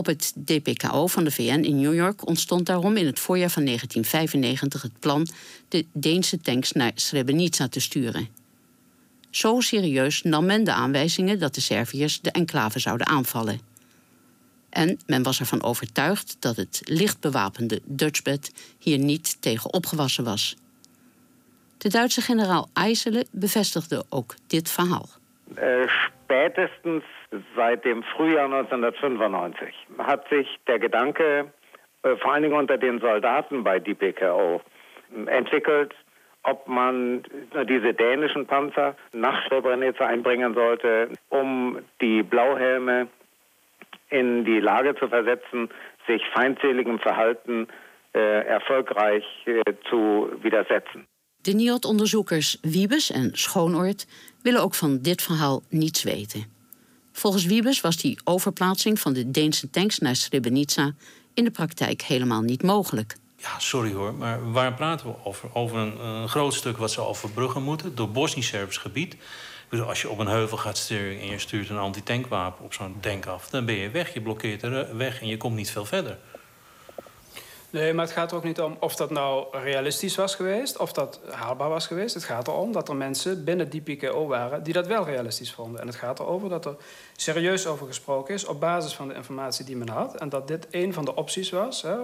Op 0.00 0.06
het 0.06 0.32
DPKO 0.44 1.06
van 1.06 1.24
de 1.24 1.30
VN 1.30 1.62
in 1.62 1.80
New 1.80 1.94
York 1.94 2.26
ontstond 2.26 2.66
daarom 2.66 2.96
in 2.96 3.06
het 3.06 3.20
voorjaar 3.20 3.50
van 3.50 3.64
1995 3.64 4.82
het 4.82 4.98
plan 5.00 5.26
de 5.68 5.84
Deense 5.92 6.40
tanks 6.40 6.72
naar 6.72 6.92
Srebrenica 6.94 7.68
te 7.68 7.80
sturen. 7.80 8.28
Zo 9.30 9.60
serieus 9.60 10.22
nam 10.22 10.46
men 10.46 10.64
de 10.64 10.72
aanwijzingen 10.72 11.38
dat 11.38 11.54
de 11.54 11.60
Serviërs 11.60 12.20
de 12.20 12.30
enclave 12.30 12.78
zouden 12.78 13.06
aanvallen. 13.06 13.60
En 14.70 14.98
men 15.06 15.22
was 15.22 15.40
ervan 15.40 15.62
overtuigd 15.62 16.36
dat 16.38 16.56
het 16.56 16.80
licht 16.84 17.20
bewapende 17.20 17.80
Dutchbed 17.84 18.52
hier 18.78 18.98
niet 18.98 19.36
tegen 19.42 19.72
opgewassen 19.72 20.24
was. 20.24 20.56
De 21.78 21.88
Duitse 21.88 22.20
generaal 22.20 22.68
Eisele 22.72 23.26
bevestigde 23.30 24.04
ook 24.08 24.34
dit 24.46 24.70
verhaal. 24.70 25.08
Äh, 25.54 25.88
spätestens 26.24 27.04
seit 27.54 27.84
dem 27.84 28.02
Frühjahr 28.02 28.46
1995 28.46 29.74
hat 29.98 30.28
sich 30.28 30.48
der 30.66 30.78
Gedanke, 30.78 31.52
äh, 32.02 32.16
vor 32.16 32.32
allen 32.32 32.42
Dingen 32.42 32.56
unter 32.56 32.78
den 32.78 33.00
Soldaten 33.00 33.64
bei 33.64 33.78
DPKO, 33.78 34.60
entwickelt, 35.26 35.94
ob 36.42 36.66
man 36.68 37.22
diese 37.68 37.92
dänischen 37.92 38.46
Panzer 38.46 38.96
nach 39.12 39.46
Srebrenica 39.46 40.06
einbringen 40.06 40.54
sollte, 40.54 41.10
um 41.28 41.78
die 42.00 42.22
Blauhelme 42.22 43.08
in 44.08 44.44
die 44.44 44.60
Lage 44.60 44.94
zu 44.96 45.08
versetzen, 45.08 45.68
sich 46.06 46.22
feindseligem 46.32 46.98
Verhalten 46.98 47.68
äh, 48.14 48.46
erfolgreich 48.46 49.24
äh, 49.46 49.62
zu 49.88 50.30
widersetzen. 50.42 51.06
De 51.46 51.54
NIOD-onderzoekers 51.54 52.58
Wiebes 52.62 53.10
en 53.10 53.30
Schoonoord 53.34 54.06
willen 54.42 54.62
ook 54.62 54.74
van 54.74 54.98
dit 55.02 55.22
verhaal 55.22 55.62
niets 55.70 56.04
weten. 56.04 56.59
Volgens 57.12 57.44
Wiebes 57.44 57.80
was 57.80 57.96
die 57.96 58.18
overplaatsing 58.24 59.00
van 59.00 59.12
de 59.12 59.30
Deense 59.30 59.70
tanks 59.70 59.98
naar 59.98 60.16
Srebrenica 60.16 60.94
in 61.34 61.44
de 61.44 61.50
praktijk 61.50 62.02
helemaal 62.02 62.42
niet 62.42 62.62
mogelijk. 62.62 63.16
Ja, 63.36 63.58
sorry 63.58 63.92
hoor, 63.92 64.14
maar 64.14 64.52
waar 64.52 64.74
praten 64.74 65.06
we 65.06 65.14
over? 65.24 65.54
Over 65.54 65.78
een, 65.78 66.28
groot 66.28 66.54
stuk 66.54 66.76
wat 66.76 66.90
ze 66.90 67.00
overbruggen 67.00 67.62
moeten 67.62 67.94
door 67.94 68.10
Bosnisch-Serbisch 68.10 68.76
gebied. 68.76 69.16
Als 69.86 70.02
je 70.02 70.10
op 70.10 70.18
een 70.18 70.26
heuvel 70.26 70.56
gaat 70.56 70.78
sturen 70.78 71.20
en 71.20 71.26
je 71.26 71.38
stuurt 71.38 71.68
een 71.68 71.78
antitankwapen 71.78 72.64
op 72.64 72.72
zo'n 72.72 72.96
tank 73.00 73.26
af, 73.26 73.48
dan 73.48 73.64
ben 73.64 73.74
je 73.74 73.90
weg. 73.90 74.14
Je 74.14 74.20
blokkeert 74.20 74.60
de 74.60 74.94
weg 74.94 75.20
en 75.20 75.26
je 75.26 75.36
komt 75.36 75.56
niet 75.56 75.70
veel 75.70 75.84
verder. 75.84 76.18
Nee, 77.70 77.92
maar 77.94 78.04
het 78.04 78.14
gaat 78.14 78.30
er 78.30 78.36
ook 78.36 78.44
niet 78.44 78.60
om 78.60 78.76
of 78.80 78.96
dat 78.96 79.10
nou 79.10 79.46
realistisch 79.50 80.16
was 80.16 80.34
geweest, 80.34 80.78
of 80.78 80.92
dat 80.92 81.20
haalbaar 81.30 81.68
was 81.68 81.86
geweest. 81.86 82.14
Het 82.14 82.24
gaat 82.24 82.48
erom 82.48 82.72
dat 82.72 82.88
er 82.88 82.96
mensen 82.96 83.44
binnen 83.44 83.70
die 83.70 83.80
PKO 83.80 84.26
waren 84.26 84.62
die 84.62 84.72
dat 84.72 84.86
wel 84.86 85.04
realistisch 85.04 85.52
vonden. 85.52 85.80
En 85.80 85.86
het 85.86 85.96
gaat 85.96 86.18
erover 86.18 86.48
dat 86.48 86.66
er 86.66 86.76
serieus 87.16 87.66
over 87.66 87.86
gesproken 87.86 88.34
is 88.34 88.44
op 88.44 88.60
basis 88.60 88.92
van 88.92 89.08
de 89.08 89.14
informatie 89.14 89.64
die 89.64 89.76
men 89.76 89.88
had. 89.88 90.16
En 90.16 90.28
dat 90.28 90.48
dit 90.48 90.66
een 90.70 90.92
van 90.92 91.04
de 91.04 91.14
opties 91.14 91.50
was 91.50 91.82
hè, 91.82 91.96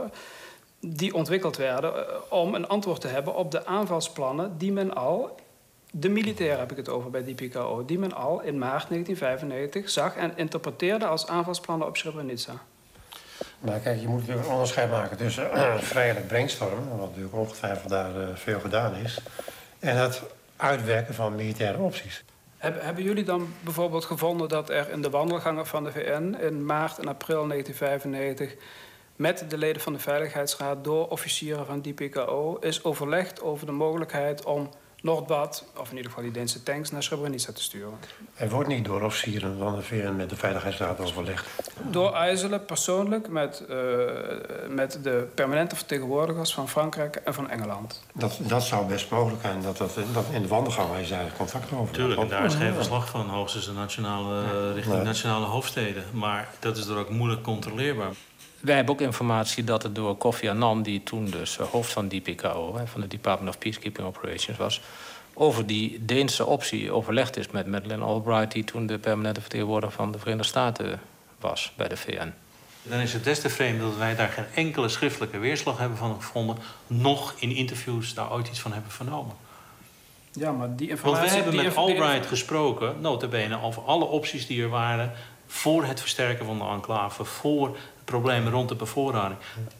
die 0.80 1.14
ontwikkeld 1.14 1.56
werden 1.56 2.08
eh, 2.08 2.16
om 2.28 2.54
een 2.54 2.68
antwoord 2.68 3.00
te 3.00 3.08
hebben 3.08 3.34
op 3.34 3.50
de 3.50 3.66
aanvalsplannen 3.66 4.58
die 4.58 4.72
men 4.72 4.94
al 4.94 5.36
de 5.90 6.08
militairen 6.08 6.58
heb 6.58 6.70
ik 6.70 6.76
het 6.76 6.88
over 6.88 7.10
bij 7.10 7.24
die 7.24 7.34
PKO, 7.34 7.84
die 7.84 7.98
men 7.98 8.12
al 8.12 8.40
in 8.40 8.58
maart 8.58 8.88
1995 8.88 9.90
zag 9.90 10.16
en 10.16 10.32
interpreteerde 10.36 11.06
als 11.06 11.26
aanvalsplannen 11.26 11.86
op 11.86 11.96
Srebrenica. 11.96 12.62
Nou, 13.60 13.80
kijk, 13.80 14.00
je 14.00 14.08
moet 14.08 14.18
natuurlijk 14.18 14.46
een 14.46 14.52
onderscheid 14.52 14.90
maken 14.90 15.16
tussen 15.16 15.50
vrijelijk 15.92 16.26
brainstormen, 16.26 16.98
wat 16.98 17.08
natuurlijk 17.08 17.34
ongetwijfeld 17.34 17.90
daar 17.90 18.16
uh, 18.16 18.28
veel 18.34 18.60
gedaan 18.60 18.94
is, 18.94 19.18
en 19.78 19.96
het 19.96 20.22
uitwerken 20.56 21.14
van 21.14 21.34
militaire 21.34 21.78
opties. 21.78 22.24
Heb, 22.56 22.82
hebben 22.82 23.04
jullie 23.04 23.24
dan 23.24 23.54
bijvoorbeeld 23.60 24.04
gevonden 24.04 24.48
dat 24.48 24.70
er 24.70 24.90
in 24.90 25.02
de 25.02 25.10
wandelgangen 25.10 25.66
van 25.66 25.84
de 25.84 25.92
VN 25.92 26.36
in 26.40 26.64
maart 26.64 26.98
en 26.98 27.08
april 27.08 27.48
1995 27.48 28.54
met 29.16 29.44
de 29.48 29.58
leden 29.58 29.82
van 29.82 29.92
de 29.92 29.98
Veiligheidsraad 29.98 30.84
door 30.84 31.08
officieren 31.08 31.66
van 31.66 31.80
die 31.80 31.92
PKO 31.92 32.56
is 32.60 32.84
overlegd 32.84 33.42
over 33.42 33.66
de 33.66 33.72
mogelijkheid 33.72 34.44
om 34.44 34.70
Noordbad, 35.06 35.64
of 35.76 35.90
in 35.90 35.96
ieder 35.96 36.10
geval 36.10 36.24
die 36.24 36.32
Deense 36.32 36.62
tanks, 36.62 36.90
naar 36.90 37.02
Srebrenica 37.02 37.52
te 37.52 37.62
sturen. 37.62 37.98
Hij 38.34 38.48
wordt 38.48 38.68
niet 38.68 38.84
door 38.84 39.02
officieren 39.02 39.58
van 39.58 39.76
de 39.76 39.82
VN 39.82 40.16
met 40.16 40.30
de 40.30 40.36
Veiligheidsraad 40.36 41.00
overlegd. 41.00 41.46
Door 41.90 42.12
IJsselen 42.12 42.64
persoonlijk 42.64 43.28
met, 43.28 43.62
uh, 43.70 43.76
met 44.68 44.98
de 45.02 45.28
permanente 45.34 45.76
vertegenwoordigers 45.76 46.54
van 46.54 46.68
Frankrijk 46.68 47.16
en 47.16 47.34
van 47.34 47.50
Engeland. 47.50 48.02
Dat, 48.12 48.38
dat 48.40 48.62
zou 48.62 48.86
best 48.86 49.10
mogelijk 49.10 49.42
zijn. 49.42 49.62
Dat, 49.62 49.76
dat, 49.76 49.94
dat 50.12 50.24
in 50.32 50.42
de 50.42 50.48
wandelgang 50.48 50.88
is 50.88 51.10
eigenlijk 51.10 51.36
contact 51.36 51.72
over. 51.72 51.94
Tuurlijk, 51.94 52.20
en 52.20 52.28
daar 52.28 52.44
is 52.44 52.54
geen 52.54 52.74
verslag 52.74 53.08
van, 53.08 53.28
hoogstens 53.28 53.66
de 53.66 53.72
nationale, 53.72 54.72
richting 54.72 55.02
nationale 55.02 55.46
hoofdsteden. 55.46 56.04
Maar 56.12 56.48
dat 56.58 56.76
is 56.76 56.86
er 56.86 56.96
ook 56.96 57.10
moeilijk 57.10 57.42
controleerbaar. 57.42 58.12
Wij 58.60 58.76
hebben 58.76 58.94
ook 58.94 59.00
informatie 59.00 59.64
dat 59.64 59.82
het 59.82 59.94
door 59.94 60.16
Kofi 60.16 60.48
Annan, 60.48 60.82
die 60.82 61.02
toen 61.02 61.30
dus 61.30 61.58
eh, 61.58 61.66
hoofd 61.66 61.92
van 61.92 62.08
DPKO, 62.08 62.80
van 62.84 63.00
de 63.00 63.06
Department 63.06 63.54
of 63.54 63.58
Peacekeeping 63.58 64.06
Operations 64.06 64.58
was, 64.58 64.80
over 65.34 65.66
die 65.66 66.04
Deense 66.04 66.46
optie 66.46 66.92
overlegd 66.92 67.36
is 67.36 67.50
met 67.50 67.66
Madeleine 67.66 68.04
Albright, 68.04 68.52
die 68.52 68.64
toen 68.64 68.86
de 68.86 68.98
permanente 68.98 69.40
vertegenwoordiger 69.40 69.96
van 69.96 70.12
de 70.12 70.18
Verenigde 70.18 70.48
Staten 70.48 71.00
was 71.40 71.72
bij 71.76 71.88
de 71.88 71.96
VN. 71.96 72.32
Dan 72.82 72.98
is 72.98 73.12
het 73.12 73.24
des 73.24 73.40
te 73.40 73.48
vreemd 73.48 73.80
dat 73.80 73.96
wij 73.96 74.14
daar 74.14 74.28
geen 74.28 74.44
enkele 74.54 74.88
schriftelijke 74.88 75.38
weerslag 75.38 75.78
hebben 75.78 75.98
van 75.98 76.14
gevonden, 76.14 76.56
nog 76.86 77.34
in 77.38 77.50
interviews 77.50 78.14
daar 78.14 78.32
ooit 78.32 78.48
iets 78.48 78.60
van 78.60 78.72
hebben 78.72 78.90
vernomen. 78.90 79.34
Ja, 80.32 80.52
maar 80.52 80.76
die 80.76 80.88
informatie... 80.88 81.20
Want 81.20 81.30
we 81.30 81.42
hebben 81.42 81.64
met 81.64 81.76
Albright 81.76 82.26
gesproken, 82.26 83.00
notabene, 83.00 83.62
over 83.62 83.82
alle 83.82 84.04
opties 84.04 84.46
die 84.46 84.62
er 84.62 84.68
waren 84.68 85.12
voor 85.46 85.84
het 85.84 86.00
versterken 86.00 86.46
van 86.46 86.58
de 86.58 86.64
enclave, 86.64 87.24
voor 87.24 87.76
problemen 88.04 88.52
rond 88.52 88.68
de 88.68 88.74
bevoorrading. 88.74 89.38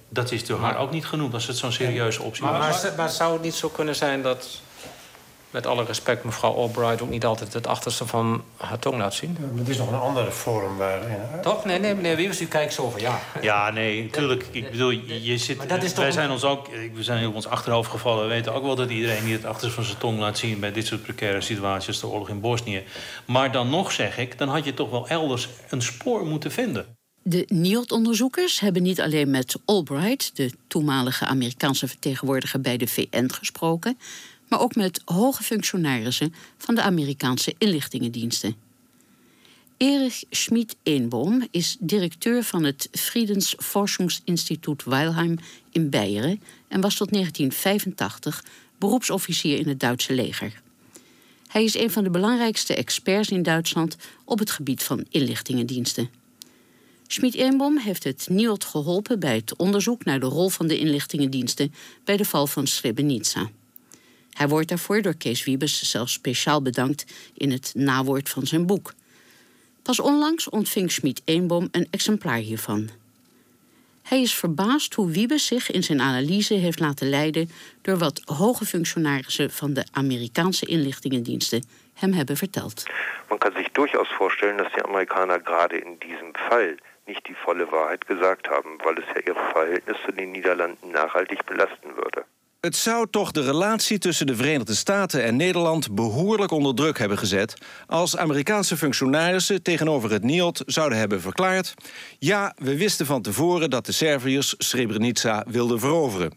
Dat 0.08 0.32
is 0.32 0.46
door 0.46 0.60
haar 0.60 0.78
ook 0.78 0.90
niet 0.90 1.06
genoemd 1.06 1.34
als 1.34 1.46
het 1.46 1.56
zo'n 1.56 1.72
serieuze 1.72 2.22
optie 2.22 2.44
maar, 2.44 2.58
was. 2.58 2.82
Maar, 2.82 2.92
maar, 2.96 3.10
zou 3.10 3.32
het 3.32 3.42
niet 3.42 3.54
zo 3.54 3.68
kunnen 3.68 3.96
zijn 3.96 4.22
dat, 4.22 4.60
met 5.50 5.66
alle 5.66 5.84
respect, 5.84 6.24
mevrouw 6.24 6.52
Albright 6.54 7.02
ook 7.02 7.08
niet 7.08 7.24
altijd 7.24 7.52
het 7.52 7.66
achterste 7.66 8.06
van 8.06 8.42
haar 8.56 8.78
tong 8.78 8.98
laat 8.98 9.14
zien? 9.14 9.36
Ja, 9.40 9.58
het 9.58 9.68
is 9.68 9.76
nog 9.78 9.88
een 9.88 9.98
andere 9.98 10.32
forum 10.32 10.76
waarin. 10.76 11.18
Toch? 11.42 11.64
Nee, 11.64 11.78
nee, 11.78 11.94
meneer 11.94 12.16
Wiebes, 12.16 12.40
u 12.40 12.46
kijkt 12.46 12.72
zo 12.72 12.90
van 12.90 13.00
ja. 13.00 13.20
Ja, 13.40 13.70
nee, 13.70 14.02
natuurlijk. 14.02 14.46
Ik 14.50 14.70
bedoel, 14.70 14.90
je 14.90 15.38
zit. 15.38 15.68
dat 15.68 15.82
is 15.82 15.92
wij 15.94 16.04
toch- 16.04 16.12
zijn 16.14 16.30
ons 16.30 16.44
ook. 16.44 16.66
We 16.94 17.02
zijn 17.02 17.26
op 17.26 17.34
ons 17.34 17.46
achterhoofd 17.46 17.90
gevallen. 17.90 18.22
We 18.22 18.28
weten 18.28 18.54
ook 18.54 18.62
wel 18.62 18.74
dat 18.74 18.90
iedereen 18.90 19.24
niet 19.24 19.36
het 19.36 19.44
achterste 19.44 19.74
van 19.74 19.84
zijn 19.84 19.98
tong 19.98 20.18
laat 20.18 20.38
zien 20.38 20.60
bij 20.60 20.72
dit 20.72 20.86
soort 20.86 21.02
precaire 21.02 21.40
situaties, 21.40 21.88
als 21.88 22.00
de 22.00 22.06
oorlog 22.06 22.28
in 22.28 22.40
Bosnië. 22.40 22.82
Maar 23.24 23.52
dan 23.52 23.70
nog 23.70 23.92
zeg 23.92 24.18
ik, 24.18 24.38
dan 24.38 24.48
had 24.48 24.64
je 24.64 24.74
toch 24.74 24.90
wel 24.90 25.08
elders 25.08 25.48
een 25.70 25.82
spoor 25.82 26.26
moeten 26.26 26.52
vinden. 26.52 26.86
De 27.22 27.44
NIOD-onderzoekers 27.48 28.60
hebben 28.60 28.82
niet 28.82 29.00
alleen 29.00 29.30
met 29.30 29.56
Albright, 29.64 30.36
de 30.36 30.52
toenmalige 30.68 31.26
Amerikaanse 31.26 31.88
vertegenwoordiger 31.88 32.60
bij 32.60 32.76
de 32.76 32.86
VN, 32.86 33.28
gesproken, 33.32 33.98
maar 34.48 34.60
ook 34.60 34.74
met 34.74 35.02
hoge 35.04 35.42
functionarissen 35.42 36.34
van 36.58 36.74
de 36.74 36.82
Amerikaanse 36.82 37.54
inlichtingendiensten. 37.58 38.56
Erich 39.76 40.24
Schmid-Eenboom 40.30 41.46
is 41.50 41.76
directeur 41.80 42.42
van 42.42 42.64
het 42.64 42.88
Friedensforschungsinstituut 42.92 44.84
Weilheim 44.84 45.38
in 45.72 45.90
Beieren 45.90 46.42
en 46.68 46.80
was 46.80 46.94
tot 46.94 47.12
1985 47.12 48.44
beroepsofficier 48.78 49.58
in 49.58 49.68
het 49.68 49.80
Duitse 49.80 50.14
leger. 50.14 50.62
Hij 51.48 51.64
is 51.64 51.76
een 51.76 51.90
van 51.90 52.04
de 52.04 52.10
belangrijkste 52.10 52.74
experts 52.74 53.28
in 53.28 53.42
Duitsland 53.42 53.96
op 54.24 54.38
het 54.38 54.50
gebied 54.50 54.82
van 54.82 55.06
inlichtingendiensten. 55.10 56.10
Schmid-Eenboom 57.06 57.78
heeft 57.78 58.04
het 58.04 58.26
NIOD 58.30 58.64
geholpen 58.64 59.18
bij 59.20 59.34
het 59.34 59.56
onderzoek 59.56 60.04
naar 60.04 60.20
de 60.20 60.26
rol 60.26 60.48
van 60.48 60.66
de 60.66 60.78
inlichtingendiensten 60.78 61.74
bij 62.04 62.16
de 62.16 62.24
val 62.24 62.46
van 62.46 62.66
Srebrenica. 62.66 63.50
Hij 64.36 64.48
wordt 64.48 64.68
daarvoor 64.68 65.02
door 65.02 65.14
Kees 65.14 65.44
Wiebes 65.44 65.90
zelfs 65.90 66.12
speciaal 66.12 66.62
bedankt 66.62 67.06
in 67.34 67.50
het 67.50 67.72
nawoord 67.74 68.28
van 68.28 68.46
zijn 68.46 68.66
boek. 68.66 68.92
Pas 69.82 70.00
onlangs 70.00 70.48
ontving 70.48 70.92
Schmid-Eenboom 70.92 71.68
een 71.70 71.88
exemplaar 71.90 72.36
hiervan. 72.36 72.88
Hij 74.02 74.20
is 74.20 74.34
verbaasd 74.34 74.94
hoe 74.94 75.10
Wiebes 75.10 75.46
zich 75.46 75.70
in 75.70 75.82
zijn 75.82 76.00
analyse 76.00 76.54
heeft 76.54 76.80
laten 76.80 77.08
leiden 77.08 77.50
door 77.82 77.98
wat 77.98 78.22
hoge 78.24 78.64
functionarissen 78.64 79.50
van 79.50 79.72
de 79.72 79.84
Amerikaanse 79.92 80.66
inlichtingendiensten 80.66 81.64
hem 81.94 82.12
hebben 82.12 82.36
verteld. 82.36 82.82
Man 83.28 83.38
kann 83.38 83.52
sich 83.54 83.68
durchaus 83.72 84.08
vorstellen, 84.08 84.56
dass 84.56 84.72
die 84.72 84.82
Amerikaner 84.82 85.40
gerade 85.40 85.78
in 85.78 85.98
diesem 85.98 86.32
Fall 86.48 86.76
nicht 87.06 87.26
die 87.26 87.36
volle 87.44 87.66
Wahrheit 87.70 88.06
gesagt 88.06 88.48
haben, 88.48 88.70
weil 88.84 88.98
es 88.98 89.04
ja 89.14 89.20
ihre 89.26 89.50
Verhältnisse 89.52 90.00
zu 90.06 90.12
den 90.12 90.30
Niederlanden 90.30 90.90
nachhaltig 90.90 91.44
belasten 91.44 91.96
würde. 91.96 92.24
Het 92.66 92.76
zou 92.76 93.06
toch 93.10 93.30
de 93.30 93.42
relatie 93.42 93.98
tussen 93.98 94.26
de 94.26 94.36
Verenigde 94.36 94.74
Staten 94.74 95.24
en 95.24 95.36
Nederland 95.36 95.94
behoorlijk 95.94 96.50
onder 96.50 96.74
druk 96.74 96.98
hebben 96.98 97.18
gezet 97.18 97.54
als 97.86 98.16
Amerikaanse 98.16 98.76
functionarissen 98.76 99.62
tegenover 99.62 100.10
het 100.10 100.22
NIOD 100.22 100.62
zouden 100.66 100.98
hebben 100.98 101.20
verklaard: 101.20 101.74
ja, 102.18 102.54
we 102.56 102.76
wisten 102.76 103.06
van 103.06 103.22
tevoren 103.22 103.70
dat 103.70 103.86
de 103.86 103.92
Serviërs 103.92 104.54
Srebrenica 104.58 105.44
wilden 105.48 105.80
veroveren. 105.80 106.32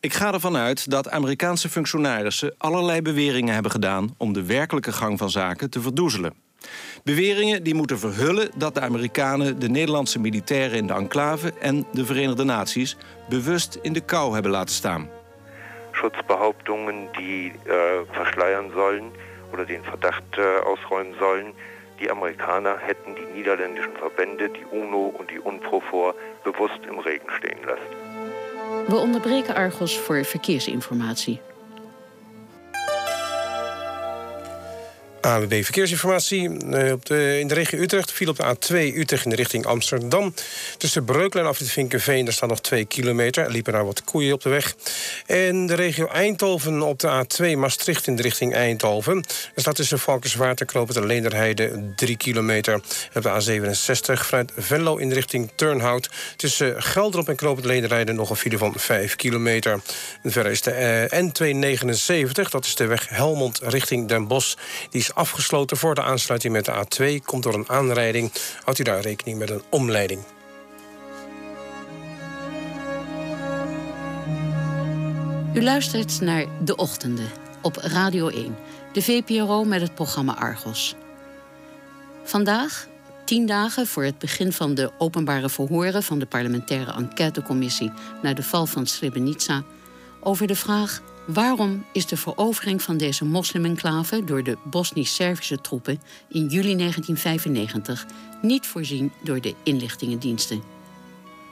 Ik 0.00 0.14
ga 0.14 0.32
ervan 0.32 0.56
uit 0.56 0.90
dat 0.90 1.10
Amerikaanse 1.10 1.68
functionarissen 1.68 2.54
allerlei 2.58 3.02
beweringen 3.02 3.54
hebben 3.54 3.72
gedaan 3.72 4.14
om 4.16 4.32
de 4.32 4.44
werkelijke 4.44 4.92
gang 4.92 5.18
van 5.18 5.30
zaken 5.30 5.70
te 5.70 5.80
verdoezelen. 5.80 6.34
Beweringen 7.04 7.62
die 7.62 7.74
moeten 7.74 7.98
verhullen 7.98 8.50
dat 8.56 8.74
de 8.74 8.80
Amerikanen 8.80 9.58
de 9.58 9.68
Nederlandse 9.68 10.18
militairen 10.18 10.78
in 10.78 10.86
de 10.86 10.92
enclave 10.92 11.52
en 11.60 11.86
de 11.92 12.04
Verenigde 12.04 12.44
Naties 12.44 12.96
bewust 13.28 13.78
in 13.82 13.92
de 13.92 14.00
kou 14.00 14.34
hebben 14.34 14.52
laten 14.52 14.74
staan. 14.74 15.20
Schutzbehauptungen, 16.02 17.08
die 17.18 17.52
äh, 17.64 18.04
verschleiern 18.12 18.72
sollen 18.74 19.12
oder 19.52 19.64
den 19.64 19.84
Verdacht 19.84 20.24
äh, 20.36 20.58
ausräumen 20.66 21.14
sollen, 21.20 21.54
die 22.00 22.10
Amerikaner 22.10 22.76
hätten 22.78 23.14
die 23.14 23.38
niederländischen 23.38 23.92
Verbände, 23.96 24.48
die 24.48 24.64
UNO 24.76 25.14
und 25.16 25.30
die 25.30 25.38
UNPROFOR 25.38 26.14
bewusst 26.42 26.80
im 26.88 26.98
Regen 26.98 27.30
stehen 27.38 27.62
lassen. 27.64 28.02
We 28.88 28.96
onderbreken 28.96 29.54
Argos 29.54 29.96
voor 29.96 30.24
verkeersinformatie. 30.24 31.38
AWB 35.22 35.62
Verkeersinformatie. 35.64 36.66
Eh, 36.70 36.92
op 36.92 37.06
de, 37.06 37.38
in 37.40 37.48
de 37.48 37.54
regio 37.54 37.78
Utrecht 37.78 38.12
viel 38.12 38.28
op 38.28 38.36
de 38.36 38.56
A2 38.56 38.96
Utrecht 38.96 39.24
in 39.24 39.30
de 39.30 39.36
richting 39.36 39.66
Amsterdam. 39.66 40.34
Tussen 40.78 41.04
Breukelen 41.04 41.44
en 41.44 41.50
Afrit 41.50 41.70
Vinkenveen, 41.70 42.24
daar 42.24 42.34
staan 42.34 42.48
nog 42.48 42.60
2 42.60 42.84
kilometer. 42.84 43.44
Er 43.44 43.50
liepen 43.50 43.72
daar 43.72 43.84
wat 43.84 44.04
koeien 44.04 44.32
op 44.32 44.42
de 44.42 44.48
weg. 44.48 44.74
En 45.26 45.66
de 45.66 45.74
regio 45.74 46.06
Eindhoven 46.06 46.82
op 46.82 46.98
de 46.98 47.24
A2 47.24 47.58
Maastricht 47.58 48.06
in 48.06 48.16
de 48.16 48.22
richting 48.22 48.54
Eindhoven. 48.54 49.16
Er 49.54 49.60
staat 49.60 49.74
tussen 49.74 49.98
Valkenswaard 49.98 50.60
en 50.60 50.66
Knoopend 50.66 50.96
en 50.96 51.06
Leenderheide 51.06 51.92
3 51.96 52.16
kilometer. 52.16 52.80
Op 53.14 53.22
de 53.22 53.28
A67 53.28 54.20
vanuit 54.20 54.52
Venlo 54.56 54.96
in 54.96 55.08
de 55.08 55.14
richting 55.14 55.50
Turnhout. 55.54 56.10
Tussen 56.36 56.82
Gelderop 56.82 57.28
en 57.28 57.36
Knoopend 57.36 57.66
Leenderheide 57.66 58.12
nog 58.12 58.30
een 58.30 58.36
file 58.36 58.58
van 58.58 58.74
5 58.76 59.16
kilometer. 59.16 59.80
En 60.22 60.32
verder 60.32 60.52
is 60.52 60.60
de 60.60 60.70
eh, 60.70 61.22
N279, 61.22 62.50
dat 62.50 62.64
is 62.64 62.74
de 62.74 62.86
weg 62.86 63.08
Helmond 63.08 63.60
richting 63.62 64.08
Den 64.08 64.26
Bosch. 64.26 64.56
Die 64.90 65.00
is 65.00 65.11
afgesloten 65.14 65.76
voor 65.76 65.94
de 65.94 66.02
aansluiting 66.02 66.52
met 66.52 66.64
de 66.64 66.84
A2. 66.84 67.24
Komt 67.24 67.42
door 67.42 67.54
een 67.54 67.68
aanrijding. 67.68 68.32
Houdt 68.64 68.78
u 68.78 68.82
daar 68.82 69.00
rekening 69.00 69.38
met 69.38 69.50
een 69.50 69.62
omleiding. 69.70 70.20
U 75.54 75.62
luistert 75.62 76.20
naar 76.20 76.46
De 76.64 76.76
Ochtenden 76.76 77.30
op 77.62 77.76
Radio 77.76 78.28
1, 78.28 78.56
de 78.92 79.02
VPRO 79.02 79.64
met 79.64 79.80
het 79.80 79.94
programma 79.94 80.34
Argos. 80.34 80.94
Vandaag, 82.24 82.86
tien 83.24 83.46
dagen 83.46 83.86
voor 83.86 84.04
het 84.04 84.18
begin 84.18 84.52
van 84.52 84.74
de 84.74 84.90
openbare 84.98 85.48
verhoren 85.48 86.02
van 86.02 86.18
de 86.18 86.26
parlementaire 86.26 86.92
enquêtecommissie 86.92 87.92
naar 88.22 88.34
de 88.34 88.42
val 88.42 88.66
van 88.66 88.86
Srebrenica 88.86 89.62
over 90.20 90.46
de 90.46 90.56
vraag 90.56 91.00
waarom 91.26 91.84
is 91.92 92.06
de 92.06 92.16
verovering 92.16 92.82
van 92.82 92.96
deze 92.96 93.24
moslimenclave 93.24 94.24
door 94.24 94.42
de 94.42 94.58
Bosnisch-Servische 94.64 95.60
troepen 95.60 96.00
in 96.28 96.46
juli 96.46 96.76
1995 96.76 98.06
niet 98.42 98.66
voorzien 98.66 99.12
door 99.22 99.40
de 99.40 99.54
inlichtingendiensten. 99.62 100.62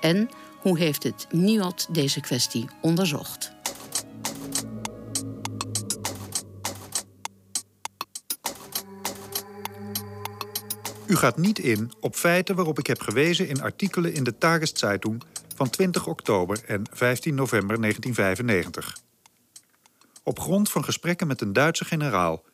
En 0.00 0.30
hoe 0.58 0.78
heeft 0.78 1.02
het 1.02 1.26
NIOD 1.30 1.94
deze 1.94 2.20
kwestie 2.20 2.68
onderzocht? 2.80 3.52
U 11.06 11.16
gaat 11.16 11.36
niet 11.36 11.58
in 11.58 11.92
op 12.00 12.14
feiten 12.14 12.54
waarop 12.54 12.78
ik 12.78 12.86
heb 12.86 13.00
gewezen 13.00 13.48
in 13.48 13.62
artikelen 13.62 14.14
in 14.14 14.24
de 14.24 14.38
Tageszeitung 14.38 15.22
van 15.54 15.70
20 15.70 16.06
oktober 16.06 16.60
en 16.66 16.86
15 16.92 17.34
november 17.34 17.80
1995. 17.80 19.08
Op 20.22 20.40
grond 20.40 20.70
van 20.70 20.84
gesprekken 20.84 21.26
met 21.26 21.40
een 21.40 21.52
Duitse 21.52 21.84
generaal 21.84 22.44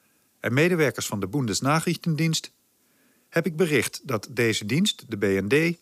en 0.41 0.55
medewerkers 0.55 1.07
van 1.07 1.21
de 1.21 1.29
Bundesnachrichtendienst 1.29 2.53
heb 3.29 3.47
ik 3.47 3.57
bericht 3.57 4.01
dat 4.05 4.29
deze 4.31 4.67
dienst, 4.67 5.05
de 5.09 5.17
BND, 5.17 5.79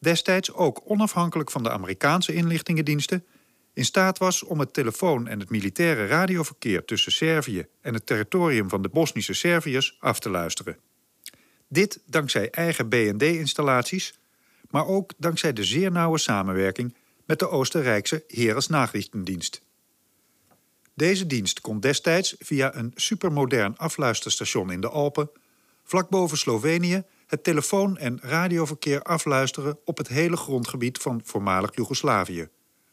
destijds 0.00 0.52
ook 0.52 0.82
onafhankelijk 0.84 1.50
van 1.50 1.62
de 1.62 1.70
Amerikaanse 1.70 2.34
inlichtingendiensten 2.34 3.24
in 3.72 3.84
staat 3.84 4.18
was 4.18 4.42
om 4.42 4.58
het 4.60 4.72
telefoon- 4.72 5.28
en 5.28 5.40
het 5.40 5.50
militaire 5.50 6.06
radioverkeer 6.06 6.84
tussen 6.84 7.12
Servië 7.12 7.66
en 7.80 7.94
het 7.94 8.06
territorium 8.06 8.68
van 8.68 8.82
de 8.82 8.88
Bosnische 8.88 9.32
Serviërs 9.32 9.96
af 10.00 10.20
te 10.20 10.30
luisteren. 10.30 10.76
Dit 11.68 12.00
dankzij 12.06 12.50
eigen 12.50 12.88
BND-installaties, 12.88 14.18
maar 14.70 14.86
ook 14.86 15.12
dankzij 15.16 15.52
de 15.52 15.64
zeer 15.64 15.90
nauwe 15.90 16.18
samenwerking 16.18 16.94
met 17.24 17.38
de 17.38 17.48
Oostenrijkse 17.48 18.24
Heeresnachrichtendienst. 18.26 19.66
Deze 20.98 21.26
dienst 21.26 21.60
kon 21.60 21.80
destijds 21.80 22.34
via 22.38 22.76
een 22.76 22.92
supermodern 22.94 23.76
afluisterstation 23.76 24.70
in 24.70 24.80
de 24.80 24.88
Alpen, 24.88 25.30
vlak 25.84 26.08
boven 26.08 26.38
Slovenië, 26.38 27.02
het 27.26 27.44
telefoon- 27.44 27.96
en 27.98 28.18
radioverkeer 28.22 29.02
afluisteren 29.02 29.78
op 29.84 29.98
het 29.98 30.08
hele 30.08 30.36
grondgebied 30.36 30.98
van 30.98 31.20
voormalig 31.24 31.74
Joegoslavië, 31.74 32.48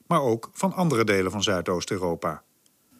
maar 0.08 0.22
ook 0.22 0.49
van 0.53 0.74
andere 0.74 1.03
delen 1.03 1.32
van 1.32 1.43
Zuidoost-Europa. 1.43 2.43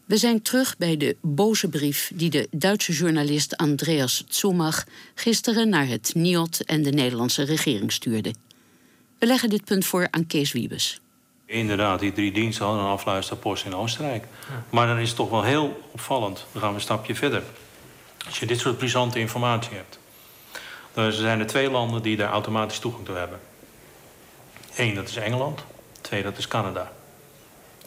We 0.06 0.18
zijn 0.18 0.41
terug 0.41 0.78
bij 0.78 0.97
de 0.97 1.18
boze 1.22 1.70
brief 1.70 2.12
die 2.14 2.30
de 2.30 2.47
Duitse 2.51 2.91
journalist 2.91 3.58
Andreas 3.58 4.24
Zumach 4.28 4.84
gisteren 5.16 5.70
naar 5.70 5.88
het 5.88 6.12
NIOD 6.16 6.64
en 6.64 6.84
de 6.84 6.91
Nederlandse 6.91 7.43
regering 7.43 7.91
stuurde. 7.91 8.34
We 9.20 9.26
leggen 9.26 9.49
dit 9.49 9.64
punt 9.64 9.86
voor 9.86 10.08
aan 10.12 10.28
Kees 10.28 10.51
Wiebes. 10.51 10.99
Inderdaad, 11.46 12.00
die 12.00 12.14
drie 12.14 12.32
diensten 12.32 12.66
hadden 12.66 12.84
een 12.84 12.89
afluisterpost 12.89 13.66
in 13.66 13.76
Oostenrijk. 13.76 14.26
Maar 14.70 14.88
dan 14.88 14.98
is 14.98 15.08
het 15.08 15.18
toch 15.18 15.30
wel 15.30 15.43
heel 15.43 15.89
opvallend. 15.91 16.46
Dan 16.52 16.62
gaan 16.62 16.70
we 16.70 16.76
een 16.76 16.82
stapje 16.82 17.16
verder. 17.16 17.43
Als 18.26 18.39
je 18.39 18.46
dit 18.46 18.60
soort 18.60 18.78
brisante 18.78 19.20
informatie 19.20 19.76
hebt, 19.76 20.00
dan 20.93 21.12
zijn 21.12 21.39
er 21.39 21.48
twee 21.48 21.72
landen 21.72 22.02
die 22.02 22.18
daar 22.18 22.32
automatisch 22.32 22.80
toegang 22.80 23.06
toe 23.06 23.16
hebben. 23.16 23.39
Eén, 24.76 24.96
dat 24.96 25.10
is 25.10 25.16
Engeland. 25.16 25.64
Twee, 26.02 26.24
dat 26.24 26.38
is 26.38 26.48
Canada. 26.48 26.91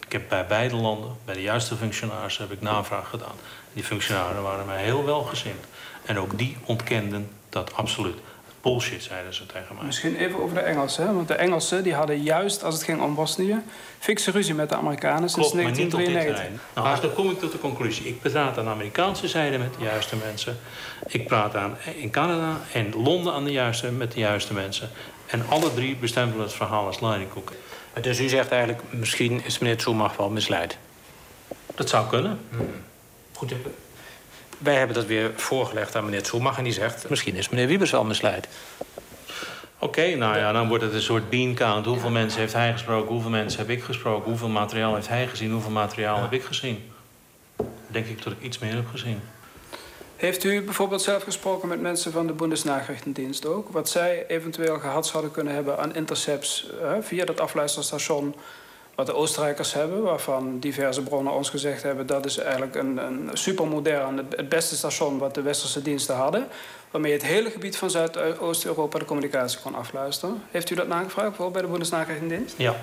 Ik 0.05 0.11
heb 0.11 0.29
bij 0.29 0.47
beide 0.47 0.75
landen, 0.75 1.17
bij 1.25 1.33
de 1.33 1.41
juiste 1.41 1.75
functionarissen, 1.75 2.43
heb 2.43 2.51
ik 2.51 2.61
navraag 2.61 3.09
gedaan. 3.09 3.35
Die 3.73 3.83
functionarissen 3.83 4.43
waren 4.43 4.65
mij 4.65 4.83
heel 4.83 5.05
welgezind. 5.05 5.65
En 6.05 6.19
ook 6.19 6.37
die 6.37 6.57
ontkenden 6.65 7.29
dat 7.49 7.73
absoluut. 7.73 8.17
Bullshit, 8.61 9.03
zeiden 9.03 9.33
ze 9.33 9.45
tegen 9.45 9.75
mij. 9.75 9.85
Misschien 9.85 10.15
even 10.15 10.41
over 10.41 10.55
de 10.55 10.61
Engelsen. 10.61 11.07
hè? 11.07 11.13
Want 11.13 11.27
de 11.27 11.33
Engelsen 11.33 11.83
die 11.83 11.93
hadden 11.93 12.21
juist, 12.21 12.63
als 12.63 12.73
het 12.73 12.83
ging 12.83 13.01
om 13.01 13.15
Bosnië... 13.15 13.61
fikse 13.99 14.31
ruzie 14.31 14.53
met 14.53 14.69
de 14.69 14.75
Amerikanen 14.75 15.29
sinds 15.29 15.49
Klopt, 15.49 15.53
maar 15.53 15.75
niet 15.75 15.93
op 15.93 15.99
dit 15.99 16.13
1993. 16.13 16.35
terrein. 16.35 16.59
Nou, 16.75 16.89
dus 16.89 17.01
dan 17.01 17.13
kom 17.13 17.31
ik 17.31 17.39
tot 17.39 17.51
de 17.51 17.59
conclusie. 17.59 18.07
Ik 18.07 18.21
praat 18.21 18.57
aan 18.57 18.63
de 18.63 18.69
Amerikaanse 18.69 19.27
zijde 19.27 19.57
met 19.57 19.73
de 19.77 19.83
juiste 19.83 20.15
mensen. 20.15 20.57
Ik 21.07 21.27
praat 21.27 21.55
aan 21.55 21.77
in 21.95 22.09
Canada 22.09 22.57
en 22.73 22.93
Londen 23.03 23.33
aan 23.33 23.43
de 23.43 23.51
juiste, 23.51 23.91
met 23.91 24.11
de 24.11 24.19
juiste 24.19 24.53
mensen. 24.53 24.89
En 25.25 25.43
alle 25.49 25.73
drie 25.73 25.95
bestempelen 25.95 26.43
het 26.43 26.53
verhaal 26.53 26.85
als 26.85 26.99
Leidenkoek. 26.99 27.51
Dus 28.01 28.19
u 28.19 28.27
zegt 28.27 28.51
eigenlijk, 28.51 28.81
misschien 28.89 29.41
is 29.45 29.59
meneer 29.59 29.81
Zumach 29.81 30.15
wel 30.15 30.29
misleid. 30.29 30.77
Dat 31.75 31.89
zou 31.89 32.07
kunnen. 32.07 32.39
Goed, 33.33 33.53
wij 34.59 34.75
hebben 34.75 34.95
dat 34.95 35.05
weer 35.05 35.31
voorgelegd 35.35 35.95
aan 35.95 36.05
meneer 36.05 36.25
Zumach 36.25 36.57
en 36.57 36.63
die 36.63 36.73
zegt... 36.73 37.09
misschien 37.09 37.35
is 37.35 37.49
meneer 37.49 37.67
Wiebes 37.67 37.91
wel 37.91 38.03
misleid. 38.03 38.47
Oké, 39.79 40.15
nou 40.15 40.37
ja, 40.37 40.51
dan 40.51 40.67
wordt 40.67 40.83
het 40.83 40.93
een 40.93 41.01
soort 41.01 41.29
bean 41.29 41.53
count. 41.53 41.85
Hoeveel 41.85 42.09
mensen 42.09 42.39
heeft 42.39 42.53
hij 42.53 42.71
gesproken? 42.71 43.11
Hoeveel 43.11 43.29
mensen 43.29 43.59
heb 43.59 43.69
ik 43.69 43.83
gesproken? 43.83 44.29
Hoeveel 44.29 44.49
materiaal 44.49 44.95
heeft 44.95 45.07
hij 45.07 45.27
gezien? 45.27 45.51
Hoeveel 45.51 45.71
materiaal 45.71 46.21
heb 46.21 46.33
ik 46.33 46.43
gezien? 46.43 46.91
Denk 47.87 48.05
ik 48.05 48.23
dat 48.23 48.33
ik 48.33 48.41
iets 48.41 48.59
meer 48.59 48.73
heb 48.73 48.87
gezien. 48.87 49.21
Heeft 50.15 50.43
u 50.43 50.61
bijvoorbeeld 50.61 51.01
zelf 51.01 51.23
gesproken 51.23 51.67
met 51.67 51.81
mensen 51.81 52.11
van 52.11 52.27
de 52.27 52.33
Bundesnachrichtendienst 52.33 53.45
ook? 53.45 53.69
Wat 53.69 53.89
zij 53.89 54.25
eventueel 54.27 54.79
gehad 54.79 55.07
zouden 55.07 55.31
kunnen 55.31 55.53
hebben 55.53 55.77
aan 55.77 55.95
intercepts 55.95 56.69
eh, 56.81 56.91
via 57.01 57.25
dat 57.25 57.39
afluisterstation... 57.39 58.35
wat 58.99 59.07
de 59.07 59.15
Oostenrijkers 59.15 59.73
hebben, 59.73 60.01
waarvan 60.01 60.59
diverse 60.59 61.03
bronnen 61.03 61.33
ons 61.33 61.49
gezegd 61.49 61.83
hebben... 61.83 62.07
dat 62.07 62.25
is 62.25 62.37
eigenlijk 62.37 62.75
een, 62.75 62.97
een 62.97 63.29
supermodern, 63.33 64.17
het, 64.17 64.35
het 64.35 64.49
beste 64.49 64.75
station 64.75 65.17
wat 65.17 65.35
de 65.35 65.41
westerse 65.41 65.81
diensten 65.81 66.15
hadden... 66.15 66.47
waarmee 66.91 67.11
het 67.11 67.23
hele 67.23 67.49
gebied 67.49 67.77
van 67.77 67.89
Zuidoost-Europa 67.89 68.99
de 68.99 69.05
communicatie 69.05 69.59
kon 69.59 69.75
afluisteren. 69.75 70.43
Heeft 70.51 70.69
u 70.69 70.75
dat 70.75 70.87
nagevraagd, 70.87 71.27
bijvoorbeeld 71.27 71.53
bij 71.53 71.61
de 71.61 71.67
Bundesnachrichtendienst? 71.67 72.53
Ja. 72.57 72.75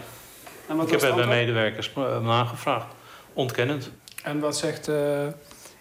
En 0.66 0.76
wat 0.76 0.86
ik 0.86 0.92
heb 0.92 1.00
het 1.00 1.14
bij 1.14 1.26
medewerkers 1.26 1.92
eh, 1.96 2.20
nagevraagd. 2.20 2.86
Ontkennend. 3.32 3.90
En 4.22 4.40
wat 4.40 4.56
zegt 4.56 4.88
eh 4.88 5.26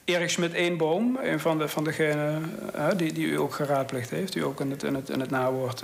Erik 0.06 0.30
Schmidt-Eenboom, 0.30 1.20
een 1.24 1.40
van, 1.40 1.58
de, 1.58 1.68
van 1.68 1.84
degenen 1.84 2.60
eh, 2.74 2.88
die, 2.96 3.14
die 3.14 3.28
u 3.28 3.40
ook 3.40 3.54
geraadpleegd 3.54 4.10
heeft... 4.10 4.36
u 4.36 4.44
ook 4.44 4.60
in 4.60 4.72
het, 4.72 4.84
in 4.84 4.96
het, 4.96 5.10
in 5.10 5.20
het 5.20 5.30
nawoord 5.30 5.84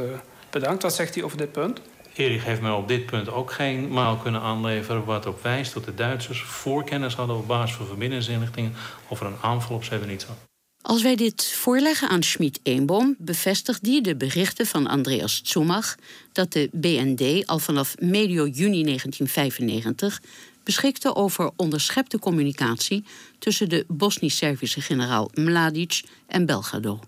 bedankt. 0.50 0.84
Wat 0.84 0.94
zegt 0.94 1.16
hij 1.16 1.24
over 1.24 1.38
dit 1.38 1.52
punt? 1.52 1.82
Erik 2.14 2.42
heeft 2.42 2.62
mij 2.62 2.72
op 2.72 2.88
dit 2.88 3.06
punt 3.06 3.30
ook 3.30 3.52
geen 3.52 3.92
maal 3.92 4.18
kunnen 4.18 4.42
aanleveren... 4.42 5.06
wat 5.06 5.26
op 5.26 5.44
wijst 5.44 5.74
dat 5.74 5.86
de 5.86 5.94
Duitsers 5.94 6.42
voorkennis 6.42 7.14
hadden 7.14 7.36
op 7.36 7.48
basis 7.48 7.76
van 7.76 7.86
verbindingsinrichtingen... 7.86 8.74
over 9.10 9.26
een 9.26 9.38
aanval 9.42 9.76
op 9.76 9.84
Srebrenica. 9.84 10.38
Als 10.82 11.02
wij 11.02 11.16
dit 11.16 11.46
voorleggen 11.46 12.10
aan 12.10 12.24
Schmid-Eenboom, 12.24 13.16
bevestigt 13.18 13.84
die 13.84 14.02
de 14.02 14.16
berichten 14.16 14.66
van 14.66 14.88
Andreas 14.88 15.42
Zumach 15.44 15.96
dat 16.32 16.54
de 16.54 16.70
BND 16.72 17.48
al 17.48 17.60
vanaf 17.60 17.96
medio 18.00 18.48
juni 18.48 18.84
1995 18.84 20.22
beschikte 20.64 21.16
over 21.16 21.52
onderschepte 21.56 22.20
communicatie 22.20 23.04
tussen 23.40 23.70
de 23.70 23.86
Bosnisch-Servische 23.88 24.82
generaal 24.82 25.30
Mladic 25.34 26.02
en 26.28 26.46
Belgrado. 26.46 27.00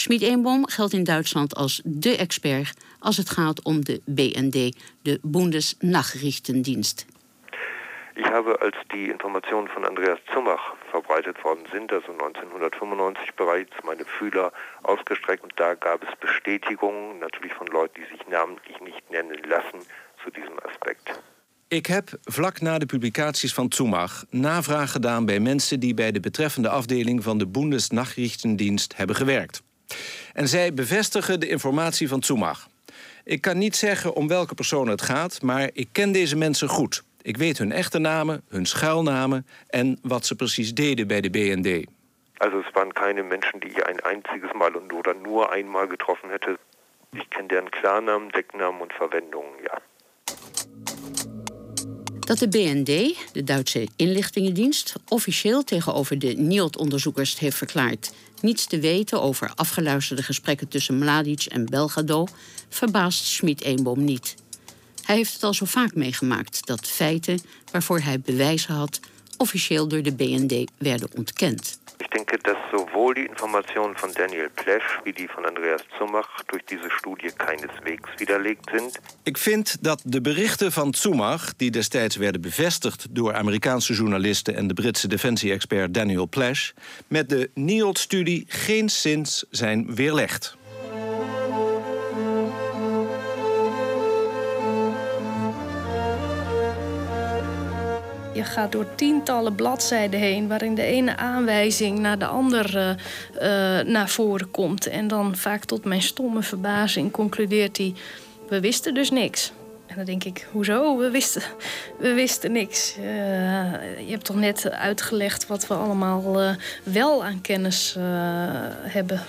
Schmid-Eenboom 0.00 0.66
geldt 0.66 0.92
in 0.92 1.04
Duitsland 1.04 1.54
als 1.54 1.82
dé 1.84 2.10
expert 2.10 2.72
als 2.98 3.16
het 3.16 3.30
gaat 3.30 3.62
om 3.62 3.84
de 3.84 4.00
BND, 4.04 4.76
de 5.02 5.18
Bundesnachrichtendienst. 5.22 7.06
Ich 8.14 8.26
habe, 8.26 8.58
als 8.60 8.74
die 8.86 9.10
Informationen 9.10 9.68
von 9.68 9.84
Andreas 9.84 10.18
Zumach 10.32 10.74
verbreitet 10.90 11.42
worden 11.42 11.64
sind, 11.72 11.92
also 11.92 12.12
1995 12.12 13.34
bereits, 13.34 13.72
meine 13.84 14.04
Fühler 14.04 14.52
ausgestreckt 14.82 15.42
und 15.42 15.52
da 15.54 15.74
gab 15.74 16.02
es 16.02 16.18
Bestätigungen, 16.18 17.18
natürlich 17.18 17.54
von 17.54 17.66
Leuten, 17.66 17.94
die 18.00 18.16
sich 18.16 18.26
namentlich 18.28 18.80
nicht 18.80 19.10
nennen 19.10 19.38
lassen, 19.48 19.80
zu 20.24 20.30
diesem 20.30 20.58
Aspekt. 20.68 21.22
Ik 21.68 21.86
heb 21.86 22.08
vlak 22.24 22.60
na 22.60 22.78
de 22.78 22.86
publicaties 22.86 23.54
van 23.54 23.72
Zumach 23.72 24.24
navraag 24.30 24.92
gedaan 24.92 25.26
bij 25.26 25.40
mensen 25.40 25.80
die 25.80 25.94
bij 25.94 26.12
de 26.12 26.20
betreffende 26.20 26.68
afdeling 26.68 27.22
van 27.22 27.38
de 27.38 27.46
Bundesnachrichtendienst 27.46 28.96
hebben 28.96 29.16
gewerkt. 29.16 29.62
En 30.32 30.48
zij 30.48 30.74
bevestigen 30.74 31.40
de 31.40 31.48
informatie 31.48 32.08
van 32.08 32.22
Zumach. 32.22 32.68
Ik 33.24 33.40
kan 33.40 33.58
niet 33.58 33.76
zeggen 33.76 34.14
om 34.14 34.28
welke 34.28 34.54
persoon 34.54 34.88
het 34.88 35.02
gaat, 35.02 35.42
maar 35.42 35.70
ik 35.72 35.88
ken 35.92 36.12
deze 36.12 36.36
mensen 36.36 36.68
goed. 36.68 37.02
Ik 37.22 37.36
weet 37.36 37.58
hun 37.58 37.72
echte 37.72 37.98
namen, 37.98 38.42
hun 38.48 38.66
schuilnamen 38.66 39.46
en 39.68 39.98
wat 40.02 40.26
ze 40.26 40.34
precies 40.34 40.74
deden 40.74 41.06
bij 41.06 41.20
de 41.20 41.30
BND. 41.30 41.86
Also 42.36 42.58
es 42.58 42.70
waren 42.72 42.92
keine 42.92 43.22
Menschen, 43.22 43.60
die 43.60 43.70
ich 43.70 43.86
ein 43.86 44.00
einziges 44.00 44.52
Mal 44.54 44.74
und 44.74 44.92
oder 44.92 45.14
nur 45.14 45.52
einmal 45.52 45.86
getroffen 45.86 46.30
hätte. 46.30 46.58
Ich 47.12 47.28
kenne 47.28 47.48
deren 47.48 47.70
Klarnamen, 47.70 48.30
Decknamen 48.30 48.80
und 48.80 48.92
Verwendungen, 48.92 49.62
ja. 49.62 49.80
Dat 52.30 52.38
de 52.38 52.48
BND, 52.48 53.16
de 53.32 53.44
Duitse 53.44 53.88
inlichtingendienst, 53.96 54.94
officieel 55.08 55.64
tegenover 55.64 56.18
de 56.18 56.32
NIOD-onderzoekers 56.32 57.38
heeft 57.38 57.56
verklaard 57.56 58.12
niets 58.40 58.66
te 58.66 58.78
weten 58.78 59.22
over 59.22 59.52
afgeluisterde 59.54 60.22
gesprekken 60.22 60.68
tussen 60.68 60.98
Mladic 60.98 61.44
en 61.44 61.66
Belgrado, 61.66 62.26
verbaast 62.68 63.24
Schmid-Eenboom 63.24 64.04
niet. 64.04 64.34
Hij 65.02 65.16
heeft 65.16 65.32
het 65.32 65.42
al 65.42 65.54
zo 65.54 65.64
vaak 65.64 65.94
meegemaakt 65.94 66.66
dat 66.66 66.88
feiten 66.88 67.40
waarvoor 67.70 68.00
hij 68.00 68.20
bewijzen 68.20 68.74
had, 68.74 69.00
officieel 69.36 69.88
door 69.88 70.02
de 70.02 70.12
BND 70.12 70.70
werden 70.78 71.08
ontkend. 71.16 71.78
Ich 72.00 72.08
denke, 72.08 72.38
dass 72.38 72.56
sowohl 72.72 73.14
die 73.14 73.26
Informationen 73.26 73.94
von 73.96 74.10
Daniel 74.14 74.48
Plesch 74.48 75.00
wie 75.04 75.12
die 75.12 75.28
von 75.28 75.44
Andreas 75.44 75.82
Zumach 75.98 76.42
durch 76.46 76.64
diese 76.64 76.90
Studie 76.90 77.30
keineswegs 77.36 78.08
widerlegt 78.16 78.70
sind. 78.72 78.98
Ik 79.22 79.38
vind 79.38 79.76
dat 79.80 80.02
de 80.04 80.20
berichten 80.20 80.72
van 80.72 80.94
Zumach, 80.94 81.52
die 81.56 81.70
destijds 81.70 82.16
werden 82.16 82.40
bevestigd 82.40 83.06
door 83.10 83.34
Amerikaanse 83.34 83.92
journalisten 83.92 84.54
en 84.54 84.66
de 84.66 84.74
Britse 84.74 85.08
defensie-expert 85.08 85.94
Daniel 85.94 86.28
Plesch, 86.28 86.72
met 87.08 87.28
de 87.28 87.50
NIOD-studie 87.54 88.44
geen 88.48 88.88
zins 88.88 89.44
zijn 89.50 89.94
weerlegd. 89.94 90.58
Je 98.40 98.46
gaat 98.46 98.72
door 98.72 98.94
tientallen 98.94 99.54
bladzijden 99.54 100.20
heen 100.20 100.48
waarin 100.48 100.74
de 100.74 100.82
ene 100.82 101.16
aanwijzing 101.16 101.98
naar 101.98 102.18
de 102.18 102.26
andere 102.26 102.96
uh, 103.34 103.40
naar 103.80 104.08
voren 104.08 104.50
komt. 104.50 104.86
En 104.86 105.08
dan 105.08 105.36
vaak 105.36 105.64
tot 105.64 105.84
mijn 105.84 106.02
stomme 106.02 106.42
verbazing 106.42 107.10
concludeert 107.10 107.76
hij: 107.76 107.94
We 108.48 108.60
wisten 108.60 108.94
dus 108.94 109.10
niks. 109.10 109.52
En 109.86 109.96
dan 109.96 110.04
denk 110.04 110.24
ik, 110.24 110.46
hoezo? 110.52 110.98
We 110.98 111.10
wisten, 111.10 111.42
we 111.98 112.12
wisten 112.12 112.52
niks. 112.52 112.96
Uh, 112.98 113.04
je 114.06 114.10
hebt 114.10 114.24
toch 114.24 114.36
net 114.36 114.70
uitgelegd 114.70 115.46
wat 115.46 115.66
we 115.66 115.74
allemaal 115.74 116.42
uh, 116.42 116.50
wel 116.82 117.24
aan 117.24 117.40
kennis 117.40 117.96
hebben 118.82 119.20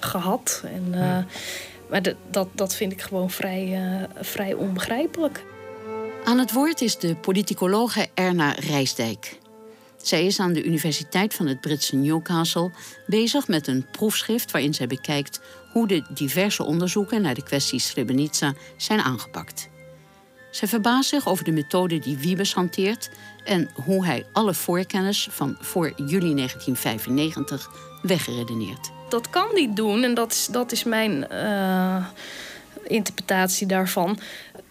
gehad. 0.00 0.62
En, 0.74 0.94
maar 1.90 2.02
dat, 2.30 2.48
dat 2.52 2.74
vind 2.74 2.92
ik 2.92 3.02
gewoon 3.02 3.30
vrij, 3.30 3.80
vrij 4.20 4.54
onbegrijpelijk. 4.54 5.44
Aan 6.26 6.38
het 6.38 6.52
woord 6.52 6.80
is 6.80 6.98
de 6.98 7.16
politicologe 7.16 8.08
Erna 8.14 8.50
Rijsdijk. 8.50 9.38
Zij 10.02 10.26
is 10.26 10.40
aan 10.40 10.52
de 10.52 10.64
Universiteit 10.64 11.34
van 11.34 11.46
het 11.46 11.60
Britse 11.60 11.96
Newcastle 11.96 12.70
bezig 13.06 13.48
met 13.48 13.66
een 13.66 13.86
proefschrift 13.90 14.50
waarin 14.50 14.74
zij 14.74 14.86
bekijkt 14.86 15.40
hoe 15.72 15.86
de 15.86 16.04
diverse 16.08 16.64
onderzoeken 16.64 17.22
naar 17.22 17.34
de 17.34 17.42
kwestie 17.42 17.78
Srebrenica 17.80 18.54
zijn 18.76 19.00
aangepakt. 19.00 19.68
Zij 20.50 20.68
verbaast 20.68 21.08
zich 21.08 21.28
over 21.28 21.44
de 21.44 21.52
methode 21.52 21.98
die 21.98 22.16
Wiebes 22.16 22.54
hanteert 22.54 23.10
en 23.44 23.70
hoe 23.84 24.04
hij 24.04 24.26
alle 24.32 24.54
voorkennis 24.54 25.28
van 25.30 25.56
voor 25.60 25.92
juli 25.96 26.34
1995 26.34 27.70
weggeredeneerd. 28.02 28.90
Dat 29.08 29.30
kan 29.30 29.48
niet 29.54 29.76
doen 29.76 30.02
en 30.02 30.14
dat 30.14 30.32
is, 30.32 30.46
dat 30.46 30.72
is 30.72 30.84
mijn 30.84 31.26
uh, 31.32 32.06
interpretatie 32.88 33.66
daarvan. 33.66 34.18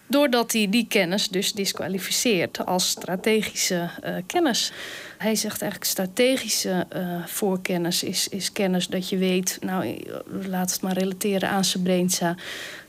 Doordat 0.06 0.52
hij 0.52 0.66
die 0.70 0.86
kennis 0.88 1.28
dus 1.28 1.52
disqualificeert 1.52 2.66
als 2.66 2.88
strategische 2.88 3.90
uh, 4.04 4.16
kennis. 4.26 4.72
Hij 5.18 5.34
zegt 5.34 5.62
eigenlijk 5.62 5.90
strategische 5.90 6.86
uh, 6.96 7.26
voorkennis 7.26 8.02
is, 8.02 8.28
is 8.28 8.52
kennis 8.52 8.86
dat 8.86 9.08
je 9.08 9.16
weet, 9.16 9.58
nou 9.60 9.98
laat 10.48 10.72
het 10.72 10.80
maar 10.80 10.98
relateren 10.98 11.48
aan 11.48 11.64
Srebrenica, 11.64 12.34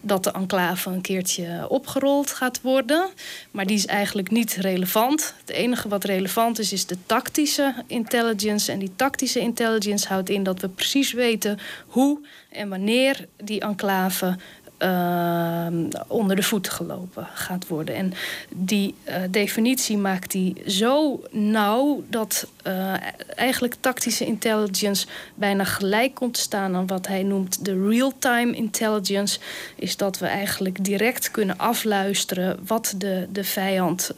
dat 0.01 0.23
de 0.23 0.31
enclave 0.31 0.89
een 0.89 1.01
keertje 1.01 1.65
opgerold 1.69 2.31
gaat 2.31 2.61
worden. 2.61 3.07
Maar 3.51 3.65
die 3.65 3.77
is 3.77 3.85
eigenlijk 3.85 4.31
niet 4.31 4.53
relevant. 4.53 5.33
Het 5.39 5.49
enige 5.49 5.87
wat 5.87 6.03
relevant 6.03 6.59
is, 6.59 6.73
is 6.73 6.85
de 6.85 6.97
tactische 7.05 7.73
intelligence. 7.87 8.71
En 8.71 8.79
die 8.79 8.91
tactische 8.95 9.39
intelligence 9.39 10.07
houdt 10.07 10.29
in 10.29 10.43
dat 10.43 10.61
we 10.61 10.69
precies 10.69 11.11
weten 11.11 11.59
hoe 11.87 12.19
en 12.49 12.69
wanneer 12.69 13.27
die 13.43 13.61
enclave 13.61 14.37
uh, 14.79 15.67
onder 16.07 16.35
de 16.35 16.43
voeten 16.43 16.71
gelopen 16.71 17.27
gaat 17.33 17.67
worden. 17.67 17.95
En 17.95 18.13
die 18.49 18.95
uh, 19.07 19.15
definitie 19.29 19.97
maakt 19.97 20.33
hij 20.33 20.55
zo 20.67 21.23
nauw 21.31 22.03
dat 22.09 22.47
uh, 22.67 22.93
eigenlijk 23.35 23.75
tactische 23.79 24.25
intelligence 24.25 25.07
bijna 25.35 25.63
gelijk 25.63 26.15
komt 26.15 26.33
te 26.33 26.39
staan 26.39 26.75
aan 26.75 26.87
wat 26.87 27.07
hij 27.07 27.23
noemt 27.23 27.65
de 27.65 27.87
real-time 27.87 28.55
intelligence. 28.55 29.39
Is 29.75 29.97
dat 29.97 30.19
we 30.19 30.25
eigenlijk 30.25 30.83
direct 30.83 31.31
kunnen 31.31 31.57
afluisteren 31.57 32.59
wat 32.67 32.93
de, 32.97 33.27
de 33.31 33.43
vijand 33.43 34.11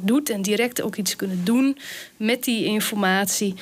doet 0.00 0.30
en 0.30 0.42
direct 0.42 0.82
ook 0.82 0.96
iets 0.96 1.16
kunnen 1.16 1.44
doen 1.44 1.78
met 2.16 2.44
die 2.44 2.64
informatie. 2.64 3.54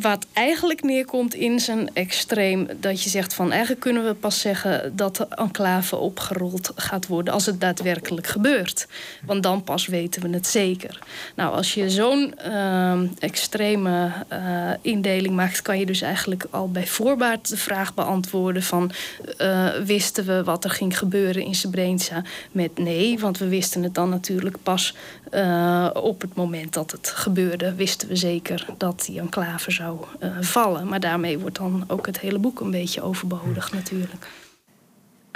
wat 0.00 0.26
eigenlijk 0.32 0.82
neerkomt 0.82 1.34
in 1.34 1.60
zijn 1.60 1.90
extreem 1.94 2.68
dat 2.80 3.02
je 3.02 3.10
zegt 3.10 3.34
van 3.34 3.50
eigenlijk 3.50 3.80
kunnen 3.80 4.04
we 4.04 4.14
pas 4.14 4.40
zeggen 4.40 4.95
dat 4.96 5.16
de 5.16 5.26
enclave 5.30 5.96
opgerold 5.96 6.72
gaat 6.76 7.06
worden 7.06 7.34
als 7.34 7.46
het 7.46 7.60
daadwerkelijk 7.60 8.26
gebeurt. 8.26 8.86
Want 9.24 9.42
dan 9.42 9.64
pas 9.64 9.86
weten 9.86 10.22
we 10.22 10.28
het 10.28 10.46
zeker. 10.46 10.98
Nou, 11.34 11.54
als 11.54 11.74
je 11.74 11.90
zo'n 11.90 12.34
uh, 12.46 13.00
extreme 13.18 14.12
uh, 14.32 14.70
indeling 14.80 15.34
maakt, 15.34 15.62
kan 15.62 15.78
je 15.78 15.86
dus 15.86 16.00
eigenlijk 16.00 16.46
al 16.50 16.70
bij 16.70 16.86
voorbaat 16.86 17.48
de 17.48 17.56
vraag 17.56 17.94
beantwoorden 17.94 18.62
van 18.62 18.90
uh, 19.38 19.68
wisten 19.84 20.26
we 20.26 20.44
wat 20.44 20.64
er 20.64 20.70
ging 20.70 20.98
gebeuren 20.98 21.42
in 21.42 21.54
Srebrenica? 21.54 22.22
Met 22.52 22.78
nee, 22.78 23.18
want 23.18 23.38
we 23.38 23.48
wisten 23.48 23.82
het 23.82 23.94
dan 23.94 24.08
natuurlijk 24.08 24.56
pas 24.62 24.94
uh, 25.34 25.90
op 25.94 26.20
het 26.20 26.34
moment 26.34 26.72
dat 26.72 26.90
het 26.90 27.08
gebeurde, 27.08 27.74
wisten 27.74 28.08
we 28.08 28.16
zeker 28.16 28.66
dat 28.78 29.02
die 29.06 29.20
enclave 29.20 29.70
zou 29.70 29.98
vallen. 30.40 30.88
Maar 30.88 31.00
daarmee 31.00 31.38
wordt 31.38 31.56
dan 31.56 31.84
ook 31.86 32.06
het 32.06 32.20
hele 32.20 32.38
boek 32.38 32.60
een 32.60 32.70
beetje 32.70 33.02
overbodig 33.02 33.72
natuurlijk. 33.72 34.26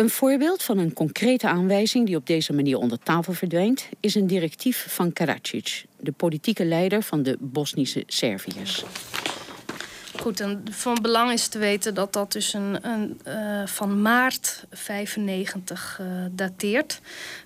Een 0.01 0.11
voorbeeld 0.11 0.63
van 0.63 0.79
een 0.79 0.93
concrete 0.93 1.49
aanwijzing 1.49 2.07
die 2.07 2.17
op 2.17 2.27
deze 2.27 2.53
manier 2.53 2.77
onder 2.77 2.99
tafel 2.99 3.33
verdwijnt, 3.33 3.89
is 4.01 4.15
een 4.15 4.27
directief 4.27 4.87
van 4.89 5.13
Karadzic, 5.13 5.85
de 5.99 6.13
politieke 6.13 6.65
leider 6.65 7.03
van 7.03 7.23
de 7.23 7.37
Bosnische 7.41 8.03
Serviërs. 8.07 8.85
Goed, 10.21 10.41
en 10.41 10.65
van 10.71 10.99
belang 11.03 11.33
is 11.33 11.49
te 11.49 11.59
weten 11.59 11.95
dat 11.95 12.13
dat 12.13 12.33
dus 12.33 12.53
een, 12.53 12.89
een 12.89 13.21
uh, 13.29 13.67
van 13.67 14.03
maart 14.03 14.65
95 14.71 15.99
uh, 16.01 16.07
dateert. 16.31 17.01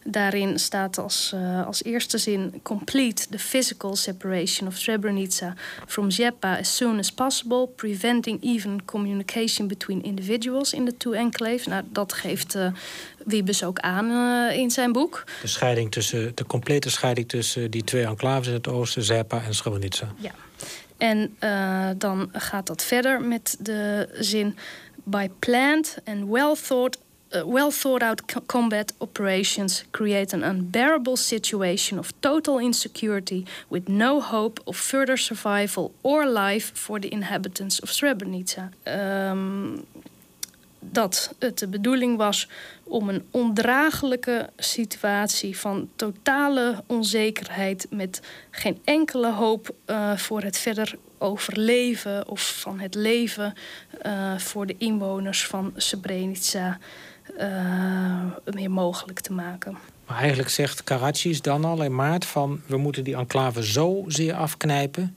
Daarin 0.05 0.59
staat 0.59 0.99
als, 0.99 1.33
uh, 1.35 1.67
als 1.67 1.85
eerste 1.85 2.19
zin... 2.19 2.61
complete 2.63 3.29
the 3.29 3.39
physical 3.39 3.97
separation 3.97 4.69
of 4.69 4.77
Srebrenica 4.77 5.55
from 5.87 6.11
Zepa 6.11 6.59
as 6.59 6.77
soon 6.77 6.99
as 6.99 7.13
possible... 7.13 7.67
preventing 7.67 8.43
even 8.43 8.85
communication 8.85 9.69
between 9.69 10.03
individuals 10.03 10.73
in 10.73 10.85
the 10.85 10.97
two 10.97 11.13
enclaves. 11.13 11.67
Nou, 11.67 11.83
dat 11.93 12.13
geeft 12.13 12.59
Wiebes 13.25 13.65
ook 13.65 13.79
aan 13.79 14.11
in 14.51 14.71
zijn 14.71 14.93
boek. 14.93 15.25
De, 15.41 15.47
scheiding 15.47 15.93
tussen, 15.93 16.33
de 16.35 16.47
complete 16.47 16.91
scheiding 16.91 17.29
tussen 17.29 17.71
die 17.71 17.85
twee 17.85 18.05
enclaves 18.05 18.47
in 18.47 18.55
het 18.55 18.69
oosten... 18.69 19.03
Zepa 19.03 19.43
en 19.43 19.55
Srebrenica. 19.55 20.13
Ja. 20.17 20.35
En 21.05 21.37
uh, 21.41 21.89
dan 21.97 22.29
gaat 22.33 22.67
dat 22.67 22.83
verder 22.83 23.21
met 23.21 23.57
de 23.61 24.09
zin... 24.21 24.57
By 25.07 25.29
planned 25.39 25.99
and 26.05 26.29
well 26.29 26.55
thought 26.55 26.99
uh, 27.35 27.43
well 27.47 27.71
thought 27.71 28.03
out 28.03 28.23
combat 28.47 28.95
operations 28.99 29.85
create 29.91 30.37
an 30.37 30.43
unbearable 30.43 31.17
situation 31.17 31.99
of 31.99 32.13
total 32.21 32.59
insecurity 32.59 33.45
with 33.69 33.89
no 33.89 34.21
hope 34.21 34.61
of 34.65 34.77
further 34.77 35.19
survival 35.19 35.93
or 36.01 36.27
life 36.27 36.71
for 36.75 37.01
the 37.01 37.09
inhabitants 37.09 37.83
of 37.83 37.91
Srebrenica. 37.91 38.71
Um, 38.87 39.87
dat 40.91 41.35
het 41.39 41.59
de 41.59 41.69
bedoeling 41.69 42.17
was 42.17 42.49
om 42.85 43.09
een 43.09 43.27
ondraaglijke 43.31 44.51
situatie 44.57 45.59
van 45.59 45.89
totale 45.97 46.83
onzekerheid 46.87 47.87
met 47.91 48.21
geen 48.51 48.79
enkele 48.85 49.33
hoop 49.33 49.75
uh, 49.87 50.17
voor 50.17 50.43
het 50.43 50.59
verder 50.59 50.95
overleven 51.19 52.29
of 52.29 52.61
van 52.61 52.81
het 52.81 52.95
leven 52.95 53.55
uh, 54.07 54.39
voor 54.39 54.67
de 54.67 54.75
inwoners 54.79 55.47
van 55.47 55.73
Srebrenica 55.77 56.79
uh, 57.39 58.25
meer 58.45 58.71
mogelijk 58.71 59.21
te 59.21 59.33
maken. 59.33 59.79
Maar 60.07 60.19
eigenlijk 60.19 60.49
zegt 60.49 60.85
Karadzic 60.85 61.43
dan 61.43 61.65
al 61.65 61.83
in 61.83 61.95
maart 61.95 62.25
van 62.25 62.61
we 62.67 62.77
moeten 62.77 63.05
die 63.05 63.17
enclave 63.17 63.65
zo 63.65 64.05
zeer 64.07 64.35
afknijpen 64.35 65.17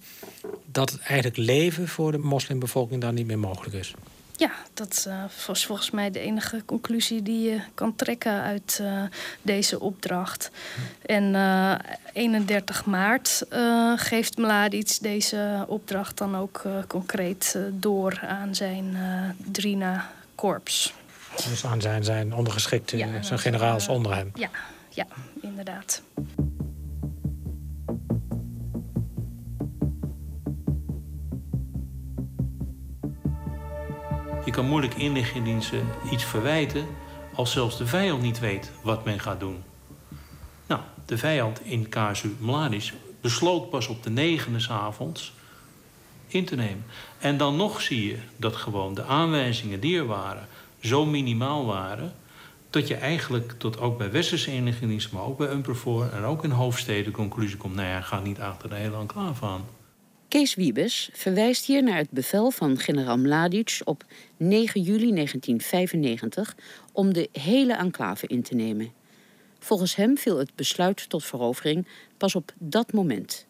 dat 0.65 0.91
het 0.91 1.01
eigenlijk 1.01 1.37
leven 1.37 1.87
voor 1.87 2.11
de 2.11 2.17
moslimbevolking 2.17 3.01
dan 3.01 3.13
niet 3.13 3.27
meer 3.27 3.39
mogelijk 3.39 3.75
is. 3.75 3.93
Ja, 4.37 4.51
dat 4.73 5.05
uh, 5.07 5.23
was 5.47 5.65
volgens 5.65 5.91
mij 5.91 6.11
de 6.11 6.19
enige 6.19 6.61
conclusie 6.65 7.21
die 7.21 7.49
je 7.49 7.59
kan 7.73 7.95
trekken 7.95 8.41
uit 8.41 8.79
uh, 8.81 9.03
deze 9.41 9.79
opdracht. 9.79 10.51
En 11.05 11.33
uh, 11.33 11.75
31 12.13 12.85
maart 12.85 13.45
geeft 13.95 14.37
Mladic 14.37 14.97
deze 15.01 15.65
opdracht 15.67 16.17
dan 16.17 16.35
ook 16.35 16.61
concreet 16.87 17.57
door 17.71 18.19
aan 18.27 18.55
zijn 18.55 18.97
Drina-korps. 19.51 20.93
Dus 21.49 21.65
aan 21.65 21.81
zijn, 21.81 22.03
zijn 22.03 22.33
ondergeschikte, 22.33 22.97
ja, 22.97 23.21
zijn 23.21 23.39
generaals 23.39 23.87
onder 23.87 24.15
hem? 24.15 24.31
Ja, 24.35 24.49
ja 24.89 25.05
inderdaad. 25.41 26.01
Je 34.47 34.53
kan 34.53 34.65
moeilijk 34.65 34.93
inlichtingendiensten 34.93 35.87
iets 36.11 36.23
verwijten 36.23 36.87
als 37.33 37.51
zelfs 37.51 37.77
de 37.77 37.87
vijand 37.87 38.21
niet 38.21 38.39
weet 38.39 38.71
wat 38.83 39.05
men 39.05 39.19
gaat 39.19 39.39
doen. 39.39 39.63
Nou, 40.67 40.81
de 41.05 41.17
vijand 41.17 41.61
in 41.65 41.89
casu 41.89 42.35
Mladic 42.39 42.93
besloot 43.21 43.69
pas 43.69 43.87
op 43.87 44.03
de 44.03 44.09
negende 44.09 44.67
avonds 44.69 45.33
in 46.27 46.45
te 46.45 46.55
nemen. 46.55 46.85
En 47.19 47.37
dan 47.37 47.55
nog 47.55 47.81
zie 47.81 48.07
je 48.07 48.17
dat 48.37 48.55
gewoon 48.55 48.93
de 48.93 49.03
aanwijzingen 49.03 49.79
die 49.79 49.97
er 49.97 50.05
waren 50.05 50.47
zo 50.79 51.05
minimaal 51.05 51.65
waren 51.65 52.13
dat 52.69 52.87
je 52.87 52.95
eigenlijk 52.95 53.53
tot 53.57 53.79
ook 53.79 53.97
bij 53.97 54.11
westerse 54.11 54.53
inlichtingendiensten, 54.53 55.15
maar 55.15 55.25
ook 55.25 55.37
bij 55.37 55.51
Umpervoor 55.51 56.05
en 56.05 56.23
ook 56.23 56.43
in 56.43 56.51
hoofdsteden 56.51 57.11
conclusie 57.11 57.57
komt: 57.57 57.75
nou 57.75 57.87
ja, 57.87 58.01
ga 58.01 58.19
niet 58.19 58.39
achter 58.39 58.69
de 58.69 58.75
hele 58.75 58.97
enclave 58.97 59.45
aan. 59.45 59.65
Kees 60.27 60.55
Wiebes 60.55 61.09
verwijst 61.13 61.65
hier 61.65 61.83
naar 61.83 61.97
het 61.97 62.09
bevel 62.09 62.51
van 62.51 62.77
generaal 62.77 63.17
Mladic 63.17 63.81
op 63.83 64.05
9 64.37 64.81
juli 64.81 65.13
1995 65.13 66.55
om 66.91 67.13
de 67.13 67.29
hele 67.31 67.73
enclave 67.73 68.27
in 68.27 68.41
te 68.41 68.55
nemen. 68.55 68.93
Volgens 69.59 69.95
hem 69.95 70.17
viel 70.17 70.37
het 70.37 70.55
besluit 70.55 71.09
tot 71.09 71.25
verovering 71.25 71.87
pas 72.17 72.35
op 72.35 72.53
dat 72.57 72.93
moment. 72.93 73.45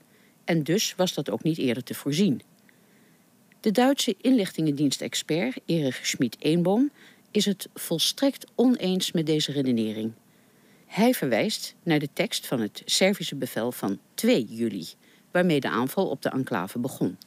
En 0.46 0.64
dus 0.64 0.96
was 0.96 1.14
dat 1.14 1.30
ook 1.30 1.44
niet 1.44 1.58
eerder 1.58 1.84
te 1.84 1.94
voorzien. 1.94 2.42
De 3.60 3.72
Duitse 3.72 4.16
inlichtingendienstexpert 4.22 5.60
Erich 5.66 6.06
Schmid-Eenboom 6.06 6.92
is 7.32 7.46
het 7.46 7.70
volstrekt 7.74 8.46
oneens 8.56 9.12
met 9.12 9.26
deze 9.26 9.52
redenering. 9.52 10.12
Hij 10.86 11.14
verwijst 11.14 11.76
naar 11.84 12.00
de 12.00 12.10
tekst 12.14 12.48
van 12.48 12.60
het 12.60 12.82
Servische 12.86 13.36
bevel 13.36 13.72
van 13.72 14.00
2 14.14 14.46
juli, 14.46 14.88
waarmee 15.32 15.60
de 15.60 15.70
aanval 15.70 16.08
op 16.10 16.22
de 16.22 16.30
enclave 16.30 16.80
begon. 16.80 17.18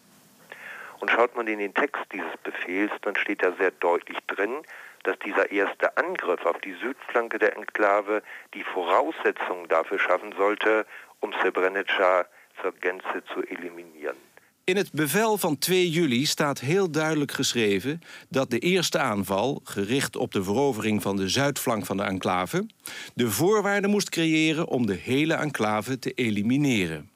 Und 0.99 1.11
schaut 1.11 1.35
man 1.35 1.47
in 1.47 1.59
den 1.59 1.73
Text 1.73 2.03
dieses 2.13 2.37
Befehls, 2.43 2.93
dann 3.01 3.17
steht 3.17 3.43
da 3.43 3.53
sehr 3.59 3.73
deutlich 3.79 4.19
drin, 4.27 4.65
dass 5.03 5.19
dieser 5.25 5.51
erste 5.51 5.97
Angriff 5.97 6.45
auf 6.45 6.59
die 6.59 6.75
Südflanke 6.83 7.39
der 7.39 7.57
Enklave 7.57 8.23
die 8.53 8.65
Voraussetzungen 8.65 9.69
dafür 9.69 9.99
schaffen 9.99 10.35
sollte, 10.37 10.87
um 11.21 11.33
Srebrenica 11.33 12.27
zur 12.61 12.73
Gänze 12.81 13.23
zu 13.33 13.41
eliminieren. 13.49 14.17
In 14.65 14.77
het 14.77 14.93
bevel 14.93 15.39
van 15.39 15.59
2 15.59 15.89
juli 15.89 16.27
staat 16.27 16.61
heel 16.61 16.91
duidelijk 16.91 17.33
geschreven 17.33 18.01
dat 18.29 18.51
de 18.51 18.59
eerste 18.59 18.99
aanval, 18.99 19.61
gericht 19.65 20.17
op 20.17 20.33
de 20.33 20.43
verovering 20.43 21.03
van 21.03 21.17
de 21.17 21.29
zuidflank 21.29 21.87
van 21.87 21.97
de 21.97 22.03
enclave, 22.03 22.67
de 23.15 23.31
voorwaarden 23.31 23.91
moest 23.91 24.09
creëren 24.09 24.69
om 24.69 24.87
de 24.87 24.95
hele 24.95 25.35
enclave 25.35 25.99
te 25.99 26.13
elimineren. 26.13 27.11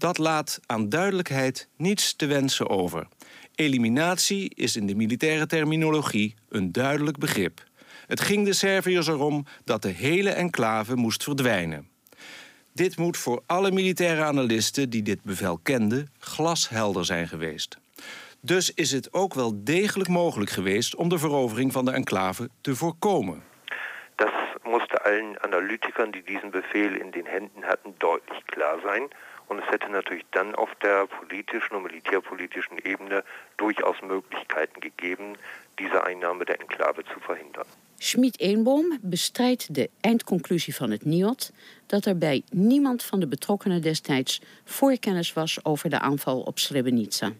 Dat 0.00 0.18
laat 0.18 0.60
aan 0.66 0.88
duidelijkheid 0.88 1.68
niets 1.76 2.16
te 2.16 2.26
wensen 2.26 2.68
over. 2.68 3.06
Eliminatie 3.54 4.54
is 4.54 4.76
in 4.76 4.86
de 4.86 4.94
militaire 4.94 5.46
terminologie 5.46 6.34
een 6.48 6.72
duidelijk 6.72 7.18
begrip. 7.18 7.62
Het 8.06 8.20
ging 8.20 8.44
de 8.44 8.52
Serviërs 8.52 9.06
erom 9.06 9.46
dat 9.64 9.82
de 9.82 9.88
hele 9.88 10.30
enclave 10.30 10.94
moest 10.96 11.22
verdwijnen. 11.22 11.88
Dit 12.72 12.96
moet 12.96 13.16
voor 13.16 13.42
alle 13.46 13.70
militaire 13.70 14.24
analisten 14.24 14.90
die 14.90 15.02
dit 15.02 15.22
bevel 15.22 15.58
kenden 15.62 16.08
glashelder 16.18 17.04
zijn 17.04 17.28
geweest. 17.28 17.78
Dus 18.40 18.74
is 18.74 18.92
het 18.92 19.12
ook 19.12 19.34
wel 19.34 19.64
degelijk 19.64 20.08
mogelijk 20.08 20.50
geweest 20.50 20.94
om 20.94 21.08
de 21.08 21.18
verovering 21.18 21.72
van 21.72 21.84
de 21.84 21.92
enclave 21.92 22.48
te 22.60 22.76
voorkomen. 22.76 23.42
Das 24.14 24.32
musste 24.62 25.02
allen 25.02 25.42
Analytikern, 25.42 26.10
die 26.10 26.22
diesen 26.22 26.50
Befehl 26.50 27.00
in 27.00 27.10
den 27.10 27.26
Händen 27.26 27.62
hatten, 27.62 27.94
deutlich 27.98 28.44
klar 28.44 28.78
sein. 28.84 29.08
Und 29.50 29.58
es 29.58 29.68
hätte 29.72 29.88
natürlich 29.90 30.24
dann 30.30 30.54
auf 30.54 30.70
der 30.82 31.06
politischen 31.06 31.74
und 31.76 31.82
militärpolitischen 31.82 32.78
Ebene 32.84 33.24
durchaus 33.56 33.96
Möglichkeiten 34.00 34.80
gegeben, 34.80 35.36
diese 35.78 36.04
Einnahme 36.04 36.44
der 36.44 36.60
Enklave 36.60 37.02
zu 37.04 37.18
verhindern. 37.20 37.66
Schmid-Eenboom 37.98 38.98
bestrijdt 39.02 39.74
de 39.74 39.90
eindconclusie 40.00 40.74
van 40.74 40.90
het 40.90 41.04
NIOD 41.04 41.52
dat 41.86 42.04
er 42.06 42.18
bij 42.18 42.42
niemand 42.50 43.02
van 43.02 43.20
de 43.20 43.26
betrokkenen 43.26 43.82
destijds 43.82 44.40
voorkennis 44.64 45.32
was 45.32 45.64
over 45.64 45.90
de 45.90 45.98
aanval 45.98 46.40
op 46.40 46.58
Srebrenica. 46.58 47.32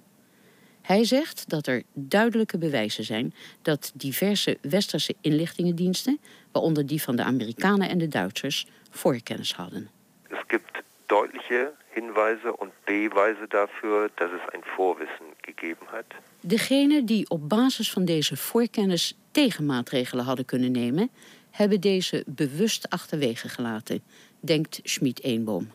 Hij 0.83 1.05
zegt 1.05 1.49
dat 1.49 1.67
er 1.67 1.83
duidelijke 1.93 2.59
bewijzen 2.59 3.05
zijn 3.05 3.35
dat 3.63 3.93
diverse 3.95 4.59
westerse 4.63 5.15
inlichtingendiensten, 5.21 6.21
waaronder 6.53 6.87
die 6.87 7.03
van 7.03 7.17
de 7.17 7.23
Amerikanen 7.23 7.89
en 7.89 7.99
de 7.99 8.09
Duitsers, 8.09 8.67
voorkennis 8.91 9.55
hadden. 9.55 9.91
Es 10.29 10.39
gibt 10.47 10.83
deutliche 11.11 11.73
Hinweise 11.91 12.53
und 12.53 12.73
Beweise 12.85 13.47
dafür, 13.49 14.11
dass 14.17 14.31
es 14.39 14.55
ein 14.55 14.63
Vorwissen 14.77 15.27
gegeben 15.43 15.87
hat. 15.87 16.07
Degenen 16.41 17.07
die 17.07 17.29
op 17.29 17.49
basis 17.49 17.93
van 17.93 18.05
deze 18.05 18.37
voorkennis 18.37 19.19
tegenmaatregelen 19.31 20.25
hadden 20.25 20.45
kunnen 20.45 20.73
nemen, 20.73 21.11
hebben 21.51 21.81
deze 21.81 22.25
bewust 22.27 22.91
achterwege 22.91 23.49
gelaten, 23.49 24.03
denkt 24.41 24.81
Schmid-Eenboom. 24.83 25.71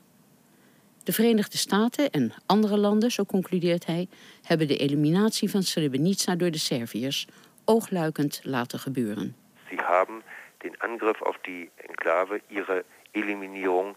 De 1.03 1.13
Verenigde 1.13 1.57
Staten 1.57 2.11
en 2.11 2.33
andere 2.45 2.77
landen, 2.77 3.11
zo 3.11 3.23
concludeert 3.23 3.85
hij, 3.85 4.07
hebben 4.41 4.67
de 4.67 4.77
eliminatie 4.77 5.49
van 5.49 5.63
Srebrenica 5.63 6.35
door 6.35 6.51
de 6.51 6.57
Serviërs 6.57 7.27
oogluikend 7.65 8.39
laten 8.43 8.79
gebeuren. 8.79 9.35
Sie 9.69 9.77
haben 9.77 10.21
den 10.57 10.75
Angriff 10.77 11.21
auf 11.21 11.37
die 11.41 11.69
Enklave, 11.75 12.41
ihre 12.47 12.83
Eliminierung 13.11 13.95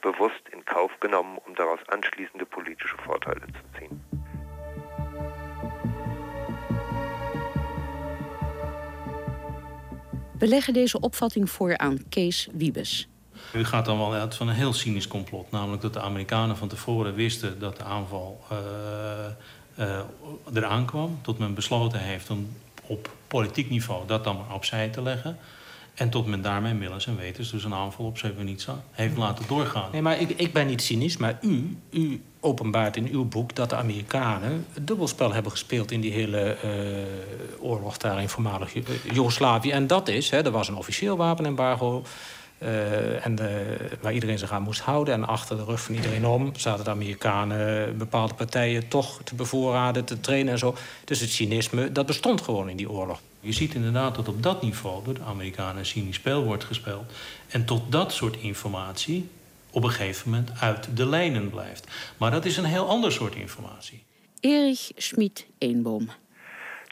bewusst 0.00 0.48
in 0.50 0.64
Kauf 0.64 0.92
genommen, 0.98 1.38
um 1.46 1.54
daraus 1.54 1.80
anschließende 1.86 2.44
politische 2.44 2.96
Vorteile 2.96 3.46
zu 3.46 3.78
ziehen. 3.78 4.00
We 10.38 10.46
leggen 10.46 10.72
deze 10.72 11.00
opvatting 11.00 11.50
voor 11.50 11.78
aan 11.78 12.08
Kees 12.08 12.48
Wiebes. 12.52 13.08
U 13.52 13.64
gaat 13.64 13.84
dan 13.84 13.98
wel 13.98 14.12
uit 14.12 14.34
van 14.34 14.48
een 14.48 14.54
heel 14.54 14.72
cynisch 14.72 15.08
complot. 15.08 15.50
Namelijk 15.50 15.82
dat 15.82 15.92
de 15.92 16.00
Amerikanen 16.00 16.56
van 16.56 16.68
tevoren 16.68 17.14
wisten 17.14 17.58
dat 17.58 17.76
de 17.76 17.84
aanval 17.84 18.44
uh, 18.52 18.58
uh, 19.78 20.00
eraan 20.54 20.86
kwam. 20.86 21.18
Tot 21.22 21.38
men 21.38 21.54
besloten 21.54 22.00
heeft 22.00 22.30
om 22.30 22.56
op 22.82 23.10
politiek 23.26 23.70
niveau 23.70 24.06
dat 24.06 24.24
dan 24.24 24.36
maar 24.36 24.54
opzij 24.54 24.88
te 24.88 25.02
leggen. 25.02 25.38
En 25.96 26.10
tot 26.10 26.26
men 26.26 26.42
daarmee 26.42 26.74
millens 26.74 27.06
en 27.06 27.16
wetens 27.16 27.50
dus 27.50 27.64
een 27.64 27.74
aanval 27.74 28.04
op 28.04 28.18
Srebrenica 28.18 28.82
heeft 28.90 29.16
laten 29.16 29.44
doorgaan. 29.48 29.88
Nee, 29.92 30.02
maar 30.02 30.20
ik, 30.20 30.30
ik 30.30 30.52
ben 30.52 30.66
niet 30.66 30.82
cynisch, 30.82 31.16
maar 31.16 31.38
u, 31.40 31.76
u 31.90 32.22
openbaart 32.40 32.96
in 32.96 33.08
uw 33.08 33.24
boek 33.24 33.54
dat 33.54 33.70
de 33.70 33.76
Amerikanen 33.76 34.66
dubbelspel 34.80 35.32
hebben 35.32 35.52
gespeeld 35.52 35.90
in 35.90 36.00
die 36.00 36.12
hele 36.12 36.56
uh, 36.64 36.70
oorlog 37.70 37.96
daar 37.96 38.20
in 38.20 38.28
voormalig 38.28 38.72
Joegoslavië. 39.12 39.70
En 39.70 39.86
dat 39.86 40.08
is, 40.08 40.30
hè, 40.30 40.44
er 40.44 40.50
was 40.50 40.68
een 40.68 40.76
officieel 40.76 41.16
wapenembargo. 41.16 42.02
Uh, 42.58 43.26
en 43.26 43.34
de, 43.34 43.76
waar 44.00 44.12
iedereen 44.12 44.38
zich 44.38 44.52
aan 44.52 44.62
moest 44.62 44.80
houden. 44.80 45.14
En 45.14 45.26
achter 45.26 45.56
de 45.56 45.64
rug 45.64 45.80
van 45.80 45.94
iedereen 45.94 46.26
om 46.26 46.52
zaten 46.56 46.84
de 46.84 46.90
Amerikanen 46.90 47.98
bepaalde 47.98 48.34
partijen 48.34 48.88
toch 48.88 49.20
te 49.24 49.34
bevoorraden, 49.34 50.04
te 50.04 50.20
trainen 50.20 50.52
en 50.52 50.58
zo. 50.58 50.74
Dus 51.04 51.20
het 51.20 51.30
cynisme, 51.30 51.92
dat 51.92 52.06
bestond 52.06 52.40
gewoon 52.40 52.68
in 52.68 52.76
die 52.76 52.90
oorlog. 52.90 53.20
Je 53.46 53.52
ziet 53.52 53.74
inderdaad 53.74 54.14
dat 54.14 54.28
op 54.28 54.42
dat 54.42 54.62
niveau 54.62 55.04
door 55.04 55.14
de 55.14 55.22
Amerikanen 55.22 55.76
een 55.76 55.86
cynisch 55.86 56.16
spel 56.16 56.44
wordt 56.44 56.64
gespeeld. 56.64 57.12
En 57.50 57.66
tot 57.66 57.92
dat 57.92 58.12
soort 58.12 58.36
informatie 58.36 59.28
op 59.70 59.84
een 59.84 59.90
gegeven 59.90 60.30
moment 60.30 60.50
uit 60.60 60.96
de 60.96 61.06
lijnen 61.06 61.50
blijft. 61.50 62.14
Maar 62.18 62.30
dat 62.30 62.44
is 62.44 62.56
een 62.56 62.64
heel 62.64 62.88
ander 62.88 63.12
soort 63.12 63.34
informatie. 63.34 64.04
Erich 64.40 64.92
Schmid-Eenboom. 64.96 66.10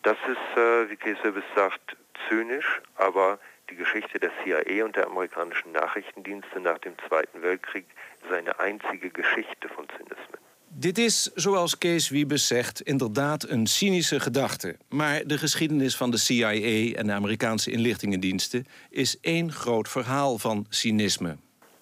Das 0.03 0.17
ist, 0.29 0.57
äh, 0.57 0.89
wie 0.89 0.97
Kesebes 0.97 1.45
sagt, 1.57 1.97
zynisch, 2.29 2.81
aber 2.95 3.39
die 3.71 3.77
Geschichte 3.77 4.19
der 4.19 4.31
CIA 4.43 4.85
und 4.85 4.95
der 4.95 5.07
amerikanischen 5.07 5.73
Nachrichtendienste 5.73 6.61
nach 6.61 6.79
dem 6.79 6.95
Zweiten 7.09 7.43
Weltkrieg 7.43 7.87
ist 8.23 8.33
eine 8.33 8.59
einzige 8.61 9.11
Geschichte 9.11 9.69
von 9.75 9.87
Zynismen. 9.89 10.44
Dit 10.77 10.99
is, 10.99 11.31
zoals 11.35 11.79
Kees 11.79 12.09
Wiebes 12.09 12.47
zegt, 12.47 12.81
inderdaad 12.81 13.49
een 13.49 13.67
cynische 13.67 14.21
gedachte. 14.21 14.77
Maar 14.89 15.23
de 15.27 15.39
geschiedenis 15.39 15.97
van 15.97 16.11
de 16.11 16.17
CIA 16.17 16.53
en 16.95 17.07
de 17.07 17.13
Amerikaanse 17.13 17.71
inlichtingendiensten 17.71 18.67
is 18.91 19.21
één 19.21 19.53
groot 19.53 19.89
verhaal 19.89 20.39
van 20.39 20.67
cynisme. 20.69 21.37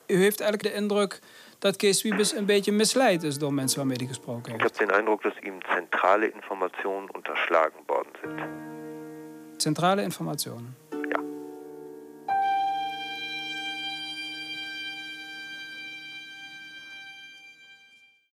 U 0.07 0.17
heeft 0.17 0.41
eigenlijk 0.41 0.75
de 0.75 0.81
indruk 0.81 1.19
dat 1.59 1.77
Kees 1.77 2.03
Wiebes 2.03 2.33
een 2.35 2.47
beetje 2.47 2.73
misleid 2.73 3.23
is 3.23 3.39
door 3.39 3.55
mensen 3.55 3.79
waarmee 3.79 3.97
hij 3.97 4.07
gesproken 4.07 4.53
heeft. 4.53 4.65
Ich 4.65 4.79
habe 4.79 4.87
den 4.87 4.97
Eindruck, 4.97 5.23
dass 5.23 5.35
ihm 5.43 5.59
zentrale 5.75 6.33
Informationen 6.33 7.09
unterschlagen 7.15 7.81
worden 7.87 8.13
sind. 8.23 8.41
Centrale 9.57 10.03
Informationen. 10.03 10.82